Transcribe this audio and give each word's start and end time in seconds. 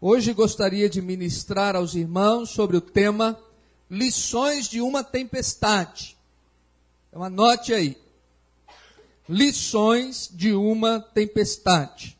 Hoje 0.00 0.32
gostaria 0.32 0.88
de 0.88 1.02
ministrar 1.02 1.74
aos 1.74 1.96
irmãos 1.96 2.50
sobre 2.50 2.76
o 2.76 2.80
tema 2.80 3.36
Lições 3.90 4.68
de 4.68 4.80
uma 4.80 5.02
Tempestade. 5.02 6.16
Então 7.08 7.24
anote 7.24 7.74
aí. 7.74 8.00
Lições 9.28 10.30
de 10.32 10.52
uma 10.52 11.00
Tempestade. 11.00 12.16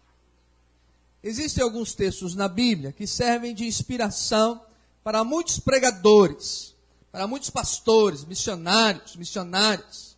Existem 1.23 1.63
alguns 1.63 1.95
textos 1.95 2.35
na 2.35 2.49
Bíblia 2.49 2.91
que 2.91 3.07
servem 3.07 3.55
de 3.55 3.65
inspiração 3.65 4.61
para 5.05 5.23
muitos 5.23 5.61
pregadores, 5.61 6.75
para 7.13 7.29
muitos 7.29 7.49
pastores, 7.49 8.25
missionários, 8.25 9.15
missionárias. 9.15 10.17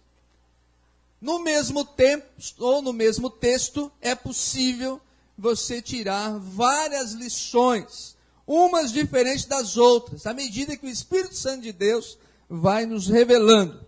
No 1.21 1.39
mesmo 1.41 1.85
tempo, 1.85 2.27
ou 2.59 2.81
no 2.81 2.95
mesmo 2.95 3.29
texto, 3.29 3.93
é 4.01 4.15
possível 4.15 4.99
você 5.41 5.81
tirar 5.81 6.39
várias 6.39 7.13
lições, 7.13 8.17
umas 8.47 8.93
diferentes 8.93 9.47
das 9.47 9.77
outras, 9.77 10.27
à 10.27 10.35
medida 10.35 10.77
que 10.77 10.87
o 10.87 10.91
Espírito 10.91 11.35
Santo 11.35 11.63
de 11.63 11.73
Deus 11.73 12.19
vai 12.49 12.85
nos 12.85 13.09
revelando. 13.09 13.85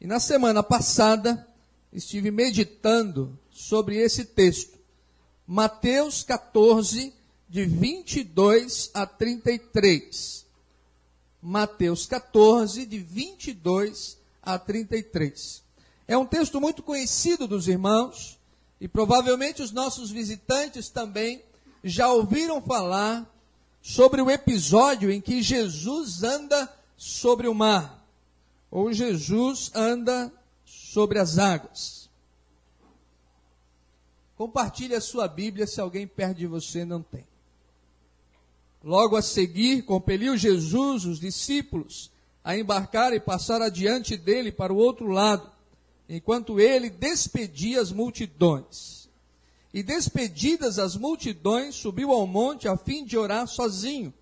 E 0.00 0.06
na 0.06 0.18
semana 0.18 0.62
passada, 0.62 1.46
estive 1.92 2.30
meditando 2.30 3.38
sobre 3.50 3.96
esse 3.96 4.24
texto, 4.24 4.78
Mateus 5.46 6.22
14, 6.22 7.12
de 7.48 7.64
22 7.64 8.90
a 8.92 9.06
33. 9.06 10.46
Mateus 11.40 12.06
14, 12.06 12.86
de 12.86 12.98
22 12.98 14.18
a 14.42 14.58
33. 14.58 15.62
É 16.08 16.16
um 16.16 16.26
texto 16.26 16.60
muito 16.60 16.82
conhecido 16.82 17.46
dos 17.46 17.68
irmãos, 17.68 18.35
e 18.80 18.86
provavelmente 18.86 19.62
os 19.62 19.72
nossos 19.72 20.10
visitantes 20.10 20.88
também 20.88 21.42
já 21.82 22.12
ouviram 22.12 22.60
falar 22.60 23.26
sobre 23.80 24.20
o 24.20 24.30
episódio 24.30 25.10
em 25.10 25.20
que 25.20 25.42
Jesus 25.42 26.22
anda 26.22 26.72
sobre 26.96 27.46
o 27.46 27.54
mar, 27.54 28.04
ou 28.70 28.92
Jesus 28.92 29.70
anda 29.74 30.32
sobre 30.64 31.18
as 31.18 31.38
águas. 31.38 32.10
Compartilhe 34.36 34.94
a 34.94 35.00
sua 35.00 35.26
Bíblia 35.28 35.66
se 35.66 35.80
alguém 35.80 36.06
perto 36.06 36.38
de 36.38 36.46
você 36.46 36.84
não 36.84 37.02
tem. 37.02 37.26
Logo 38.84 39.16
a 39.16 39.22
seguir, 39.22 39.82
compeliu 39.82 40.36
Jesus 40.36 41.06
os 41.06 41.18
discípulos 41.18 42.10
a 42.44 42.56
embarcar 42.56 43.12
e 43.12 43.18
passar 43.18 43.62
adiante 43.62 44.16
dele 44.16 44.52
para 44.52 44.72
o 44.72 44.76
outro 44.76 45.08
lado 45.08 45.50
enquanto 46.08 46.60
ele 46.60 46.90
despedia 46.90 47.80
as 47.80 47.90
multidões. 47.90 49.08
E 49.72 49.82
despedidas 49.82 50.78
as 50.78 50.96
multidões, 50.96 51.74
subiu 51.74 52.12
ao 52.12 52.26
monte 52.26 52.68
a 52.68 52.76
fim 52.76 53.04
de 53.04 53.18
orar 53.18 53.46
sozinho. 53.46 54.12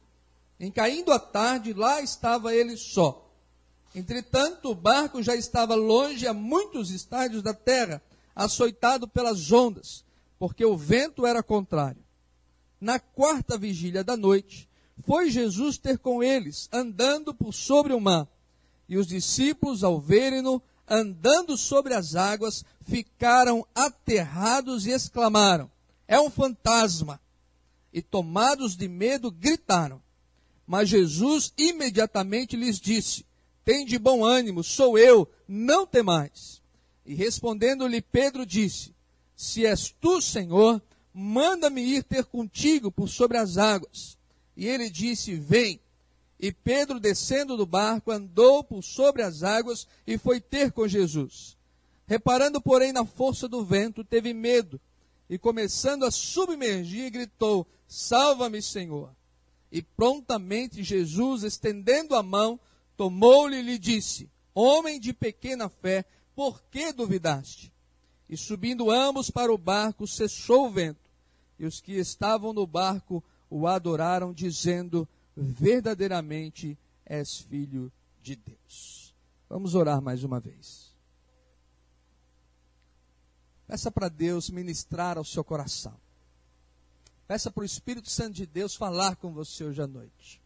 Em 0.58 0.70
caindo 0.70 1.12
a 1.12 1.18
tarde, 1.18 1.72
lá 1.72 2.00
estava 2.00 2.54
ele 2.54 2.76
só. 2.76 3.24
Entretanto, 3.94 4.70
o 4.70 4.74
barco 4.74 5.22
já 5.22 5.36
estava 5.36 5.74
longe 5.74 6.26
a 6.26 6.34
muitos 6.34 6.90
estádios 6.90 7.42
da 7.42 7.54
terra, 7.54 8.02
açoitado 8.34 9.06
pelas 9.06 9.52
ondas, 9.52 10.04
porque 10.38 10.64
o 10.64 10.76
vento 10.76 11.24
era 11.24 11.42
contrário. 11.42 12.02
Na 12.80 12.98
quarta 12.98 13.56
vigília 13.56 14.02
da 14.02 14.16
noite, 14.16 14.68
foi 15.06 15.30
Jesus 15.30 15.78
ter 15.78 15.98
com 15.98 16.22
eles, 16.22 16.68
andando 16.72 17.32
por 17.32 17.52
sobre 17.52 17.92
o 17.92 18.00
mar. 18.00 18.26
E 18.88 18.96
os 18.96 19.06
discípulos, 19.06 19.84
ao 19.84 20.00
verem-no, 20.00 20.60
andando 20.88 21.56
sobre 21.56 21.94
as 21.94 22.14
águas, 22.14 22.64
ficaram 22.86 23.66
aterrados 23.74 24.86
e 24.86 24.90
exclamaram: 24.90 25.70
É 26.06 26.20
um 26.20 26.30
fantasma! 26.30 27.20
E 27.92 28.02
tomados 28.02 28.76
de 28.76 28.88
medo, 28.88 29.30
gritaram. 29.30 30.02
Mas 30.66 30.88
Jesus 30.88 31.52
imediatamente 31.56 32.56
lhes 32.56 32.80
disse: 32.80 33.24
Tem 33.64 33.86
bom 33.98 34.24
ânimo, 34.24 34.64
sou 34.64 34.98
eu, 34.98 35.30
não 35.46 35.86
temais. 35.86 36.62
E 37.06 37.14
respondendo-lhe 37.14 38.00
Pedro 38.00 38.46
disse: 38.46 38.94
Se 39.36 39.66
és 39.66 39.94
tu, 40.00 40.20
Senhor, 40.20 40.82
manda-me 41.12 41.82
ir 41.82 42.02
ter 42.02 42.24
contigo 42.24 42.90
por 42.90 43.08
sobre 43.08 43.36
as 43.36 43.58
águas. 43.58 44.18
E 44.56 44.66
ele 44.66 44.88
disse: 44.90 45.34
Vem. 45.34 45.80
E 46.38 46.52
Pedro, 46.52 46.98
descendo 46.98 47.56
do 47.56 47.64
barco, 47.64 48.10
andou 48.10 48.62
por 48.64 48.82
sobre 48.82 49.22
as 49.22 49.42
águas 49.42 49.86
e 50.06 50.18
foi 50.18 50.40
ter 50.40 50.72
com 50.72 50.86
Jesus. 50.86 51.56
Reparando, 52.06 52.60
porém, 52.60 52.92
na 52.92 53.04
força 53.04 53.48
do 53.48 53.64
vento, 53.64 54.04
teve 54.04 54.34
medo 54.34 54.80
e, 55.28 55.38
começando 55.38 56.04
a 56.04 56.10
submergir, 56.10 57.10
gritou: 57.10 57.66
Salva-me, 57.86 58.60
Senhor! 58.60 59.10
E 59.72 59.82
prontamente 59.82 60.82
Jesus, 60.82 61.42
estendendo 61.42 62.14
a 62.14 62.22
mão, 62.22 62.60
tomou-lhe 62.96 63.58
e 63.58 63.62
lhe 63.62 63.78
disse: 63.78 64.28
Homem 64.54 65.00
de 65.00 65.12
pequena 65.12 65.68
fé, 65.68 66.04
por 66.34 66.62
que 66.70 66.92
duvidaste? 66.92 67.72
E 68.28 68.36
subindo 68.36 68.90
ambos 68.90 69.30
para 69.30 69.52
o 69.52 69.58
barco, 69.58 70.06
cessou 70.06 70.66
o 70.66 70.70
vento. 70.70 71.10
E 71.58 71.66
os 71.66 71.80
que 71.80 71.92
estavam 71.92 72.52
no 72.52 72.66
barco 72.66 73.22
o 73.48 73.66
adoraram, 73.66 74.32
dizendo: 74.32 75.08
verdadeiramente 75.36 76.78
és 77.04 77.38
filho 77.38 77.92
de 78.22 78.36
Deus. 78.36 79.14
Vamos 79.48 79.74
orar 79.74 80.00
mais 80.00 80.24
uma 80.24 80.40
vez. 80.40 80.94
Peça 83.66 83.90
para 83.90 84.08
Deus 84.08 84.50
ministrar 84.50 85.16
ao 85.16 85.24
seu 85.24 85.42
coração. 85.42 85.98
Peça 87.26 87.50
para 87.50 87.62
o 87.62 87.64
Espírito 87.64 88.10
Santo 88.10 88.34
de 88.34 88.46
Deus 88.46 88.74
falar 88.74 89.16
com 89.16 89.32
você 89.32 89.64
hoje 89.64 89.80
à 89.80 89.86
noite. 89.86 90.40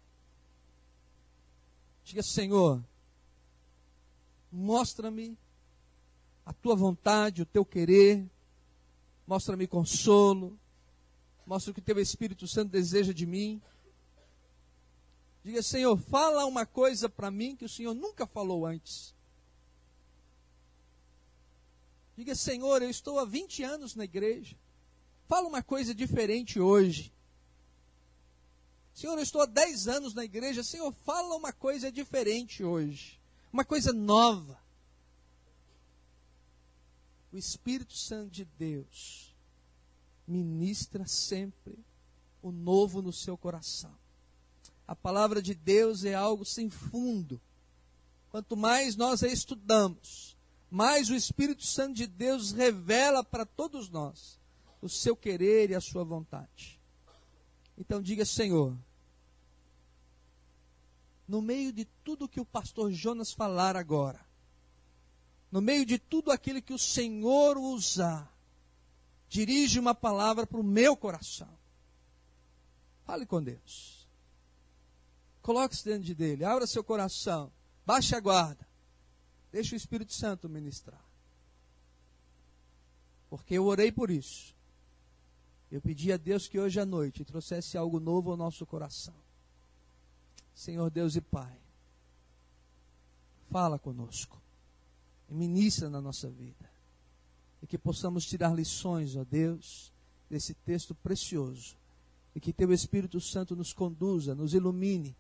Diga, 2.05 2.23
Senhor, 2.23 2.83
mostra-me 4.51 5.37
a 6.47 6.53
tua 6.53 6.75
vontade, 6.75 7.43
o 7.43 7.47
teu 7.47 7.65
querer, 7.65 8.27
mostra-me 9.27 9.67
consolo, 9.67 10.59
mostra 11.47 11.73
o 11.73 11.75
que 11.75 11.83
teu 11.83 11.99
Espírito 11.99 12.47
Santo 12.49 12.71
deseja 12.71 13.13
de 13.13 13.27
mim. 13.27 13.61
Diga, 15.49 15.63
Senhor, 15.63 15.97
fala 15.97 16.45
uma 16.45 16.67
coisa 16.67 17.09
para 17.09 17.31
mim 17.31 17.57
que 17.57 17.65
o 17.65 17.69
Senhor 17.71 17.95
nunca 17.95 18.27
falou 18.27 18.67
antes. 18.67 19.15
Diga, 22.15 22.35
Senhor, 22.35 22.83
eu 22.83 22.91
estou 22.91 23.19
há 23.19 23.25
20 23.25 23.63
anos 23.63 23.95
na 23.95 24.05
igreja. 24.05 24.59
Fala 25.27 25.49
uma 25.49 25.63
coisa 25.63 25.95
diferente 25.95 26.61
hoje. 26.61 27.11
Senhor, 28.93 29.17
eu 29.17 29.23
estou 29.23 29.41
há 29.41 29.47
10 29.47 29.89
anos 29.89 30.13
na 30.13 30.23
igreja. 30.23 30.63
Senhor, 30.63 30.93
fala 30.93 31.35
uma 31.35 31.51
coisa 31.51 31.91
diferente 31.91 32.63
hoje. 32.63 33.19
Uma 33.51 33.65
coisa 33.65 33.91
nova. 33.91 34.61
O 37.33 37.39
Espírito 37.39 37.97
Santo 37.97 38.33
de 38.33 38.45
Deus 38.45 39.35
ministra 40.27 41.07
sempre 41.07 41.79
o 42.43 42.53
novo 42.53 43.01
no 43.01 43.15
seu 43.15 43.39
coração. 43.39 43.97
A 44.89 44.97
palavra 44.97 45.43
de 45.43 45.55
Deus 45.55 46.03
é 46.07 46.15
algo 46.15 46.47
sem 46.47 46.71
fundo. 46.71 47.39
Quanto 48.31 48.57
mais 48.57 48.97
nós 48.97 49.23
a 49.23 49.29
estudamos, 49.29 50.35
mais 50.71 51.11
o 51.11 51.15
Espírito 51.15 51.67
Santo 51.67 51.97
de 51.97 52.07
Deus 52.07 52.53
revela 52.53 53.23
para 53.23 53.45
todos 53.45 53.91
nós 53.91 54.41
o 54.81 54.89
seu 54.89 55.15
querer 55.15 55.71
e 55.71 55.75
a 55.75 55.81
sua 55.81 56.05
vontade. 56.05 56.81
Então 57.77 58.01
diga, 58.01 58.25
Senhor, 58.25 58.75
no 61.29 61.43
meio 61.43 61.71
de 61.71 61.85
tudo 62.03 62.29
que 62.29 62.41
o 62.41 62.45
pastor 62.47 62.91
Jonas 62.91 63.31
falar 63.31 63.77
agora, 63.77 64.27
no 65.53 65.61
meio 65.61 65.85
de 65.85 65.99
tudo 65.99 66.31
aquilo 66.31 66.63
que 66.63 66.73
o 66.73 66.79
Senhor 66.79 67.59
usar, 67.59 68.35
dirige 69.29 69.79
uma 69.79 69.95
palavra 69.95 70.47
para 70.47 70.61
o 70.61 70.65
meu 70.65 70.97
coração. 70.97 71.49
Fale 73.05 73.27
com 73.27 73.43
Deus. 73.43 73.98
Coloque-se 75.49 75.83
dentro 75.83 76.03
de 76.03 76.15
dele, 76.15 76.45
abra 76.45 76.67
seu 76.67 76.85
coração, 76.85 77.51
baixe 77.87 78.15
a 78.15 78.21
guarda. 78.21 78.69
Deixe 79.51 79.75
o 79.75 79.79
Espírito 79.79 80.13
Santo 80.13 80.47
ministrar. 80.47 81.03
Porque 83.31 83.55
eu 83.55 83.65
orei 83.65 83.91
por 83.91 84.11
isso. 84.11 84.55
Eu 85.73 85.81
pedi 85.81 86.13
a 86.13 86.19
Deus 86.19 86.47
que 86.47 86.61
hoje 86.61 86.79
à 86.79 86.85
noite 86.85 87.25
trouxesse 87.25 87.79
algo 87.79 87.99
novo 87.99 88.31
ao 88.31 88.37
nosso 88.37 88.67
coração. 88.67 89.15
Senhor 90.55 90.91
Deus 90.91 91.17
e 91.17 91.23
Pai, 91.23 91.59
fala 93.51 93.79
conosco 93.79 94.39
e 95.31 95.35
ministra 95.35 95.89
na 95.89 96.03
nossa 96.03 96.29
vida. 96.29 96.71
E 97.63 97.67
que 97.67 97.79
possamos 97.79 98.27
tirar 98.27 98.55
lições, 98.55 99.17
ó 99.17 99.25
Deus, 99.25 99.91
desse 100.29 100.53
texto 100.53 100.95
precioso. 100.95 101.75
E 102.35 102.39
que 102.39 102.53
Teu 102.53 102.71
Espírito 102.71 103.19
Santo 103.19 103.57
nos 103.57 103.73
conduza, 103.73 104.35
nos 104.35 104.53
ilumine 104.53 105.17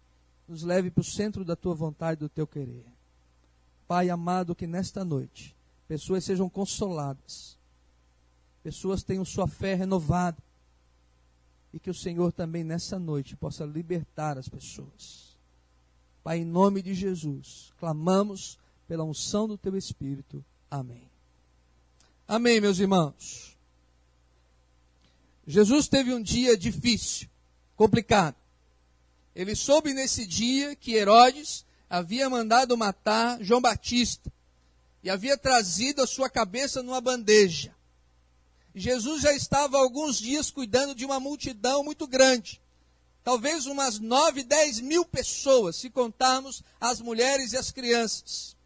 nos 0.48 0.62
leve 0.62 0.90
para 0.90 1.02
o 1.02 1.04
centro 1.04 1.44
da 1.44 1.54
tua 1.54 1.74
vontade, 1.74 2.20
do 2.20 2.28
teu 2.28 2.46
querer. 2.46 2.86
Pai 3.86 4.08
amado, 4.08 4.54
que 4.54 4.66
nesta 4.66 5.04
noite 5.04 5.54
pessoas 5.86 6.24
sejam 6.24 6.48
consoladas, 6.48 7.56
pessoas 8.62 9.02
tenham 9.02 9.24
sua 9.24 9.46
fé 9.46 9.74
renovada, 9.74 10.42
e 11.72 11.78
que 11.78 11.90
o 11.90 11.94
Senhor 11.94 12.32
também 12.32 12.64
nessa 12.64 12.98
noite 12.98 13.36
possa 13.36 13.64
libertar 13.64 14.38
as 14.38 14.48
pessoas. 14.48 15.36
Pai, 16.24 16.38
em 16.38 16.44
nome 16.44 16.82
de 16.82 16.94
Jesus, 16.94 17.72
clamamos 17.78 18.58
pela 18.86 19.04
unção 19.04 19.46
do 19.46 19.58
teu 19.58 19.76
Espírito. 19.76 20.44
Amém. 20.70 21.08
Amém, 22.26 22.60
meus 22.60 22.78
irmãos. 22.78 23.56
Jesus 25.46 25.88
teve 25.88 26.12
um 26.12 26.22
dia 26.22 26.56
difícil, 26.56 27.28
complicado. 27.76 28.36
Ele 29.38 29.54
soube 29.54 29.94
nesse 29.94 30.26
dia 30.26 30.74
que 30.74 30.94
Herodes 30.96 31.64
havia 31.88 32.28
mandado 32.28 32.76
matar 32.76 33.38
João 33.40 33.60
Batista 33.60 34.32
e 35.00 35.08
havia 35.08 35.38
trazido 35.38 36.02
a 36.02 36.08
sua 36.08 36.28
cabeça 36.28 36.82
numa 36.82 37.00
bandeja. 37.00 37.72
Jesus 38.74 39.22
já 39.22 39.32
estava 39.32 39.76
há 39.76 39.80
alguns 39.80 40.18
dias 40.18 40.50
cuidando 40.50 40.92
de 40.92 41.04
uma 41.04 41.20
multidão 41.20 41.84
muito 41.84 42.04
grande. 42.04 42.60
Talvez 43.22 43.66
umas 43.66 44.00
nove, 44.00 44.42
dez 44.42 44.80
mil 44.80 45.04
pessoas, 45.04 45.76
se 45.76 45.88
contarmos 45.88 46.60
as 46.80 47.00
mulheres 47.00 47.52
e 47.52 47.56
as 47.56 47.70
crianças. 47.70 48.56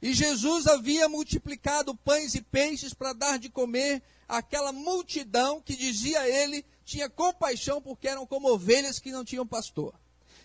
E 0.00 0.12
Jesus 0.12 0.68
havia 0.68 1.08
multiplicado 1.08 1.96
pães 1.96 2.36
e 2.36 2.42
peixes 2.42 2.94
para 2.94 3.12
dar 3.12 3.40
de 3.40 3.48
comer 3.48 4.00
àquela 4.28 4.70
multidão 4.70 5.60
que 5.60 5.74
dizia 5.74 6.28
ele 6.28 6.64
tinha 6.84 7.10
compaixão 7.10 7.82
porque 7.82 8.06
eram 8.06 8.24
como 8.24 8.52
ovelhas 8.52 9.00
que 9.00 9.10
não 9.10 9.24
tinham 9.24 9.44
pastor. 9.44 9.92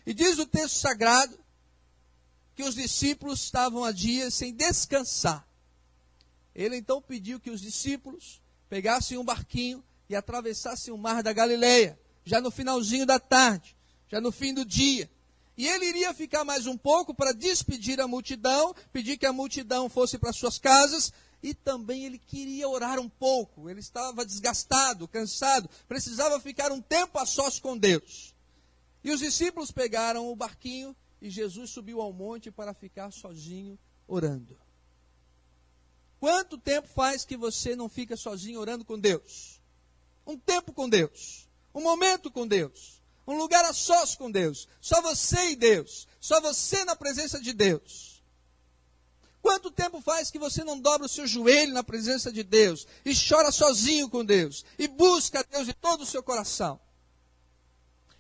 E 0.07 0.13
diz 0.13 0.39
o 0.39 0.45
texto 0.45 0.77
sagrado 0.77 1.37
que 2.55 2.63
os 2.63 2.75
discípulos 2.75 3.43
estavam 3.43 3.83
há 3.83 3.91
dias 3.91 4.33
sem 4.33 4.53
descansar. 4.53 5.45
Ele 6.55 6.77
então 6.77 7.01
pediu 7.01 7.41
que 7.41 7.51
os 7.51 7.59
discípulos 7.59 8.41
pegassem 8.69 9.17
um 9.17 9.25
barquinho 9.25 9.83
e 10.07 10.15
atravessassem 10.15 10.93
o 10.93 10.97
mar 10.97 11.21
da 11.21 11.33
Galileia, 11.33 11.99
já 12.23 12.39
no 12.39 12.49
finalzinho 12.49 13.05
da 13.05 13.19
tarde, 13.19 13.75
já 14.07 14.21
no 14.21 14.31
fim 14.31 14.53
do 14.53 14.63
dia. 14.63 15.11
E 15.57 15.67
ele 15.67 15.87
iria 15.87 16.13
ficar 16.13 16.45
mais 16.45 16.67
um 16.67 16.77
pouco 16.77 17.13
para 17.13 17.33
despedir 17.33 17.99
a 17.99 18.07
multidão, 18.07 18.73
pedir 18.93 19.17
que 19.17 19.25
a 19.25 19.33
multidão 19.33 19.89
fosse 19.89 20.17
para 20.17 20.31
suas 20.31 20.57
casas, 20.57 21.11
e 21.43 21.53
também 21.53 22.05
ele 22.05 22.17
queria 22.17 22.69
orar 22.69 22.97
um 22.97 23.09
pouco. 23.09 23.69
Ele 23.69 23.81
estava 23.81 24.25
desgastado, 24.25 25.05
cansado, 25.05 25.69
precisava 25.85 26.39
ficar 26.39 26.71
um 26.71 26.79
tempo 26.81 27.19
a 27.19 27.25
sós 27.25 27.59
com 27.59 27.77
Deus. 27.77 28.36
E 29.07 29.11
os 29.11 29.21
discípulos 29.21 29.71
pegaram 29.71 30.29
o 30.29 30.35
barquinho 30.35 30.93
e 31.21 31.29
Jesus 31.29 31.69
subiu 31.69 32.01
ao 32.01 32.11
monte 32.11 32.51
para 32.51 32.73
ficar 32.73 33.09
sozinho 33.09 33.79
orando. 34.05 34.59
Quanto 36.19 36.57
tempo 36.57 36.89
faz 36.89 37.23
que 37.23 37.37
você 37.37 37.73
não 37.73 37.87
fica 37.87 38.17
sozinho 38.17 38.59
orando 38.59 38.83
com 38.83 38.99
Deus? 38.99 39.61
Um 40.25 40.37
tempo 40.37 40.73
com 40.73 40.89
Deus. 40.89 41.47
Um 41.73 41.81
momento 41.81 42.29
com 42.29 42.45
Deus. 42.45 43.01
Um 43.25 43.37
lugar 43.37 43.63
a 43.63 43.71
sós 43.71 44.13
com 44.13 44.29
Deus. 44.29 44.67
Só 44.81 45.01
você 45.01 45.51
e 45.51 45.55
Deus. 45.55 46.05
Só 46.19 46.41
você 46.41 46.83
na 46.83 46.93
presença 46.93 47.39
de 47.39 47.53
Deus. 47.53 48.21
Quanto 49.41 49.71
tempo 49.71 50.01
faz 50.01 50.29
que 50.29 50.37
você 50.37 50.65
não 50.65 50.77
dobra 50.77 51.05
o 51.05 51.09
seu 51.09 51.25
joelho 51.25 51.73
na 51.73 51.81
presença 51.81 52.29
de 52.29 52.43
Deus 52.43 52.85
e 53.05 53.13
chora 53.15 53.53
sozinho 53.53 54.09
com 54.09 54.25
Deus 54.25 54.65
e 54.77 54.85
busca 54.85 55.39
a 55.39 55.43
Deus 55.43 55.65
de 55.65 55.73
todo 55.73 56.01
o 56.01 56.05
seu 56.05 56.21
coração? 56.21 56.77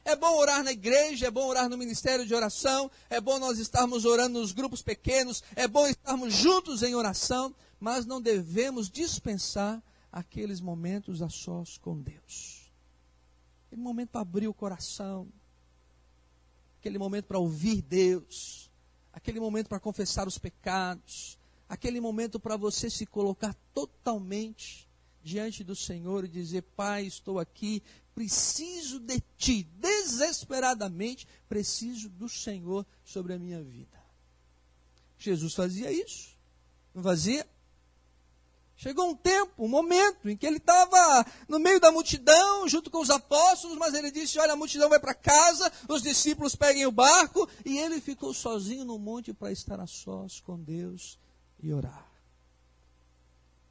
É 0.07 0.15
bom 0.15 0.37
orar 0.37 0.63
na 0.63 0.71
igreja, 0.71 1.27
é 1.27 1.29
bom 1.29 1.45
orar 1.45 1.67
no 1.67 1.77
ministério 1.77 2.25
de 2.25 2.33
oração, 2.33 2.89
é 3.09 3.19
bom 3.19 3.37
nós 3.39 3.59
estarmos 3.59 4.05
orando 4.05 4.39
nos 4.39 4.53
grupos 4.53 4.81
pequenos, 4.81 5.43
é 5.53 5.67
bom 5.67 5.85
estarmos 5.85 6.33
juntos 6.33 6.81
em 6.81 6.95
oração, 6.95 7.53
mas 7.77 8.05
não 8.05 8.21
devemos 8.21 8.89
dispensar 8.89 9.83
aqueles 10.09 10.61
momentos 10.61 11.21
a 11.21 11.27
sós 11.27 11.77
com 11.77 11.99
Deus. 11.99 12.71
Aquele 13.65 13.81
momento 13.81 14.11
para 14.11 14.21
abrir 14.21 14.47
o 14.47 14.53
coração, 14.53 15.27
aquele 16.79 16.97
momento 16.97 17.25
para 17.25 17.37
ouvir 17.37 17.81
Deus, 17.81 18.71
aquele 19.11 19.41
momento 19.41 19.67
para 19.67 19.77
confessar 19.77 20.25
os 20.25 20.37
pecados, 20.37 21.37
aquele 21.67 21.99
momento 21.99 22.39
para 22.39 22.55
você 22.55 22.89
se 22.89 23.05
colocar 23.05 23.53
totalmente 23.73 24.87
diante 25.21 25.65
do 25.65 25.75
Senhor 25.75 26.23
e 26.23 26.29
dizer: 26.29 26.61
Pai, 26.77 27.05
estou 27.05 27.39
aqui, 27.39 27.83
preciso 28.17 28.99
de 28.99 29.21
Ti, 29.37 29.61
desesperadamente 29.61 31.27
preciso 31.47 32.09
do 32.09 32.27
Senhor 32.27 32.83
sobre 33.05 33.33
a 33.33 33.37
minha 33.37 33.61
vida. 33.61 33.95
Jesus 35.19 35.53
fazia 35.53 35.91
isso, 35.91 36.35
não 36.95 37.03
fazia? 37.03 37.47
Chegou 38.75 39.07
um 39.07 39.15
tempo, 39.15 39.63
um 39.63 39.67
momento, 39.67 40.27
em 40.27 40.35
que 40.35 40.47
ele 40.47 40.57
estava 40.57 41.27
no 41.47 41.59
meio 41.59 41.79
da 41.79 41.91
multidão, 41.91 42.67
junto 42.67 42.89
com 42.89 43.01
os 43.01 43.11
apóstolos, 43.11 43.77
mas 43.77 43.93
ele 43.93 44.09
disse: 44.09 44.39
Olha, 44.39 44.53
a 44.53 44.55
multidão 44.55 44.89
vai 44.89 44.99
para 44.99 45.13
casa, 45.13 45.71
os 45.87 46.01
discípulos 46.01 46.55
peguem 46.55 46.87
o 46.87 46.91
barco, 46.91 47.47
e 47.63 47.77
ele 47.77 48.01
ficou 48.01 48.33
sozinho 48.33 48.83
no 48.83 48.97
monte 48.97 49.31
para 49.31 49.51
estar 49.51 49.79
a 49.79 49.85
sós 49.85 50.39
com 50.39 50.59
Deus 50.59 51.19
e 51.61 51.71
orar. 51.71 52.11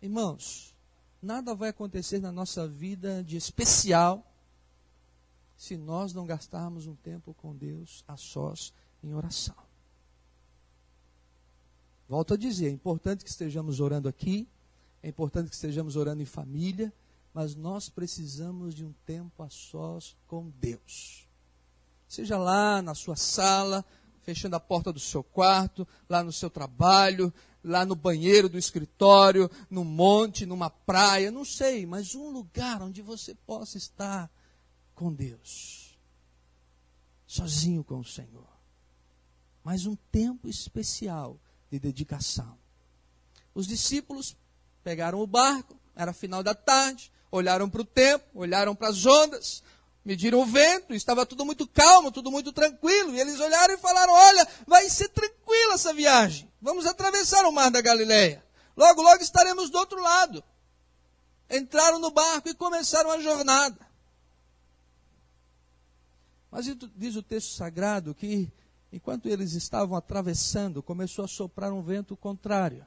Irmãos, 0.00 0.72
nada 1.20 1.52
vai 1.52 1.70
acontecer 1.70 2.20
na 2.20 2.30
nossa 2.30 2.68
vida 2.68 3.24
de 3.24 3.36
especial 3.36 4.24
se 5.56 5.76
nós 5.76 6.12
não 6.12 6.26
gastarmos 6.26 6.86
um 6.86 6.94
tempo 6.94 7.34
com 7.34 7.56
Deus 7.56 8.04
a 8.06 8.16
sós 8.16 8.72
em 9.02 9.14
oração. 9.14 9.56
Volto 12.08 12.34
a 12.34 12.36
dizer, 12.36 12.68
é 12.68 12.70
importante 12.70 13.24
que 13.24 13.30
estejamos 13.30 13.80
orando 13.80 14.08
aqui, 14.08 14.48
é 15.02 15.08
importante 15.08 15.48
que 15.48 15.54
estejamos 15.54 15.96
orando 15.96 16.22
em 16.22 16.26
família, 16.26 16.92
mas 17.32 17.54
nós 17.54 17.88
precisamos 17.88 18.74
de 18.74 18.84
um 18.84 18.92
tempo 19.04 19.42
a 19.42 19.48
sós 19.48 20.16
com 20.26 20.50
Deus. 20.60 21.26
Seja 22.08 22.38
lá 22.38 22.80
na 22.80 22.94
sua 22.94 23.16
sala, 23.16 23.84
fechando 24.22 24.56
a 24.56 24.60
porta 24.60 24.92
do 24.92 25.00
seu 25.00 25.22
quarto, 25.22 25.86
lá 26.08 26.22
no 26.22 26.32
seu 26.32 26.48
trabalho, 26.48 27.32
lá 27.62 27.84
no 27.84 27.96
banheiro 27.96 28.48
do 28.48 28.56
escritório, 28.56 29.50
no 29.68 29.84
monte, 29.84 30.46
numa 30.46 30.70
praia, 30.70 31.30
não 31.30 31.44
sei, 31.44 31.84
mas 31.84 32.14
um 32.14 32.30
lugar 32.30 32.80
onde 32.82 33.02
você 33.02 33.34
possa 33.34 33.76
estar 33.76 34.30
com 34.96 35.14
Deus, 35.14 35.96
sozinho 37.24 37.84
com 37.84 38.00
o 38.00 38.04
Senhor. 38.04 38.48
Mas 39.62 39.86
um 39.86 39.94
tempo 40.10 40.48
especial 40.48 41.40
de 41.70 41.78
dedicação. 41.78 42.58
Os 43.54 43.68
discípulos 43.68 44.36
Pegaram 44.86 45.18
o 45.18 45.26
barco, 45.26 45.76
era 45.96 46.12
final 46.12 46.44
da 46.44 46.54
tarde, 46.54 47.10
olharam 47.28 47.68
para 47.68 47.80
o 47.80 47.84
tempo, 47.84 48.24
olharam 48.36 48.72
para 48.72 48.86
as 48.86 49.04
ondas, 49.04 49.60
mediram 50.04 50.38
o 50.38 50.46
vento, 50.46 50.94
estava 50.94 51.26
tudo 51.26 51.44
muito 51.44 51.66
calmo, 51.66 52.12
tudo 52.12 52.30
muito 52.30 52.52
tranquilo. 52.52 53.12
E 53.12 53.20
eles 53.20 53.40
olharam 53.40 53.74
e 53.74 53.78
falaram: 53.78 54.12
Olha, 54.12 54.46
vai 54.64 54.88
ser 54.88 55.08
tranquila 55.08 55.74
essa 55.74 55.92
viagem. 55.92 56.48
Vamos 56.62 56.86
atravessar 56.86 57.44
o 57.46 57.50
mar 57.50 57.68
da 57.68 57.80
Galileia. 57.80 58.46
Logo, 58.76 59.02
logo 59.02 59.20
estaremos 59.20 59.70
do 59.70 59.78
outro 59.78 60.00
lado. 60.00 60.40
Entraram 61.50 61.98
no 61.98 62.12
barco 62.12 62.48
e 62.48 62.54
começaram 62.54 63.10
a 63.10 63.20
jornada. 63.20 63.76
Mas 66.56 66.74
diz 66.96 67.16
o 67.16 67.22
texto 67.22 67.52
sagrado 67.52 68.14
que, 68.14 68.50
enquanto 68.90 69.28
eles 69.28 69.52
estavam 69.52 69.94
atravessando, 69.94 70.82
começou 70.82 71.22
a 71.22 71.28
soprar 71.28 71.70
um 71.70 71.82
vento 71.82 72.16
contrário. 72.16 72.82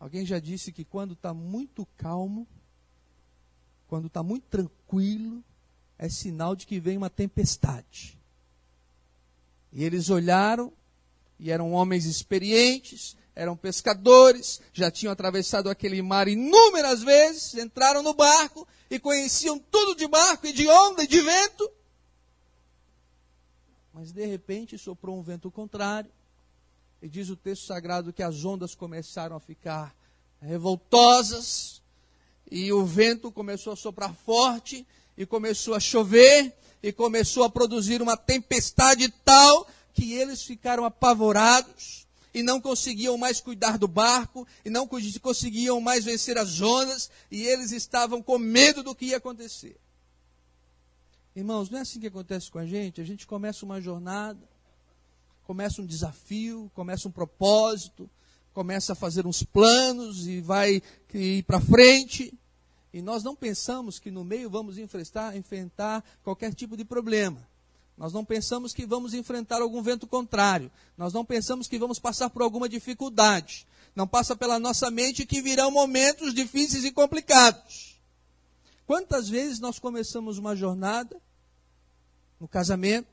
Alguém 0.00 0.24
já 0.24 0.38
disse 0.38 0.72
que 0.72 0.86
quando 0.86 1.12
está 1.12 1.34
muito 1.34 1.86
calmo, 1.98 2.48
quando 3.88 4.06
está 4.06 4.22
muito 4.22 4.44
tranquilo, 4.44 5.44
é 5.98 6.08
sinal 6.08 6.56
de 6.56 6.66
que 6.66 6.80
vem 6.80 6.96
uma 6.96 7.10
tempestade. 7.10 8.18
E 9.70 9.84
eles 9.84 10.08
olharam, 10.08 10.72
e 11.38 11.50
eram 11.50 11.74
homens 11.74 12.06
experientes, 12.06 13.18
eram 13.36 13.54
pescadores, 13.54 14.62
já 14.72 14.90
tinham 14.90 15.12
atravessado 15.12 15.68
aquele 15.68 16.00
mar 16.00 16.26
inúmeras 16.26 17.02
vezes, 17.02 17.52
entraram 17.52 18.02
no 18.02 18.14
barco 18.14 18.66
e 18.90 18.98
conheciam 18.98 19.58
tudo 19.58 19.94
de 19.94 20.08
barco 20.08 20.46
e 20.46 20.54
de 20.54 20.66
onda 20.66 21.04
e 21.04 21.06
de 21.06 21.20
vento. 21.20 21.70
Mas 23.98 24.12
de 24.12 24.24
repente 24.24 24.78
soprou 24.78 25.18
um 25.18 25.22
vento 25.22 25.50
contrário, 25.50 26.08
e 27.02 27.08
diz 27.08 27.30
o 27.30 27.36
texto 27.36 27.66
sagrado 27.66 28.12
que 28.12 28.22
as 28.22 28.44
ondas 28.44 28.72
começaram 28.72 29.34
a 29.34 29.40
ficar 29.40 29.92
revoltosas, 30.40 31.82
e 32.48 32.72
o 32.72 32.86
vento 32.86 33.32
começou 33.32 33.72
a 33.72 33.76
soprar 33.76 34.14
forte, 34.14 34.86
e 35.16 35.26
começou 35.26 35.74
a 35.74 35.80
chover, 35.80 36.54
e 36.80 36.92
começou 36.92 37.42
a 37.42 37.50
produzir 37.50 38.00
uma 38.00 38.16
tempestade 38.16 39.08
tal 39.24 39.66
que 39.92 40.12
eles 40.12 40.44
ficaram 40.44 40.84
apavorados 40.84 42.06
e 42.32 42.40
não 42.40 42.60
conseguiam 42.60 43.18
mais 43.18 43.40
cuidar 43.40 43.78
do 43.78 43.88
barco, 43.88 44.46
e 44.64 44.70
não 44.70 44.86
conseguiam 44.86 45.80
mais 45.80 46.04
vencer 46.04 46.38
as 46.38 46.60
ondas, 46.60 47.10
e 47.32 47.42
eles 47.42 47.72
estavam 47.72 48.22
com 48.22 48.38
medo 48.38 48.80
do 48.84 48.94
que 48.94 49.06
ia 49.06 49.16
acontecer. 49.16 49.76
Irmãos, 51.38 51.70
não 51.70 51.78
é 51.78 51.82
assim 51.82 52.00
que 52.00 52.08
acontece 52.08 52.50
com 52.50 52.58
a 52.58 52.66
gente? 52.66 53.00
A 53.00 53.04
gente 53.04 53.24
começa 53.24 53.64
uma 53.64 53.80
jornada, 53.80 54.40
começa 55.44 55.80
um 55.80 55.86
desafio, 55.86 56.68
começa 56.74 57.06
um 57.06 57.12
propósito, 57.12 58.10
começa 58.52 58.92
a 58.92 58.96
fazer 58.96 59.24
uns 59.24 59.44
planos 59.44 60.26
e 60.26 60.40
vai 60.40 60.82
ir 61.14 61.44
para 61.44 61.60
frente. 61.60 62.36
E 62.92 63.00
nós 63.00 63.22
não 63.22 63.36
pensamos 63.36 64.00
que 64.00 64.10
no 64.10 64.24
meio 64.24 64.50
vamos 64.50 64.78
enfrentar, 64.78 65.36
enfrentar 65.36 66.02
qualquer 66.24 66.52
tipo 66.52 66.76
de 66.76 66.84
problema. 66.84 67.38
Nós 67.96 68.12
não 68.12 68.24
pensamos 68.24 68.72
que 68.72 68.84
vamos 68.84 69.14
enfrentar 69.14 69.62
algum 69.62 69.80
vento 69.80 70.08
contrário. 70.08 70.72
Nós 70.96 71.12
não 71.12 71.24
pensamos 71.24 71.68
que 71.68 71.78
vamos 71.78 72.00
passar 72.00 72.30
por 72.30 72.42
alguma 72.42 72.68
dificuldade. 72.68 73.64
Não 73.94 74.08
passa 74.08 74.34
pela 74.34 74.58
nossa 74.58 74.90
mente 74.90 75.24
que 75.24 75.40
virão 75.40 75.70
momentos 75.70 76.34
difíceis 76.34 76.84
e 76.84 76.90
complicados. 76.90 77.96
Quantas 78.88 79.28
vezes 79.28 79.60
nós 79.60 79.78
começamos 79.78 80.36
uma 80.36 80.56
jornada 80.56 81.16
no 82.40 82.46
casamento, 82.46 83.08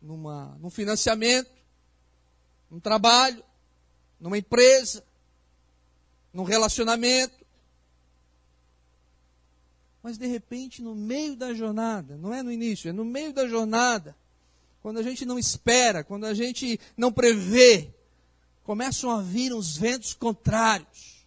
numa, 0.00 0.56
num 0.60 0.70
financiamento, 0.70 1.50
num 2.70 2.80
trabalho, 2.80 3.42
numa 4.20 4.38
empresa, 4.38 5.04
num 6.32 6.44
relacionamento, 6.44 7.44
mas 10.04 10.18
de 10.18 10.26
repente, 10.26 10.82
no 10.82 10.94
meio 10.94 11.34
da 11.34 11.54
jornada, 11.54 12.18
não 12.18 12.34
é 12.34 12.42
no 12.42 12.52
início, 12.52 12.90
é 12.90 12.92
no 12.92 13.06
meio 13.06 13.32
da 13.32 13.48
jornada, 13.48 14.14
quando 14.82 14.98
a 14.98 15.02
gente 15.02 15.24
não 15.24 15.38
espera, 15.38 16.04
quando 16.04 16.26
a 16.26 16.34
gente 16.34 16.78
não 16.94 17.10
prevê, 17.10 17.90
começam 18.64 19.10
a 19.10 19.22
vir 19.22 19.54
uns 19.54 19.78
ventos 19.78 20.12
contrários. 20.12 21.24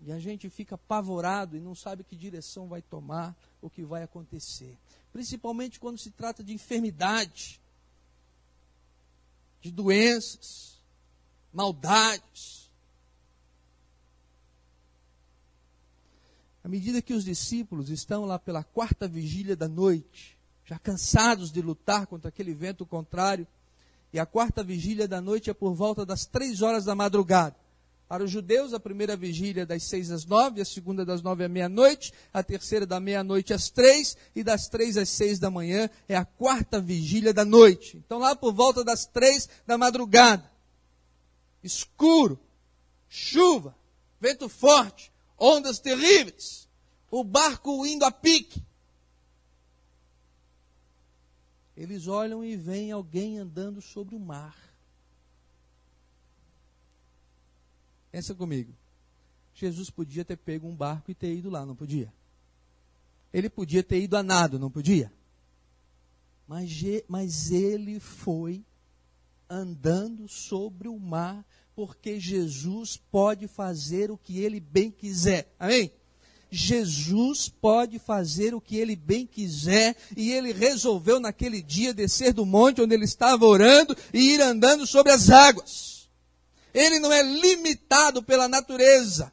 E 0.00 0.12
a 0.12 0.18
gente 0.20 0.48
fica 0.48 0.76
apavorado 0.76 1.56
e 1.56 1.60
não 1.60 1.74
sabe 1.74 2.04
que 2.04 2.14
direção 2.14 2.68
vai 2.68 2.80
tomar, 2.80 3.34
o 3.64 3.70
que 3.70 3.82
vai 3.82 4.02
acontecer. 4.02 4.76
Principalmente 5.10 5.80
quando 5.80 5.98
se 5.98 6.10
trata 6.10 6.44
de 6.44 6.52
enfermidade, 6.52 7.58
de 9.62 9.70
doenças, 9.70 10.78
maldades. 11.50 12.70
À 16.62 16.68
medida 16.68 17.00
que 17.00 17.14
os 17.14 17.24
discípulos 17.24 17.88
estão 17.88 18.26
lá 18.26 18.38
pela 18.38 18.62
quarta 18.62 19.08
vigília 19.08 19.56
da 19.56 19.66
noite, 19.66 20.38
já 20.66 20.78
cansados 20.78 21.50
de 21.50 21.62
lutar 21.62 22.06
contra 22.06 22.28
aquele 22.28 22.52
vento 22.52 22.84
contrário, 22.84 23.46
e 24.12 24.18
a 24.18 24.26
quarta 24.26 24.62
vigília 24.62 25.08
da 25.08 25.22
noite 25.22 25.48
é 25.48 25.54
por 25.54 25.72
volta 25.74 26.04
das 26.04 26.26
três 26.26 26.60
horas 26.60 26.84
da 26.84 26.94
madrugada. 26.94 27.56
Para 28.06 28.22
os 28.22 28.30
judeus, 28.30 28.74
a 28.74 28.80
primeira 28.80 29.16
vigília 29.16 29.62
é 29.62 29.66
das 29.66 29.84
seis 29.84 30.10
às 30.10 30.26
nove, 30.26 30.60
a 30.60 30.64
segunda 30.64 31.04
das 31.04 31.22
nove 31.22 31.42
à 31.42 31.48
meia-noite, 31.48 32.12
a 32.32 32.42
terceira 32.42 32.84
da 32.84 33.00
meia-noite 33.00 33.54
às 33.54 33.70
três, 33.70 34.16
e 34.34 34.44
das 34.44 34.68
três 34.68 34.96
às 34.96 35.08
seis 35.08 35.38
da 35.38 35.50
manhã 35.50 35.88
é 36.06 36.14
a 36.14 36.24
quarta 36.24 36.80
vigília 36.80 37.32
da 37.32 37.44
noite. 37.44 37.96
Então, 37.96 38.18
lá 38.18 38.36
por 38.36 38.52
volta 38.52 38.84
das 38.84 39.06
três 39.06 39.48
da 39.66 39.78
madrugada, 39.78 40.50
escuro, 41.62 42.38
chuva, 43.08 43.74
vento 44.20 44.50
forte, 44.50 45.10
ondas 45.38 45.78
terríveis, 45.78 46.68
o 47.10 47.24
barco 47.24 47.86
indo 47.86 48.04
a 48.04 48.10
pique. 48.10 48.62
Eles 51.74 52.06
olham 52.06 52.44
e 52.44 52.54
veem 52.54 52.92
alguém 52.92 53.38
andando 53.38 53.80
sobre 53.80 54.14
o 54.14 54.20
mar. 54.20 54.73
Pensa 58.14 58.32
comigo. 58.32 58.72
Jesus 59.52 59.90
podia 59.90 60.24
ter 60.24 60.36
pego 60.36 60.68
um 60.68 60.76
barco 60.76 61.10
e 61.10 61.14
ter 61.16 61.34
ido 61.34 61.50
lá, 61.50 61.66
não 61.66 61.74
podia? 61.74 62.14
Ele 63.32 63.50
podia 63.50 63.82
ter 63.82 64.00
ido 64.00 64.16
a 64.16 64.22
nado, 64.22 64.56
não 64.56 64.70
podia? 64.70 65.12
Mas, 66.46 66.70
mas 67.08 67.50
ele 67.50 67.98
foi 67.98 68.64
andando 69.50 70.28
sobre 70.28 70.86
o 70.86 70.96
mar 70.96 71.44
porque 71.74 72.20
Jesus 72.20 72.96
pode 72.96 73.48
fazer 73.48 74.12
o 74.12 74.16
que 74.16 74.38
ele 74.38 74.60
bem 74.60 74.92
quiser. 74.92 75.52
Amém? 75.58 75.90
Jesus 76.52 77.48
pode 77.48 77.98
fazer 77.98 78.54
o 78.54 78.60
que 78.60 78.76
ele 78.76 78.94
bem 78.94 79.26
quiser, 79.26 79.96
e 80.16 80.30
ele 80.30 80.52
resolveu 80.52 81.18
naquele 81.18 81.60
dia 81.60 81.92
descer 81.92 82.32
do 82.32 82.46
monte 82.46 82.80
onde 82.80 82.94
ele 82.94 83.06
estava 83.06 83.44
orando 83.44 83.96
e 84.12 84.34
ir 84.34 84.40
andando 84.40 84.86
sobre 84.86 85.10
as 85.10 85.30
águas. 85.30 85.93
Ele 86.74 86.98
não 86.98 87.12
é 87.12 87.22
limitado 87.22 88.20
pela 88.20 88.48
natureza, 88.48 89.32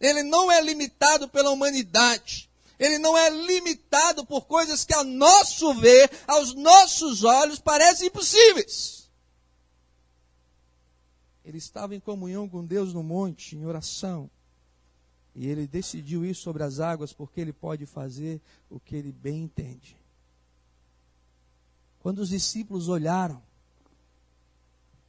ele 0.00 0.22
não 0.22 0.50
é 0.50 0.62
limitado 0.62 1.28
pela 1.28 1.50
humanidade, 1.50 2.48
ele 2.78 2.98
não 2.98 3.18
é 3.18 3.28
limitado 3.28 4.24
por 4.24 4.46
coisas 4.46 4.84
que, 4.84 4.94
a 4.94 5.02
nosso 5.02 5.74
ver, 5.74 6.08
aos 6.28 6.54
nossos 6.54 7.24
olhos, 7.24 7.58
parecem 7.58 8.06
impossíveis. 8.06 9.10
Ele 11.44 11.58
estava 11.58 11.96
em 11.96 12.00
comunhão 12.00 12.48
com 12.48 12.64
Deus 12.64 12.94
no 12.94 13.02
monte, 13.02 13.56
em 13.56 13.66
oração. 13.66 14.30
E 15.34 15.46
ele 15.48 15.66
decidiu 15.66 16.24
ir 16.24 16.34
sobre 16.34 16.62
as 16.62 16.78
águas 16.78 17.12
porque 17.12 17.40
ele 17.40 17.52
pode 17.52 17.86
fazer 17.86 18.40
o 18.70 18.78
que 18.78 18.94
ele 18.94 19.10
bem 19.10 19.44
entende. 19.44 19.96
Quando 22.00 22.18
os 22.18 22.28
discípulos 22.28 22.88
olharam 22.88 23.42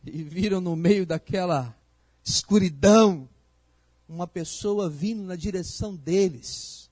e 0.03 0.23
viram 0.23 0.61
no 0.61 0.75
meio 0.75 1.05
daquela 1.05 1.75
escuridão 2.23 3.27
uma 4.07 4.27
pessoa 4.27 4.89
vindo 4.89 5.23
na 5.23 5.35
direção 5.35 5.95
deles, 5.95 6.89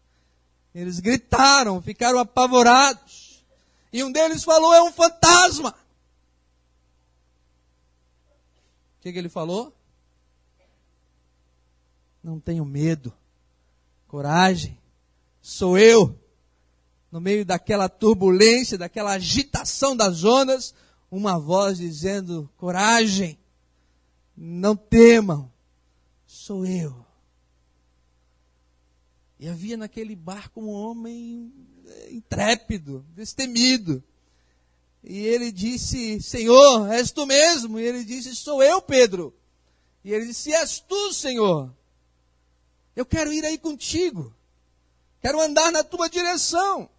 eles 0.74 1.00
gritaram, 1.00 1.82
ficaram 1.82 2.20
apavorados. 2.20 3.44
E 3.92 4.04
um 4.04 4.12
deles 4.12 4.44
falou: 4.44 4.74
é 4.74 4.82
um 4.82 4.92
fantasma. 4.92 5.74
que, 9.08 9.14
que 9.14 9.20
ele 9.20 9.30
falou? 9.30 9.74
Não 12.22 12.40
tenho 12.40 12.66
medo, 12.66 13.14
coragem, 14.08 14.78
sou 15.42 15.78
eu. 15.78 16.18
No 17.10 17.22
meio 17.22 17.46
daquela 17.46 17.88
turbulência, 17.88 18.78
daquela 18.78 19.12
agitação 19.12 19.96
das 19.96 20.26
ondas, 20.26 20.76
uma 21.10 21.40
voz 21.40 21.78
dizendo: 21.78 22.50
coragem, 22.58 23.38
não 24.36 24.76
temam, 24.76 25.52
sou 26.26 26.66
eu. 26.66 27.06
E 29.40 29.48
havia 29.48 29.78
naquele 29.78 30.16
barco 30.16 30.62
um 30.62 30.70
homem 30.70 31.54
intrépido, 32.10 33.06
destemido. 33.16 34.04
E 35.04 35.20
ele 35.20 35.52
disse: 35.52 36.22
Senhor, 36.22 36.92
és 36.92 37.12
tu 37.12 37.26
mesmo? 37.26 37.80
E 37.80 37.84
ele 37.84 38.04
disse: 38.04 38.36
Sou 38.36 38.62
eu, 38.62 38.82
Pedro. 38.82 39.34
E 40.04 40.12
ele 40.12 40.26
disse: 40.26 40.52
És 40.52 40.80
tu, 40.80 41.14
Senhor. 41.14 41.74
Eu 42.96 43.06
quero 43.06 43.32
ir 43.32 43.46
aí 43.46 43.58
contigo. 43.58 44.34
Quero 45.22 45.40
andar 45.40 45.72
na 45.72 45.84
tua 45.84 46.10
direção. 46.10 46.90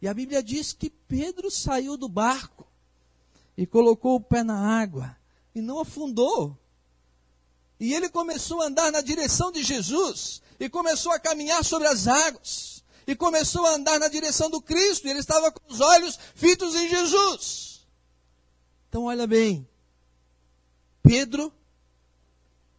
E 0.00 0.08
a 0.08 0.14
Bíblia 0.14 0.42
diz 0.42 0.72
que 0.72 0.90
Pedro 0.90 1.50
saiu 1.50 1.96
do 1.96 2.08
barco 2.08 2.66
e 3.56 3.66
colocou 3.66 4.16
o 4.16 4.20
pé 4.20 4.42
na 4.42 4.80
água 4.80 5.16
e 5.54 5.60
não 5.60 5.80
afundou. 5.80 6.58
E 7.78 7.92
ele 7.94 8.08
começou 8.08 8.62
a 8.62 8.66
andar 8.66 8.92
na 8.92 9.00
direção 9.00 9.50
de 9.50 9.62
Jesus 9.62 10.40
e 10.58 10.68
começou 10.68 11.12
a 11.12 11.18
caminhar 11.18 11.64
sobre 11.64 11.88
as 11.88 12.06
águas 12.06 12.72
e 13.06 13.16
começou 13.16 13.66
a 13.66 13.74
andar 13.74 13.98
na 13.98 14.08
direção 14.08 14.48
do 14.48 14.60
Cristo, 14.60 15.06
e 15.06 15.10
ele 15.10 15.20
estava 15.20 15.50
com 15.50 15.72
os 15.72 15.80
olhos 15.80 16.18
fitos 16.34 16.74
em 16.74 16.88
Jesus. 16.88 17.86
Então, 18.88 19.04
olha 19.04 19.26
bem, 19.26 19.68
Pedro 21.02 21.52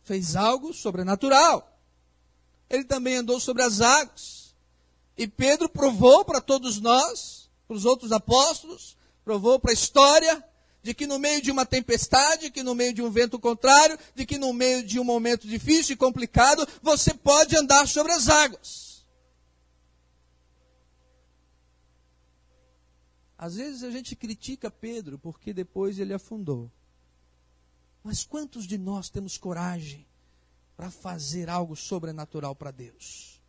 fez 0.03 0.35
algo 0.35 0.73
sobrenatural. 0.73 1.77
Ele 2.69 2.83
também 2.83 3.17
andou 3.17 3.39
sobre 3.39 3.63
as 3.63 3.81
águas. 3.81 4.55
E 5.17 5.27
Pedro 5.27 5.69
provou 5.69 6.23
para 6.25 6.41
todos 6.41 6.79
nós, 6.79 7.49
para 7.67 7.75
os 7.75 7.85
outros 7.85 8.11
apóstolos, 8.11 8.97
provou 9.23 9.59
para 9.59 9.71
a 9.71 9.73
história, 9.73 10.43
de 10.83 10.93
que 10.93 11.07
no 11.07 11.17
meio 11.17 11.41
de 11.41 11.49
uma 11.49 11.65
tempestade, 11.65 12.51
que 12.51 12.61
no 12.61 12.75
meio 12.75 12.93
de 12.93 13.01
um 13.01 13.09
vento 13.09 13.39
contrário, 13.39 13.97
de 14.13 14.25
que 14.25 14.37
no 14.37 14.51
meio 14.51 14.83
de 14.83 14.99
um 14.99 15.03
momento 15.03 15.47
difícil 15.47 15.93
e 15.93 15.97
complicado, 15.97 16.67
você 16.81 17.13
pode 17.13 17.55
andar 17.55 17.87
sobre 17.87 18.11
as 18.11 18.27
águas. 18.27 19.05
Às 23.37 23.55
vezes 23.55 23.83
a 23.83 23.89
gente 23.89 24.13
critica 24.13 24.69
Pedro 24.69 25.17
porque 25.17 25.53
depois 25.53 25.97
ele 25.99 26.13
afundou. 26.13 26.69
Mas 28.03 28.25
quantos 28.25 28.67
de 28.67 28.77
nós 28.77 29.09
temos 29.09 29.37
coragem 29.37 30.05
para 30.75 30.91
fazer 30.91 31.49
algo 31.49 31.77
sobrenatural 31.77 32.53
para 32.53 32.71
Deus? 32.71 33.41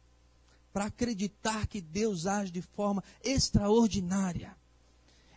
Para 0.72 0.86
acreditar 0.86 1.66
que 1.66 1.80
Deus 1.80 2.26
age 2.26 2.52
de 2.52 2.62
forma 2.62 3.02
extraordinária. 3.22 4.56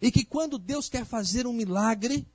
E 0.02 0.12
que 0.12 0.24
quando 0.24 0.58
Deus 0.58 0.90
quer 0.90 1.06
fazer 1.06 1.48
um 1.48 1.54
milagre, 1.54 2.28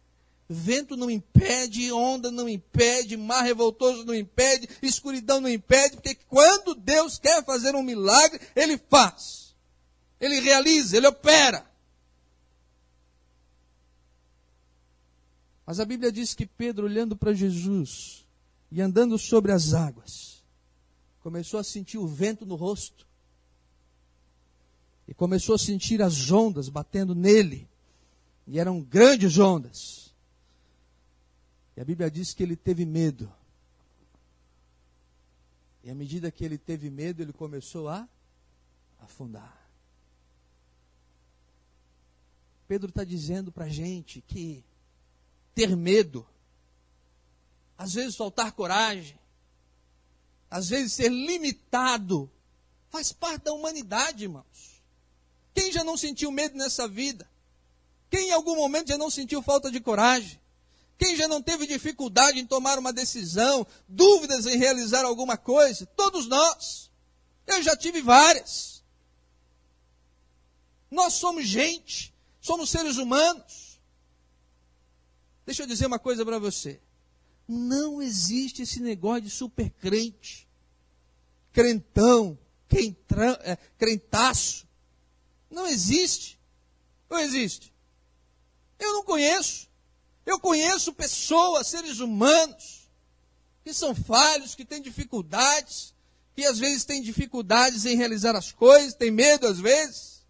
vento 0.48 0.96
não 0.96 1.10
impede, 1.10 1.92
onda 1.92 2.30
não 2.30 2.48
impede, 2.48 3.16
mar 3.16 3.42
revoltoso 3.42 4.04
não 4.04 4.14
impede, 4.14 4.68
escuridão 4.82 5.40
não 5.40 5.48
impede, 5.48 5.96
porque 5.96 6.14
quando 6.14 6.74
Deus 6.74 7.18
quer 7.18 7.44
fazer 7.44 7.74
um 7.74 7.82
milagre, 7.82 8.40
Ele 8.54 8.78
faz. 8.90 9.54
Ele 10.20 10.40
realiza, 10.40 10.96
Ele 10.96 11.06
opera. 11.06 11.70
Mas 15.64 15.80
a 15.80 15.84
Bíblia 15.84 16.12
diz 16.12 16.34
que 16.34 16.44
Pedro, 16.44 16.86
olhando 16.86 17.16
para 17.16 17.32
Jesus 17.32 18.26
e 18.70 18.80
andando 18.80 19.18
sobre 19.18 19.52
as 19.52 19.74
águas, 19.74 20.44
começou 21.20 21.58
a 21.58 21.64
sentir 21.64 21.98
o 21.98 22.06
vento 22.06 22.44
no 22.44 22.56
rosto. 22.56 23.06
E 25.12 25.14
começou 25.14 25.54
a 25.54 25.58
sentir 25.58 26.00
as 26.00 26.30
ondas 26.30 26.70
batendo 26.70 27.14
nele. 27.14 27.68
E 28.46 28.58
eram 28.58 28.80
grandes 28.80 29.36
ondas. 29.36 30.10
E 31.76 31.82
a 31.82 31.84
Bíblia 31.84 32.10
diz 32.10 32.32
que 32.32 32.42
ele 32.42 32.56
teve 32.56 32.86
medo. 32.86 33.30
E 35.84 35.90
à 35.90 35.94
medida 35.94 36.30
que 36.30 36.42
ele 36.42 36.56
teve 36.56 36.88
medo, 36.88 37.20
ele 37.20 37.34
começou 37.34 37.90
a 37.90 38.08
afundar. 39.00 39.54
Pedro 42.66 42.88
está 42.88 43.04
dizendo 43.04 43.52
para 43.52 43.66
a 43.66 43.68
gente 43.68 44.22
que 44.22 44.64
ter 45.54 45.76
medo, 45.76 46.26
às 47.76 47.92
vezes 47.92 48.16
faltar 48.16 48.52
coragem, 48.52 49.18
às 50.50 50.70
vezes 50.70 50.94
ser 50.94 51.10
limitado, 51.10 52.30
faz 52.88 53.12
parte 53.12 53.42
da 53.42 53.52
humanidade, 53.52 54.24
irmãos. 54.24 54.71
Quem 55.54 55.72
já 55.72 55.84
não 55.84 55.96
sentiu 55.96 56.30
medo 56.30 56.56
nessa 56.56 56.88
vida? 56.88 57.28
Quem 58.10 58.28
em 58.28 58.32
algum 58.32 58.56
momento 58.56 58.88
já 58.88 58.98
não 58.98 59.10
sentiu 59.10 59.42
falta 59.42 59.70
de 59.70 59.80
coragem? 59.80 60.40
Quem 60.98 61.16
já 61.16 61.26
não 61.26 61.42
teve 61.42 61.66
dificuldade 61.66 62.38
em 62.38 62.46
tomar 62.46 62.78
uma 62.78 62.92
decisão, 62.92 63.66
dúvidas 63.88 64.46
em 64.46 64.56
realizar 64.56 65.04
alguma 65.04 65.36
coisa? 65.36 65.86
Todos 65.86 66.26
nós. 66.28 66.90
Eu 67.46 67.62
já 67.62 67.76
tive 67.76 68.00
várias. 68.00 68.84
Nós 70.90 71.14
somos 71.14 71.46
gente, 71.46 72.14
somos 72.40 72.70
seres 72.70 72.98
humanos. 72.98 73.80
Deixa 75.44 75.62
eu 75.62 75.66
dizer 75.66 75.86
uma 75.86 75.98
coisa 75.98 76.24
para 76.24 76.38
você. 76.38 76.80
Não 77.48 78.00
existe 78.00 78.62
esse 78.62 78.78
negócio 78.80 79.22
de 79.22 79.30
super 79.30 79.70
crente, 79.70 80.48
crentão, 81.52 82.38
é, 83.42 83.56
crentaço. 83.76 84.66
Não 85.52 85.66
existe. 85.66 86.38
Ou 87.08 87.18
existe? 87.18 87.72
Eu 88.78 88.94
não 88.94 89.04
conheço. 89.04 89.68
Eu 90.24 90.40
conheço 90.40 90.92
pessoas, 90.92 91.66
seres 91.66 92.00
humanos, 92.00 92.88
que 93.62 93.72
são 93.74 93.94
falhos, 93.94 94.54
que 94.54 94.64
têm 94.64 94.80
dificuldades, 94.80 95.94
que 96.34 96.44
às 96.44 96.58
vezes 96.58 96.84
têm 96.84 97.02
dificuldades 97.02 97.84
em 97.84 97.96
realizar 97.96 98.34
as 98.34 98.50
coisas, 98.50 98.94
têm 98.94 99.10
medo 99.10 99.46
às 99.46 99.60
vezes. 99.60 100.22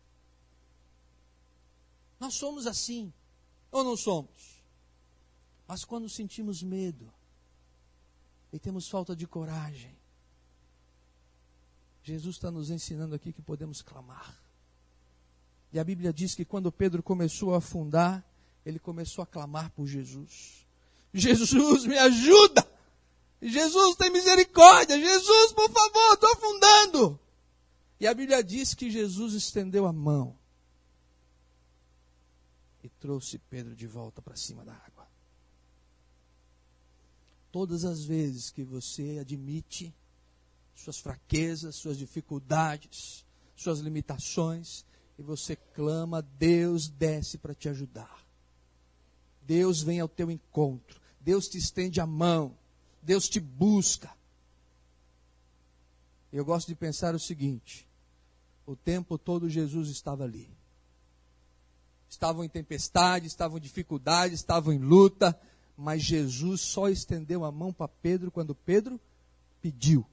Nós 2.18 2.34
somos 2.34 2.66
assim, 2.66 3.12
ou 3.70 3.84
não 3.84 3.96
somos? 3.96 4.62
Mas 5.66 5.84
quando 5.84 6.08
sentimos 6.08 6.62
medo 6.62 7.12
e 8.52 8.58
temos 8.58 8.88
falta 8.88 9.14
de 9.14 9.26
coragem, 9.26 9.94
Jesus 12.02 12.36
está 12.36 12.50
nos 12.50 12.70
ensinando 12.70 13.14
aqui 13.14 13.32
que 13.32 13.42
podemos 13.42 13.82
clamar. 13.82 14.42
E 15.72 15.78
a 15.78 15.84
Bíblia 15.84 16.12
diz 16.12 16.34
que 16.34 16.44
quando 16.44 16.70
Pedro 16.70 17.02
começou 17.02 17.54
a 17.54 17.58
afundar, 17.58 18.24
ele 18.64 18.78
começou 18.78 19.22
a 19.22 19.26
clamar 19.26 19.70
por 19.70 19.86
Jesus. 19.86 20.66
Jesus, 21.12 21.84
me 21.86 21.96
ajuda! 21.96 22.66
Jesus, 23.40 23.96
tem 23.96 24.10
misericórdia! 24.10 24.98
Jesus, 24.98 25.52
por 25.52 25.70
favor, 25.70 26.14
estou 26.14 26.32
afundando! 26.32 27.20
E 27.98 28.06
a 28.06 28.14
Bíblia 28.14 28.42
diz 28.42 28.74
que 28.74 28.90
Jesus 28.90 29.34
estendeu 29.34 29.86
a 29.86 29.92
mão 29.92 30.36
e 32.82 32.88
trouxe 32.88 33.38
Pedro 33.38 33.74
de 33.74 33.86
volta 33.86 34.20
para 34.20 34.36
cima 34.36 34.64
da 34.64 34.72
água. 34.72 35.08
Todas 37.50 37.84
as 37.84 38.04
vezes 38.04 38.50
que 38.50 38.64
você 38.64 39.18
admite 39.20 39.94
suas 40.74 40.98
fraquezas, 40.98 41.76
suas 41.76 41.96
dificuldades, 41.96 43.24
suas 43.54 43.78
limitações, 43.78 44.84
e 45.19 45.23
você 45.23 45.57
clama, 45.57 46.23
Deus 46.23 46.88
desce 46.88 47.38
para 47.38 47.54
te 47.54 47.69
ajudar. 47.69 48.22
Deus 49.42 49.83
vem 49.83 50.01
ao 50.01 50.09
teu 50.09 50.31
encontro. 50.31 51.01
Deus 51.20 51.48
te 51.48 51.59
estende 51.59 52.01
a 52.01 52.07
mão. 52.07 52.57
Deus 53.03 53.29
te 53.29 53.40
busca. 53.40 54.11
Eu 56.33 56.44
gosto 56.44 56.68
de 56.68 56.75
pensar 56.75 57.14
o 57.14 57.20
seguinte: 57.20 57.87
o 58.66 58.75
tempo 58.75 59.18
todo 59.18 59.51
Jesus 59.51 59.88
estava 59.88 60.25
ali. 60.25 60.48
Estavam 62.09 62.44
em 62.44 62.48
tempestade, 62.48 63.27
estavam 63.27 63.59
em 63.59 63.61
dificuldade, 63.61 64.35
estavam 64.35 64.72
em 64.72 64.79
luta, 64.79 65.38
mas 65.77 66.03
Jesus 66.03 66.61
só 66.61 66.88
estendeu 66.88 67.44
a 67.44 67.51
mão 67.51 67.72
para 67.72 67.88
Pedro 67.88 68.31
quando 68.31 68.55
Pedro 68.55 69.01
pediu. 69.61 70.07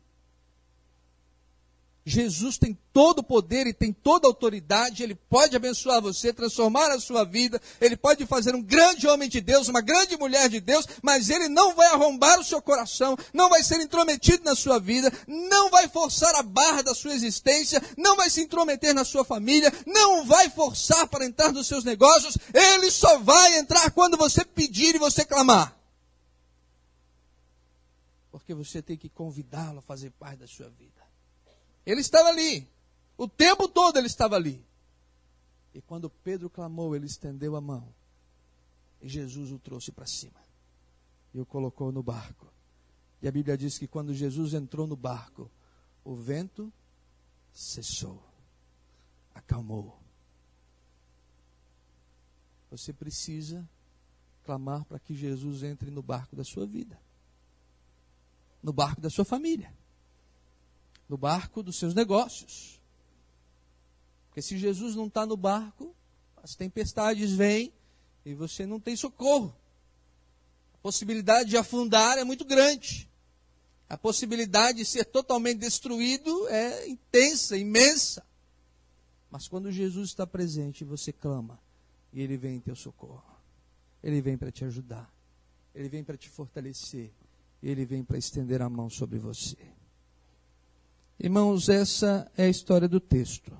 Jesus 2.09 2.57
tem 2.57 2.75
todo 2.91 3.19
o 3.19 3.23
poder 3.23 3.67
e 3.67 3.73
tem 3.73 3.93
toda 3.93 4.27
a 4.27 4.31
autoridade, 4.31 5.03
ele 5.03 5.13
pode 5.13 5.55
abençoar 5.55 6.01
você, 6.01 6.33
transformar 6.33 6.91
a 6.91 6.99
sua 6.99 7.23
vida, 7.23 7.61
ele 7.79 7.95
pode 7.95 8.25
fazer 8.25 8.55
um 8.55 8.63
grande 8.63 9.07
homem 9.07 9.29
de 9.29 9.39
Deus, 9.39 9.67
uma 9.67 9.79
grande 9.79 10.17
mulher 10.17 10.49
de 10.49 10.59
Deus, 10.59 10.87
mas 11.03 11.29
ele 11.29 11.47
não 11.47 11.75
vai 11.75 11.85
arrombar 11.87 12.39
o 12.39 12.43
seu 12.43 12.61
coração, 12.63 13.15
não 13.31 13.47
vai 13.47 13.61
ser 13.61 13.79
intrometido 13.79 14.43
na 14.43 14.55
sua 14.55 14.79
vida, 14.79 15.13
não 15.27 15.69
vai 15.69 15.87
forçar 15.87 16.33
a 16.33 16.41
barra 16.41 16.81
da 16.81 16.95
sua 16.95 17.13
existência, 17.13 17.79
não 17.95 18.15
vai 18.15 18.27
se 18.29 18.41
intrometer 18.41 18.93
na 18.93 19.05
sua 19.05 19.23
família, 19.23 19.71
não 19.85 20.25
vai 20.25 20.49
forçar 20.49 21.07
para 21.07 21.25
entrar 21.25 21.51
nos 21.51 21.67
seus 21.67 21.83
negócios, 21.83 22.37
ele 22.51 22.89
só 22.89 23.19
vai 23.19 23.59
entrar 23.59 23.91
quando 23.91 24.17
você 24.17 24.43
pedir 24.43 24.95
e 24.95 24.99
você 24.99 25.23
clamar. 25.23 25.77
Porque 28.31 28.55
você 28.55 28.81
tem 28.81 28.97
que 28.97 29.09
convidá-lo 29.09 29.77
a 29.77 29.83
fazer 29.83 30.09
parte 30.11 30.39
da 30.39 30.47
sua 30.47 30.69
vida. 30.69 30.98
Ele 31.85 32.01
estava 32.01 32.29
ali. 32.29 32.67
O 33.17 33.27
tempo 33.27 33.67
todo 33.67 33.97
ele 33.97 34.07
estava 34.07 34.35
ali. 34.35 34.65
E 35.73 35.81
quando 35.81 36.09
Pedro 36.09 36.49
clamou, 36.49 36.95
ele 36.95 37.05
estendeu 37.05 37.55
a 37.55 37.61
mão. 37.61 37.93
E 39.01 39.07
Jesus 39.07 39.51
o 39.51 39.59
trouxe 39.59 39.91
para 39.91 40.05
cima. 40.05 40.39
E 41.33 41.39
o 41.39 41.45
colocou 41.45 41.91
no 41.91 42.01
barco. 42.01 42.51
E 43.21 43.27
a 43.27 43.31
Bíblia 43.31 43.57
diz 43.57 43.77
que 43.77 43.87
quando 43.87 44.13
Jesus 44.13 44.53
entrou 44.53 44.87
no 44.87 44.95
barco, 44.95 45.51
o 46.03 46.15
vento 46.15 46.71
cessou, 47.53 48.23
acalmou. 49.33 49.99
Você 52.71 52.93
precisa 52.93 53.67
clamar 54.43 54.85
para 54.85 54.99
que 54.99 55.13
Jesus 55.13 55.63
entre 55.63 55.91
no 55.91 56.01
barco 56.01 56.35
da 56.35 56.43
sua 56.43 56.65
vida, 56.65 56.99
no 58.63 58.71
barco 58.71 59.01
da 59.01 59.09
sua 59.09 59.25
família 59.25 59.73
no 61.09 61.17
barco 61.17 61.63
dos 61.63 61.77
seus 61.77 61.95
negócios. 61.95 62.79
Porque 64.27 64.41
se 64.41 64.57
Jesus 64.57 64.95
não 64.95 65.07
está 65.07 65.25
no 65.25 65.35
barco, 65.35 65.93
as 66.41 66.55
tempestades 66.55 67.31
vêm 67.31 67.73
e 68.23 68.35
você 68.35 68.65
não 68.65 68.79
tem 68.79 68.95
socorro. 68.95 69.53
A 70.75 70.77
possibilidade 70.77 71.49
de 71.49 71.57
afundar 71.57 72.19
é 72.19 72.23
muito 72.23 72.45
grande. 72.45 73.09
A 73.89 73.97
possibilidade 73.97 74.77
de 74.77 74.85
ser 74.85 75.03
totalmente 75.05 75.57
destruído 75.57 76.47
é 76.47 76.87
intensa, 76.87 77.57
imensa. 77.57 78.23
Mas 79.31 79.47
quando 79.47 79.71
Jesus 79.71 80.09
está 80.09 80.27
presente, 80.27 80.85
você 80.85 81.11
clama 81.11 81.59
e 82.13 82.21
ele 82.21 82.37
vem 82.37 82.57
em 82.57 82.59
teu 82.59 82.75
socorro. 82.75 83.23
Ele 84.03 84.21
vem 84.21 84.37
para 84.37 84.51
te 84.51 84.63
ajudar. 84.63 85.11
Ele 85.73 85.89
vem 85.89 86.03
para 86.03 86.15
te 86.15 86.29
fortalecer. 86.29 87.11
Ele 87.61 87.83
vem 87.83 88.03
para 88.03 88.17
estender 88.17 88.61
a 88.61 88.69
mão 88.69 88.89
sobre 88.89 89.17
você. 89.17 89.57
Irmãos, 91.19 91.67
essa 91.67 92.31
é 92.37 92.45
a 92.45 92.49
história 92.49 92.87
do 92.87 92.99
texto. 92.99 93.51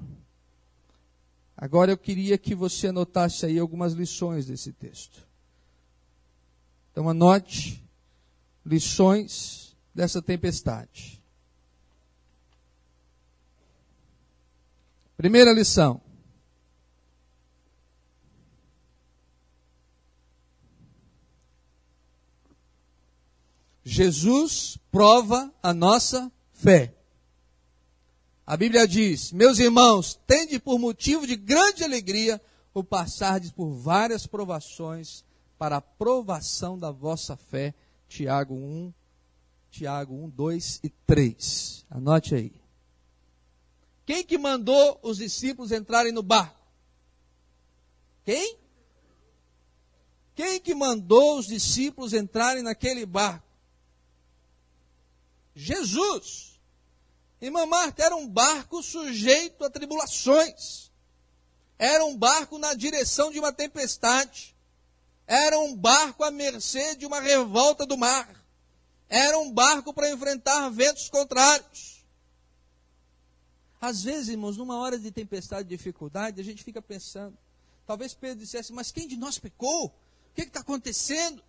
Agora 1.57 1.91
eu 1.91 1.97
queria 1.97 2.37
que 2.37 2.55
você 2.55 2.87
anotasse 2.87 3.45
aí 3.45 3.59
algumas 3.59 3.91
lições 3.91 4.45
desse 4.45 4.71
texto. 4.71 5.27
Então 6.91 7.09
anote 7.09 7.83
lições 8.65 9.75
dessa 9.93 10.21
tempestade. 10.21 11.21
Primeira 15.17 15.51
lição. 15.51 16.01
Jesus 23.83 24.77
prova 24.89 25.53
a 25.61 25.73
nossa 25.73 26.31
fé. 26.53 26.98
A 28.49 28.57
Bíblia 28.57 28.87
diz: 28.87 29.31
Meus 29.31 29.59
irmãos, 29.59 30.19
tende 30.25 30.57
por 30.57 30.79
motivo 30.79 31.27
de 31.27 31.35
grande 31.35 31.83
alegria 31.83 32.41
o 32.73 32.83
passardes 32.83 33.51
por 33.51 33.69
várias 33.69 34.25
provações 34.25 35.23
para 35.55 35.77
a 35.77 35.81
provação 35.81 36.75
da 36.75 36.89
vossa 36.89 37.37
fé. 37.37 37.75
Tiago 38.07 38.55
1, 38.55 38.91
Tiago 39.69 40.15
1, 40.15 40.29
2 40.31 40.79
e 40.83 40.89
3. 40.89 41.85
Anote 41.91 42.33
aí. 42.33 42.59
Quem 44.03 44.23
que 44.23 44.39
mandou 44.39 44.99
os 45.03 45.17
discípulos 45.17 45.71
entrarem 45.71 46.11
no 46.11 46.23
barco? 46.23 46.57
Quem? 48.25 48.57
Quem 50.33 50.59
que 50.59 50.73
mandou 50.73 51.37
os 51.37 51.45
discípulos 51.45 52.13
entrarem 52.13 52.63
naquele 52.63 53.05
barco? 53.05 53.45
Jesus. 55.53 56.48
Irmã 57.41 57.65
Marta 57.65 58.03
era 58.03 58.15
um 58.15 58.27
barco 58.27 58.83
sujeito 58.83 59.63
a 59.63 59.69
tribulações. 59.69 60.91
Era 61.77 62.03
um 62.03 62.17
barco 62.17 62.57
na 62.57 62.73
direção 62.73 63.31
de 63.31 63.39
uma 63.39 63.53
tempestade. 63.53 64.55
Era 65.25 65.57
um 65.59 65.75
barco 65.75 66.23
à 66.23 66.31
mercê 66.31 66.95
de 66.95 67.05
uma 67.05 67.21
revolta 67.21 67.85
do 67.85 67.97
mar. 67.97 68.29
Era 69.07 69.39
um 69.39 69.51
barco 69.51 69.93
para 69.93 70.11
enfrentar 70.11 70.69
ventos 70.69 71.09
contrários. 71.09 72.03
Às 73.79 74.03
vezes, 74.03 74.27
irmãos, 74.27 74.57
numa 74.57 74.77
hora 74.77 74.99
de 74.99 75.09
tempestade 75.09 75.63
e 75.63 75.77
dificuldade, 75.77 76.41
a 76.41 76.43
gente 76.43 76.63
fica 76.63 76.81
pensando. 76.81 77.37
Talvez 77.87 78.13
Pedro 78.13 78.39
dissesse, 78.39 78.73
mas 78.73 78.91
quem 78.91 79.07
de 79.07 79.15
nós 79.15 79.39
pecou? 79.39 79.85
O 79.85 79.91
que 80.35 80.41
está 80.41 80.59
acontecendo? 80.59 81.41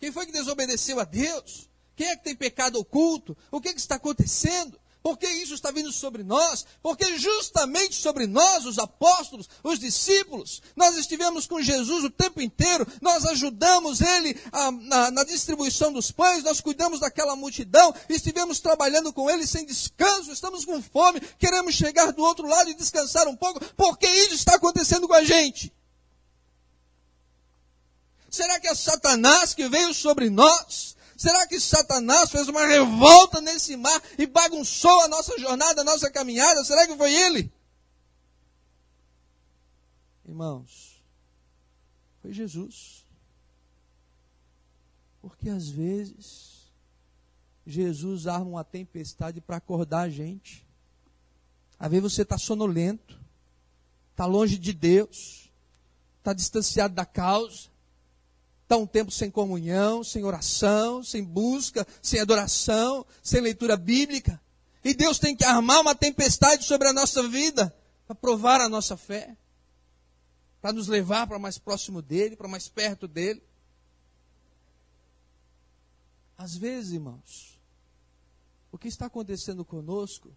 Quem 0.00 0.10
foi 0.10 0.24
que 0.26 0.32
desobedeceu 0.32 0.98
a 0.98 1.04
Deus? 1.04 1.68
Quem 1.94 2.08
é 2.08 2.16
que 2.16 2.24
tem 2.24 2.34
pecado 2.34 2.78
oculto? 2.78 3.36
O 3.50 3.60
que, 3.60 3.72
que 3.72 3.80
está 3.80 3.96
acontecendo? 3.96 4.80
Por 5.06 5.16
que 5.16 5.28
isso 5.28 5.54
está 5.54 5.70
vindo 5.70 5.92
sobre 5.92 6.24
nós? 6.24 6.66
Porque 6.82 7.16
justamente 7.16 7.94
sobre 7.94 8.26
nós, 8.26 8.64
os 8.64 8.76
apóstolos, 8.76 9.48
os 9.62 9.78
discípulos, 9.78 10.60
nós 10.74 10.96
estivemos 10.96 11.46
com 11.46 11.62
Jesus 11.62 12.02
o 12.02 12.10
tempo 12.10 12.40
inteiro, 12.40 12.84
nós 13.00 13.24
ajudamos 13.24 14.00
ele 14.00 14.36
a, 14.50 14.72
na, 14.72 15.10
na, 15.12 15.22
distribuição 15.22 15.92
dos 15.92 16.10
pães, 16.10 16.42
nós 16.42 16.60
cuidamos 16.60 16.98
daquela 16.98 17.36
multidão, 17.36 17.94
estivemos 18.08 18.58
trabalhando 18.58 19.12
com 19.12 19.30
ele 19.30 19.46
sem 19.46 19.64
descanso, 19.64 20.32
estamos 20.32 20.64
com 20.64 20.82
fome, 20.82 21.20
queremos 21.38 21.76
chegar 21.76 22.12
do 22.12 22.24
outro 22.24 22.48
lado 22.48 22.68
e 22.70 22.74
descansar 22.74 23.28
um 23.28 23.36
pouco, 23.36 23.64
porque 23.76 24.08
isso 24.08 24.34
está 24.34 24.56
acontecendo 24.56 25.06
com 25.06 25.14
a 25.14 25.22
gente. 25.22 25.72
Será 28.28 28.58
que 28.58 28.66
é 28.66 28.74
Satanás 28.74 29.54
que 29.54 29.68
veio 29.68 29.94
sobre 29.94 30.28
nós? 30.28 30.95
Será 31.16 31.46
que 31.46 31.58
Satanás 31.58 32.30
fez 32.30 32.46
uma 32.48 32.66
revolta 32.66 33.40
nesse 33.40 33.76
mar 33.76 34.02
e 34.18 34.26
bagunçou 34.26 35.00
a 35.00 35.08
nossa 35.08 35.38
jornada, 35.38 35.80
a 35.80 35.84
nossa 35.84 36.10
caminhada? 36.10 36.62
Será 36.62 36.86
que 36.86 36.96
foi 36.96 37.12
ele? 37.14 37.50
Irmãos, 40.26 41.02
foi 42.20 42.32
Jesus. 42.32 43.06
Porque 45.22 45.48
às 45.48 45.68
vezes 45.68 46.70
Jesus 47.66 48.26
arma 48.26 48.50
uma 48.50 48.64
tempestade 48.64 49.40
para 49.40 49.56
acordar 49.56 50.02
a 50.02 50.10
gente. 50.10 50.66
Às 51.78 51.90
vezes 51.90 52.12
você 52.12 52.22
está 52.22 52.36
sonolento, 52.36 53.18
está 54.12 54.26
longe 54.26 54.58
de 54.58 54.72
Deus, 54.72 55.50
está 56.18 56.32
distanciado 56.32 56.94
da 56.94 57.06
causa, 57.06 57.68
Está 58.66 58.76
um 58.76 58.86
tempo 58.86 59.12
sem 59.12 59.30
comunhão, 59.30 60.02
sem 60.02 60.24
oração, 60.24 61.00
sem 61.00 61.22
busca, 61.22 61.86
sem 62.02 62.18
adoração, 62.18 63.06
sem 63.22 63.40
leitura 63.40 63.76
bíblica. 63.76 64.42
E 64.82 64.92
Deus 64.92 65.20
tem 65.20 65.36
que 65.36 65.44
armar 65.44 65.80
uma 65.80 65.94
tempestade 65.94 66.64
sobre 66.64 66.88
a 66.88 66.92
nossa 66.92 67.28
vida 67.28 67.72
para 68.08 68.16
provar 68.16 68.60
a 68.60 68.68
nossa 68.68 68.96
fé, 68.96 69.36
para 70.60 70.72
nos 70.72 70.88
levar 70.88 71.28
para 71.28 71.38
mais 71.38 71.58
próximo 71.58 72.02
dele, 72.02 72.34
para 72.34 72.48
mais 72.48 72.68
perto 72.68 73.06
dele. 73.06 73.40
Às 76.36 76.56
vezes, 76.56 76.94
irmãos, 76.94 77.60
o 78.72 78.76
que 78.76 78.88
está 78.88 79.06
acontecendo 79.06 79.64
conosco 79.64 80.36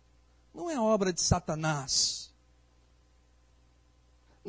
não 0.53 0.69
é 0.69 0.79
obra 0.79 1.11
de 1.11 1.21
Satanás 1.23 2.28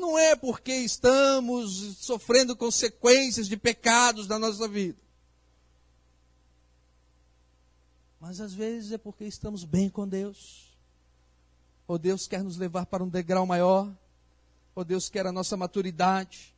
não 0.00 0.18
é 0.18 0.34
porque 0.34 0.72
estamos 0.72 1.98
sofrendo 1.98 2.56
consequências 2.56 3.46
de 3.46 3.56
pecados 3.56 4.26
na 4.26 4.38
nossa 4.38 4.66
vida. 4.66 4.98
Mas 8.20 8.40
às 8.40 8.52
vezes 8.52 8.92
é 8.92 8.98
porque 8.98 9.24
estamos 9.24 9.64
bem 9.64 9.88
com 9.88 10.06
Deus. 10.08 10.76
Ou 11.86 11.98
Deus 11.98 12.26
quer 12.26 12.42
nos 12.42 12.56
levar 12.56 12.86
para 12.86 13.02
um 13.02 13.08
degrau 13.08 13.46
maior. 13.46 13.90
Ou 14.74 14.84
Deus 14.84 15.08
quer 15.08 15.26
a 15.26 15.32
nossa 15.32 15.56
maturidade. 15.56 16.54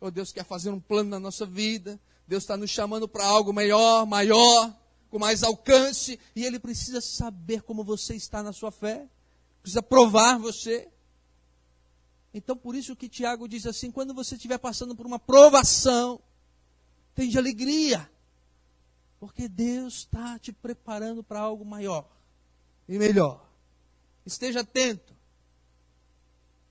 Ou 0.00 0.10
Deus 0.10 0.32
quer 0.32 0.44
fazer 0.44 0.70
um 0.70 0.80
plano 0.80 1.10
na 1.10 1.18
nossa 1.18 1.44
vida. 1.44 2.00
Deus 2.26 2.44
está 2.44 2.56
nos 2.56 2.70
chamando 2.70 3.08
para 3.08 3.26
algo 3.26 3.52
melhor, 3.52 4.06
maior, 4.06 4.72
com 5.10 5.18
mais 5.18 5.42
alcance. 5.42 6.18
E 6.34 6.44
Ele 6.44 6.60
precisa 6.60 7.00
saber 7.00 7.62
como 7.62 7.82
você 7.82 8.14
está 8.14 8.42
na 8.42 8.52
sua 8.52 8.70
fé. 8.70 9.08
Precisa 9.62 9.82
provar 9.82 10.38
você. 10.38 10.88
Então, 12.32 12.56
por 12.56 12.74
isso 12.74 12.94
que 12.94 13.08
Tiago 13.08 13.48
diz 13.48 13.66
assim: 13.66 13.90
quando 13.90 14.14
você 14.14 14.36
estiver 14.36 14.58
passando 14.58 14.94
por 14.94 15.06
uma 15.06 15.18
provação, 15.18 16.20
tem 17.14 17.28
de 17.28 17.38
alegria, 17.38 18.10
porque 19.18 19.48
Deus 19.48 19.98
está 19.98 20.38
te 20.38 20.52
preparando 20.52 21.22
para 21.22 21.40
algo 21.40 21.64
maior 21.64 22.08
e 22.88 22.98
melhor. 22.98 23.46
Esteja 24.24 24.60
atento, 24.60 25.14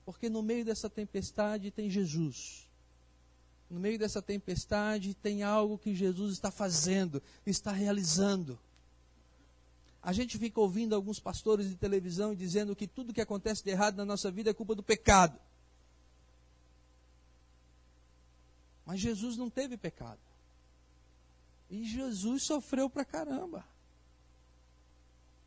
porque 0.04 0.30
no 0.30 0.42
meio 0.42 0.64
dessa 0.64 0.88
tempestade 0.88 1.70
tem 1.70 1.90
Jesus. 1.90 2.68
No 3.68 3.78
meio 3.78 3.98
dessa 3.98 4.20
tempestade 4.20 5.14
tem 5.14 5.44
algo 5.44 5.78
que 5.78 5.94
Jesus 5.94 6.32
está 6.32 6.50
fazendo, 6.50 7.22
está 7.46 7.70
realizando. 7.70 8.58
A 10.02 10.12
gente 10.12 10.38
fica 10.38 10.58
ouvindo 10.60 10.94
alguns 10.94 11.20
pastores 11.20 11.68
de 11.68 11.76
televisão 11.76 12.34
dizendo 12.34 12.74
que 12.74 12.88
tudo 12.88 13.12
que 13.12 13.20
acontece 13.20 13.62
de 13.62 13.70
errado 13.70 13.96
na 13.96 14.04
nossa 14.04 14.30
vida 14.30 14.50
é 14.50 14.54
culpa 14.54 14.74
do 14.74 14.82
pecado. 14.82 15.38
Mas 18.84 19.00
Jesus 19.00 19.36
não 19.36 19.48
teve 19.48 19.76
pecado. 19.76 20.20
E 21.70 21.84
Jesus 21.84 22.42
sofreu 22.42 22.90
pra 22.90 23.04
caramba. 23.04 23.64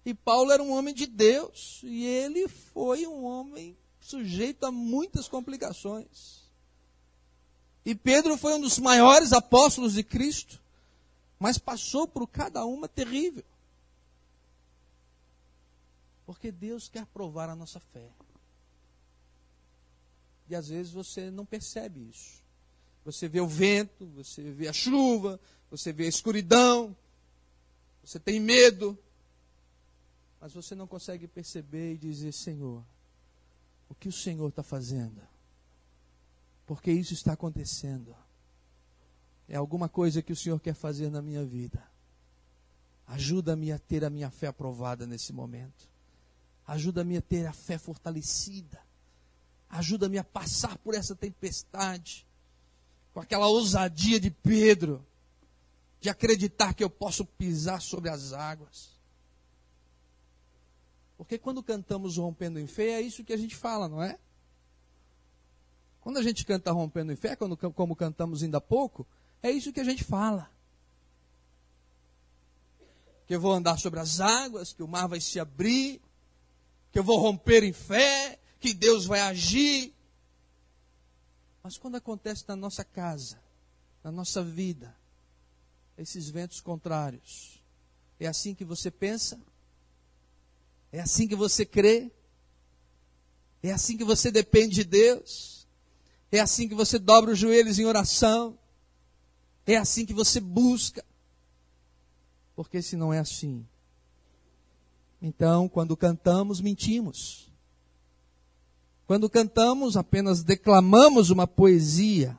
E 0.06 0.14
Paulo 0.14 0.52
era 0.52 0.62
um 0.62 0.72
homem 0.72 0.94
de 0.94 1.06
Deus. 1.06 1.82
E 1.84 2.06
ele 2.06 2.48
foi 2.48 3.06
um 3.08 3.24
homem 3.24 3.78
sujeito 4.00 4.66
a 4.66 4.72
muitas 4.72 5.28
complicações. 5.28 6.44
E 7.86 7.94
Pedro 7.94 8.38
foi 8.38 8.54
um 8.54 8.62
dos 8.62 8.80
maiores 8.80 9.34
apóstolos 9.34 9.94
de 9.94 10.04
Cristo. 10.04 10.62
Mas 11.40 11.58
passou 11.58 12.08
por 12.08 12.28
cada 12.28 12.66
uma 12.66 12.88
terrível. 12.88 13.44
Porque 16.26 16.52
Deus 16.52 16.88
quer 16.88 17.06
provar 17.08 17.50
a 17.50 17.56
nossa 17.56 17.80
fé. 17.80 18.10
E 20.50 20.56
às 20.56 20.68
vezes 20.68 20.92
você 20.92 21.30
não 21.32 21.46
percebe 21.46 22.10
isso. 22.10 22.43
Você 23.06 23.28
vê 23.28 23.42
o 23.42 23.48
vento, 23.48 24.06
você 24.08 24.42
vê 24.52 24.68
a 24.68 24.74
chuva, 24.74 25.40
você 25.70 25.92
vê 25.92 26.06
a 26.06 26.10
escuridão, 26.10 26.96
você 28.04 28.20
tem 28.20 28.40
medo, 28.40 28.98
mas 30.40 30.54
você 30.54 30.76
não 30.76 30.88
consegue 30.88 31.28
perceber 31.28 31.94
e 31.94 31.98
dizer: 31.98 32.32
Senhor, 32.32 32.84
o 33.90 33.96
que 33.96 34.08
o 34.08 34.12
Senhor 34.12 34.48
está 34.48 34.64
fazendo? 34.64 35.22
Porque 36.66 36.92
isso 36.92 37.14
está 37.14 37.34
acontecendo. 37.34 38.16
É 39.48 39.58
alguma 39.58 39.90
coisa 39.90 40.22
que 40.22 40.32
o 40.32 40.36
Senhor 40.36 40.60
quer 40.60 40.74
fazer 40.74 41.10
na 41.10 41.22
minha 41.22 41.46
vida. 41.46 41.86
Ajuda-me 43.06 43.72
a 43.72 43.78
ter 43.78 44.06
a 44.06 44.10
minha 44.10 44.30
fé 44.30 44.48
aprovada 44.48 45.06
nesse 45.06 45.34
momento. 45.34 45.90
Ajuda-me 46.66 47.18
a 47.18 47.22
ter 47.22 47.46
a 47.46 47.54
fé 47.54 47.78
fortalecida. 47.78 48.80
Ajuda-me 49.70 50.18
a 50.18 50.24
passar 50.24 50.78
por 50.78 50.94
essa 50.94 51.14
tempestade 51.14 52.26
com 53.14 53.20
aquela 53.20 53.48
ousadia 53.48 54.20
de 54.20 54.32
Pedro, 54.32 55.06
de 56.02 56.10
acreditar 56.10 56.74
que 56.74 56.84
eu 56.84 56.90
posso 56.90 57.24
pisar 57.24 57.82
sobre 57.82 58.10
as 58.10 58.34
águas. 58.34 58.94
Porque 61.16 61.38
quando 61.38 61.64
cantamos 61.64 62.18
rompendo 62.18 62.60
em 62.60 62.68
fé, 62.68 62.94
é 62.94 63.02
isso 63.02 63.24
que 63.24 63.32
a 63.32 63.38
gente 63.38 63.56
fala, 63.56 63.88
não 63.88 64.02
é? 64.02 64.18
Quando 66.02 66.18
a 66.18 66.24
gente 66.24 66.46
canta 66.46 66.72
rompendo 66.72 67.14
em 67.14 67.16
fé, 67.16 67.36
quando, 67.36 67.56
como 67.56 67.96
cantamos 67.96 68.44
ainda 68.44 68.58
há 68.58 68.62
pouco, 68.62 69.08
é 69.42 69.50
isso 69.50 69.72
que 69.72 69.80
a 69.80 69.86
gente 69.86 70.04
fala. 70.04 70.52
Que 73.26 73.36
eu 73.36 73.40
vou 73.40 73.54
andar 73.54 73.78
sobre 73.78 74.02
as 74.02 74.20
águas, 74.20 74.74
que 74.74 74.84
o 74.84 74.88
mar 74.88 75.08
vai 75.08 75.22
se 75.22 75.40
abrir, 75.40 76.02
que 76.92 77.00
eu 77.00 77.04
vou 77.04 77.20
romper 77.20 77.64
em 77.64 77.72
fé, 77.72 78.38
que 78.60 78.74
Deus 78.74 79.06
vai 79.06 79.22
agir. 79.22 79.94
Mas 81.64 81.78
quando 81.78 81.96
acontece 81.96 82.44
na 82.46 82.58
nossa 82.58 82.84
casa, 82.84 83.40
na 84.04 84.12
nossa 84.12 84.44
vida, 84.44 84.94
esses 85.98 86.30
ventos 86.30 86.60
contrários, 86.60 87.64
é 88.20 88.28
assim 88.28 88.54
que 88.54 88.66
você 88.66 88.92
pensa? 88.92 89.40
É 90.92 91.00
assim 91.00 91.26
que 91.26 91.36
você 91.36 91.66
crê? 91.66 92.12
É 93.64 93.72
assim 93.72 93.96
que 93.96 94.04
você 94.04 94.30
depende 94.30 94.76
de 94.76 94.84
Deus? 94.84 95.66
É 96.30 96.42
assim 96.42 96.68
que 96.68 96.76
você 96.76 97.00
dobra 97.00 97.32
os 97.32 97.40
joelhos 97.40 97.80
em 97.80 97.86
oração? 97.86 98.60
É 99.66 99.78
assim 99.78 100.06
que 100.06 100.14
você 100.14 100.42
busca? 100.42 101.04
Porque 102.58 102.82
se 102.82 102.98
não 102.98 103.14
é 103.14 103.20
assim, 103.20 103.66
então 105.22 105.70
quando 105.70 105.96
cantamos, 105.96 106.60
mentimos. 106.60 107.53
Quando 109.06 109.30
cantamos, 109.30 109.98
apenas 109.98 110.44
declamamos 110.44 111.30
uma 111.30 111.46
poesia. 111.46 112.38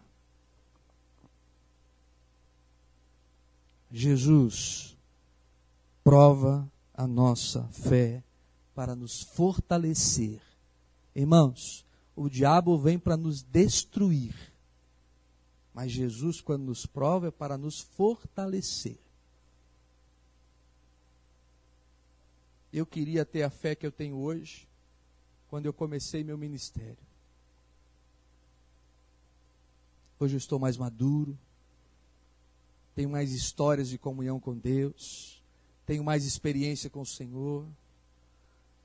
Jesus 3.90 4.96
prova 6.02 6.70
a 6.92 7.06
nossa 7.06 7.62
fé 7.68 8.22
para 8.74 8.96
nos 8.96 9.22
fortalecer. 9.22 10.40
Irmãos, 11.14 11.84
o 12.16 12.28
diabo 12.28 12.76
vem 12.78 12.98
para 12.98 13.16
nos 13.16 13.42
destruir. 13.42 14.34
Mas 15.72 15.92
Jesus, 15.92 16.40
quando 16.40 16.64
nos 16.64 16.86
prova, 16.86 17.28
é 17.28 17.30
para 17.30 17.58
nos 17.58 17.80
fortalecer. 17.80 18.98
Eu 22.72 22.84
queria 22.84 23.24
ter 23.24 23.42
a 23.42 23.50
fé 23.50 23.74
que 23.74 23.86
eu 23.86 23.92
tenho 23.92 24.16
hoje, 24.16 24.68
quando 25.54 25.66
eu 25.66 25.72
comecei 25.72 26.24
meu 26.24 26.36
ministério. 26.36 26.98
Hoje 30.18 30.34
eu 30.34 30.38
estou 30.38 30.58
mais 30.58 30.76
maduro, 30.76 31.38
tenho 32.92 33.08
mais 33.08 33.30
histórias 33.30 33.88
de 33.88 33.96
comunhão 33.96 34.40
com 34.40 34.58
Deus, 34.58 35.40
tenho 35.86 36.02
mais 36.02 36.24
experiência 36.24 36.90
com 36.90 37.02
o 37.02 37.06
Senhor, 37.06 37.68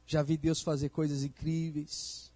já 0.05 0.21
vi 0.21 0.37
Deus 0.37 0.61
fazer 0.61 0.89
coisas 0.89 1.23
incríveis. 1.23 2.31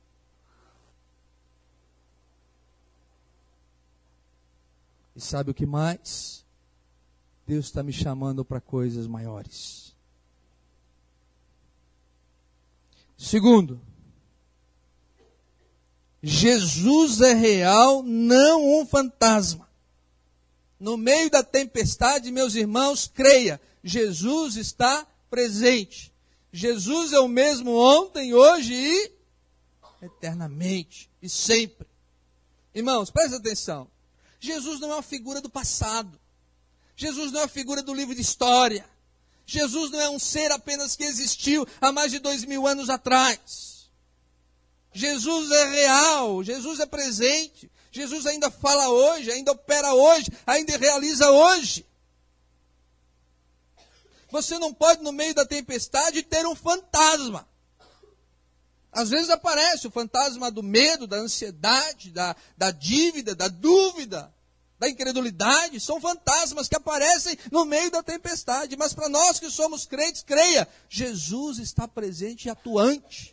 E 5.16 5.22
sabe 5.22 5.52
o 5.52 5.54
que 5.54 5.68
mais? 5.68 6.44
Deus 7.46 7.66
está 7.66 7.84
me 7.84 7.94
chamando 7.94 8.44
para 8.44 8.60
coisas 8.60 9.06
maiores. 9.06 9.96
Segundo, 13.16 13.93
Jesus 16.26 17.20
é 17.20 17.34
real, 17.34 18.02
não 18.02 18.80
um 18.80 18.86
fantasma. 18.86 19.70
No 20.80 20.96
meio 20.96 21.30
da 21.30 21.44
tempestade, 21.44 22.32
meus 22.32 22.56
irmãos, 22.56 23.12
creia, 23.14 23.60
Jesus 23.84 24.56
está 24.56 25.06
presente. 25.30 26.14
Jesus 26.52 27.12
é 27.12 27.20
o 27.20 27.28
mesmo 27.28 27.76
ontem, 27.76 28.34
hoje 28.34 28.74
e 28.74 29.12
eternamente 30.02 31.10
e 31.22 31.28
sempre. 31.28 31.88
Irmãos, 32.74 33.12
presta 33.12 33.36
atenção. 33.36 33.90
Jesus 34.40 34.80
não 34.80 34.92
é 34.92 34.96
uma 34.96 35.04
figura 35.04 35.42
do 35.42 35.50
passado. 35.50 36.18
Jesus 36.96 37.34
não 37.34 37.42
é 37.42 37.44
uma 37.44 37.50
figura 37.50 37.84
do 37.84 37.94
livro 37.94 38.16
de 38.16 38.22
história. 38.22 38.86
Jesus 39.46 39.92
não 39.92 40.00
é 40.00 40.10
um 40.10 40.20
ser 40.20 40.52
apenas 40.52 40.96
que 40.96 41.04
existiu 41.04 41.68
há 41.82 41.92
mais 41.92 42.12
de 42.12 42.20
dois 42.20 42.46
mil 42.46 42.66
anos 42.66 42.90
atrás. 42.90 43.73
Jesus 44.94 45.52
é 45.52 45.66
real, 45.70 46.44
Jesus 46.44 46.80
é 46.80 46.86
presente, 46.86 47.72
Jesus 47.92 48.26
ainda 48.26 48.52
fala 48.52 48.90
hoje, 48.90 49.32
ainda 49.32 49.52
opera 49.52 49.94
hoje, 49.94 50.32
ainda 50.46 50.78
realiza 50.78 51.30
hoje. 51.30 51.86
Você 54.30 54.58
não 54.58 54.74
pode, 54.74 55.04
no 55.04 55.12
meio 55.12 55.34
da 55.34 55.46
tempestade, 55.46 56.24
ter 56.24 56.46
um 56.46 56.56
fantasma. 56.56 57.48
Às 58.92 59.10
vezes 59.10 59.30
aparece 59.30 59.88
o 59.88 59.92
fantasma 59.92 60.52
do 60.52 60.62
medo, 60.62 61.08
da 61.08 61.18
ansiedade, 61.18 62.12
da, 62.12 62.36
da 62.58 62.72
dívida, 62.72 63.36
da 63.36 63.48
dúvida 63.48 64.34
da 64.84 64.90
incredulidade, 64.90 65.80
são 65.80 66.02
fantasmas 66.02 66.68
que 66.68 66.76
aparecem 66.76 67.38
no 67.50 67.64
meio 67.64 67.90
da 67.90 68.04
tempestade. 68.04 68.76
Mas 68.76 68.94
para 68.94 69.08
nós 69.08 69.40
que 69.40 69.50
somos 69.50 69.86
crentes, 69.86 70.24
creia, 70.24 70.68
Jesus 70.90 71.58
está 71.58 71.88
presente 71.88 72.46
e 72.46 72.50
atuante. 72.50 73.33